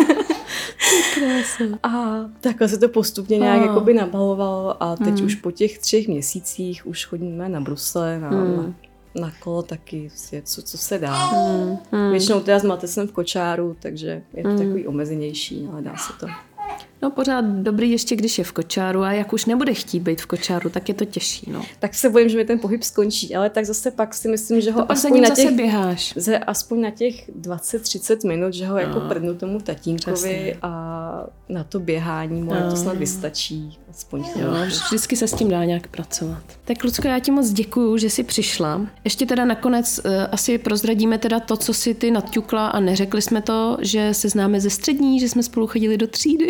a 1.83 2.19
takhle 2.41 2.67
se 2.67 2.77
to 2.77 2.89
postupně 2.89 3.37
nějak 3.37 3.61
oh. 3.61 3.67
jakoby 3.67 3.93
nabalovalo 3.93 4.83
a 4.83 4.95
teď 4.95 5.19
mm. 5.19 5.25
už 5.25 5.35
po 5.35 5.51
těch 5.51 5.79
třech 5.79 6.07
měsících 6.07 6.87
už 6.87 7.05
chodíme 7.05 7.49
na 7.49 7.61
Brusle, 7.61 8.19
na, 8.19 8.29
mm. 8.29 8.57
na 8.57 8.73
na 9.15 9.31
kolo 9.39 9.61
taky, 9.61 10.09
co, 10.43 10.61
co 10.61 10.77
se 10.77 10.97
dá. 10.97 11.31
Mm, 11.31 11.77
mm. 11.91 12.11
Většinou 12.11 12.39
teda 12.39 12.59
s 12.59 12.63
matesem 12.63 13.07
v 13.07 13.11
kočáru, 13.11 13.75
takže 13.79 14.23
je 14.33 14.43
to 14.43 14.49
mm. 14.49 14.57
takový 14.57 14.87
omezenější, 14.87 15.67
ale 15.71 15.81
dá 15.81 15.97
se 15.97 16.13
to. 16.19 16.27
No 17.01 17.11
pořád 17.11 17.45
dobrý 17.45 17.91
ještě, 17.91 18.15
když 18.15 18.37
je 18.37 18.43
v 18.43 18.51
kočáru 18.51 19.01
a 19.01 19.11
jak 19.11 19.33
už 19.33 19.45
nebude 19.45 19.73
chtít 19.73 19.99
být 19.99 20.21
v 20.21 20.25
kočáru, 20.25 20.69
tak 20.69 20.89
je 20.89 20.95
to 20.95 21.05
těžší, 21.05 21.51
no. 21.51 21.61
Tak 21.79 21.93
se 21.93 22.09
bojím, 22.09 22.29
že 22.29 22.37
mi 22.37 22.45
ten 22.45 22.59
pohyb 22.59 22.83
skončí, 22.83 23.35
ale 23.35 23.49
tak 23.49 23.65
zase 23.65 23.91
pak 23.91 24.13
si 24.13 24.27
myslím, 24.27 24.61
že 24.61 24.71
ho 24.71 24.81
to 24.81 24.91
aspoň 24.91 25.21
na 25.21 25.29
těch, 25.29 25.51
běháš. 25.51 26.13
Ze, 26.15 26.37
aspoň 26.37 26.81
na 26.81 26.89
těch 26.89 27.29
20-30 27.29 28.27
minut, 28.27 28.53
že 28.53 28.67
ho 28.67 28.77
jako 28.77 28.91
no. 28.91 28.95
jako 28.95 29.13
prdnu 29.13 29.35
tomu 29.35 29.59
tatínkovi 29.59 30.15
Přesně. 30.15 30.57
a 30.61 31.27
na 31.49 31.63
to 31.63 31.79
běhání 31.79 32.41
mu 32.41 32.53
no. 32.53 32.69
to 32.69 32.75
snad 32.75 32.97
vystačí. 32.97 33.77
Aspoň 33.89 34.23
jo, 34.35 34.51
vždycky 34.87 35.15
se 35.15 35.27
s 35.27 35.33
tím 35.33 35.49
dá 35.49 35.65
nějak 35.65 35.87
pracovat. 35.87 36.43
Tak 36.65 36.83
Lucko, 36.83 37.07
já 37.07 37.19
ti 37.19 37.31
moc 37.31 37.49
děkuju, 37.49 37.97
že 37.97 38.09
jsi 38.09 38.23
přišla. 38.23 38.87
Ještě 39.03 39.25
teda 39.25 39.45
nakonec 39.45 40.01
uh, 40.05 40.11
asi 40.31 40.57
prozradíme 40.57 41.17
teda 41.17 41.39
to, 41.39 41.57
co 41.57 41.73
si 41.73 41.93
ty 41.93 42.11
nadťukla 42.11 42.67
a 42.67 42.79
neřekli 42.79 43.21
jsme 43.21 43.41
to, 43.41 43.77
že 43.81 44.13
se 44.13 44.29
známe 44.29 44.61
ze 44.61 44.69
střední, 44.69 45.19
že 45.19 45.29
jsme 45.29 45.43
spolu 45.43 45.67
chodili 45.67 45.97
do 45.97 46.07
třídy. 46.07 46.47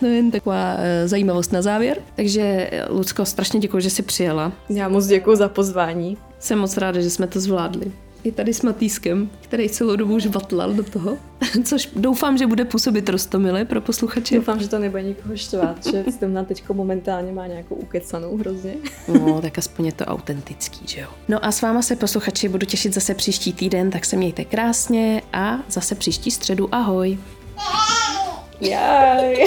To 0.00 0.06
je 0.06 0.12
jen 0.12 0.30
taková 0.30 0.74
uh, 0.74 0.80
zajímavost 1.04 1.52
na 1.52 1.62
závěr. 1.62 1.98
Takže 2.16 2.70
Lucko, 2.88 3.24
strašně 3.24 3.60
děkuji, 3.60 3.80
že 3.80 3.90
jsi 3.90 4.02
přijela. 4.02 4.52
Já 4.68 4.88
moc 4.88 5.06
děkuji 5.06 5.36
za 5.36 5.48
pozvání. 5.48 6.16
Jsem 6.38 6.58
moc 6.58 6.76
ráda, 6.76 7.00
že 7.00 7.10
jsme 7.10 7.26
to 7.26 7.40
zvládli 7.40 7.92
i 8.26 8.32
tady 8.32 8.54
s 8.54 8.62
Matýskem, 8.62 9.30
který 9.40 9.68
celou 9.68 9.96
dobu 9.96 10.14
už 10.14 10.26
vatlal 10.26 10.72
do 10.72 10.82
toho, 10.82 11.16
což 11.64 11.88
doufám, 11.96 12.38
že 12.38 12.46
bude 12.46 12.64
působit 12.64 13.08
rostomile 13.08 13.64
pro 13.64 13.80
posluchače. 13.80 14.34
Doufám, 14.34 14.60
že 14.60 14.68
to 14.68 14.78
nebude 14.78 15.02
nikoho 15.02 15.36
štvat, 15.36 15.86
že 15.86 16.04
na 16.26 16.44
teďko 16.44 16.74
momentálně 16.74 17.32
má 17.32 17.46
nějakou 17.46 17.74
ukecanou 17.74 18.36
hrozně. 18.36 18.74
No, 19.08 19.40
tak 19.40 19.58
aspoň 19.58 19.86
je 19.86 19.92
to 19.92 20.04
autentický, 20.04 20.86
že 20.86 21.00
jo. 21.00 21.08
No 21.28 21.44
a 21.44 21.52
s 21.52 21.62
váma 21.62 21.82
se 21.82 21.96
posluchači 21.96 22.48
budu 22.48 22.66
těšit 22.66 22.94
zase 22.94 23.14
příští 23.14 23.52
týden, 23.52 23.90
tak 23.90 24.04
se 24.04 24.16
mějte 24.16 24.44
krásně 24.44 25.22
a 25.32 25.58
zase 25.68 25.94
příští 25.94 26.30
středu 26.30 26.74
ahoj. 26.74 27.18
Jaj. 28.60 29.44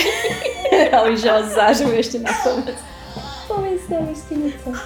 Já 0.92 1.04
už 1.04 1.20
zářím 1.56 1.90
ještě 1.90 2.20
na 2.20 2.32
konec. 2.44 2.76
Pověz 3.48 3.82
ještě 4.10 4.36
něco. 4.36 4.80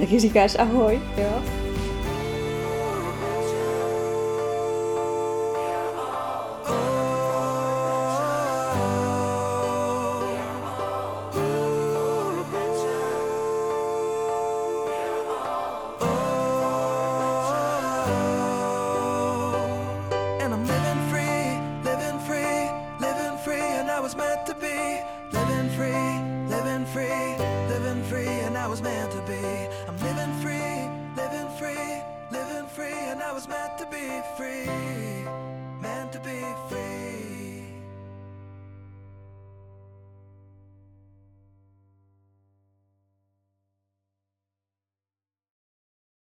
Taky 0.00 0.20
říkáš 0.20 0.56
ahoj, 0.58 1.00
jo? 1.16 1.42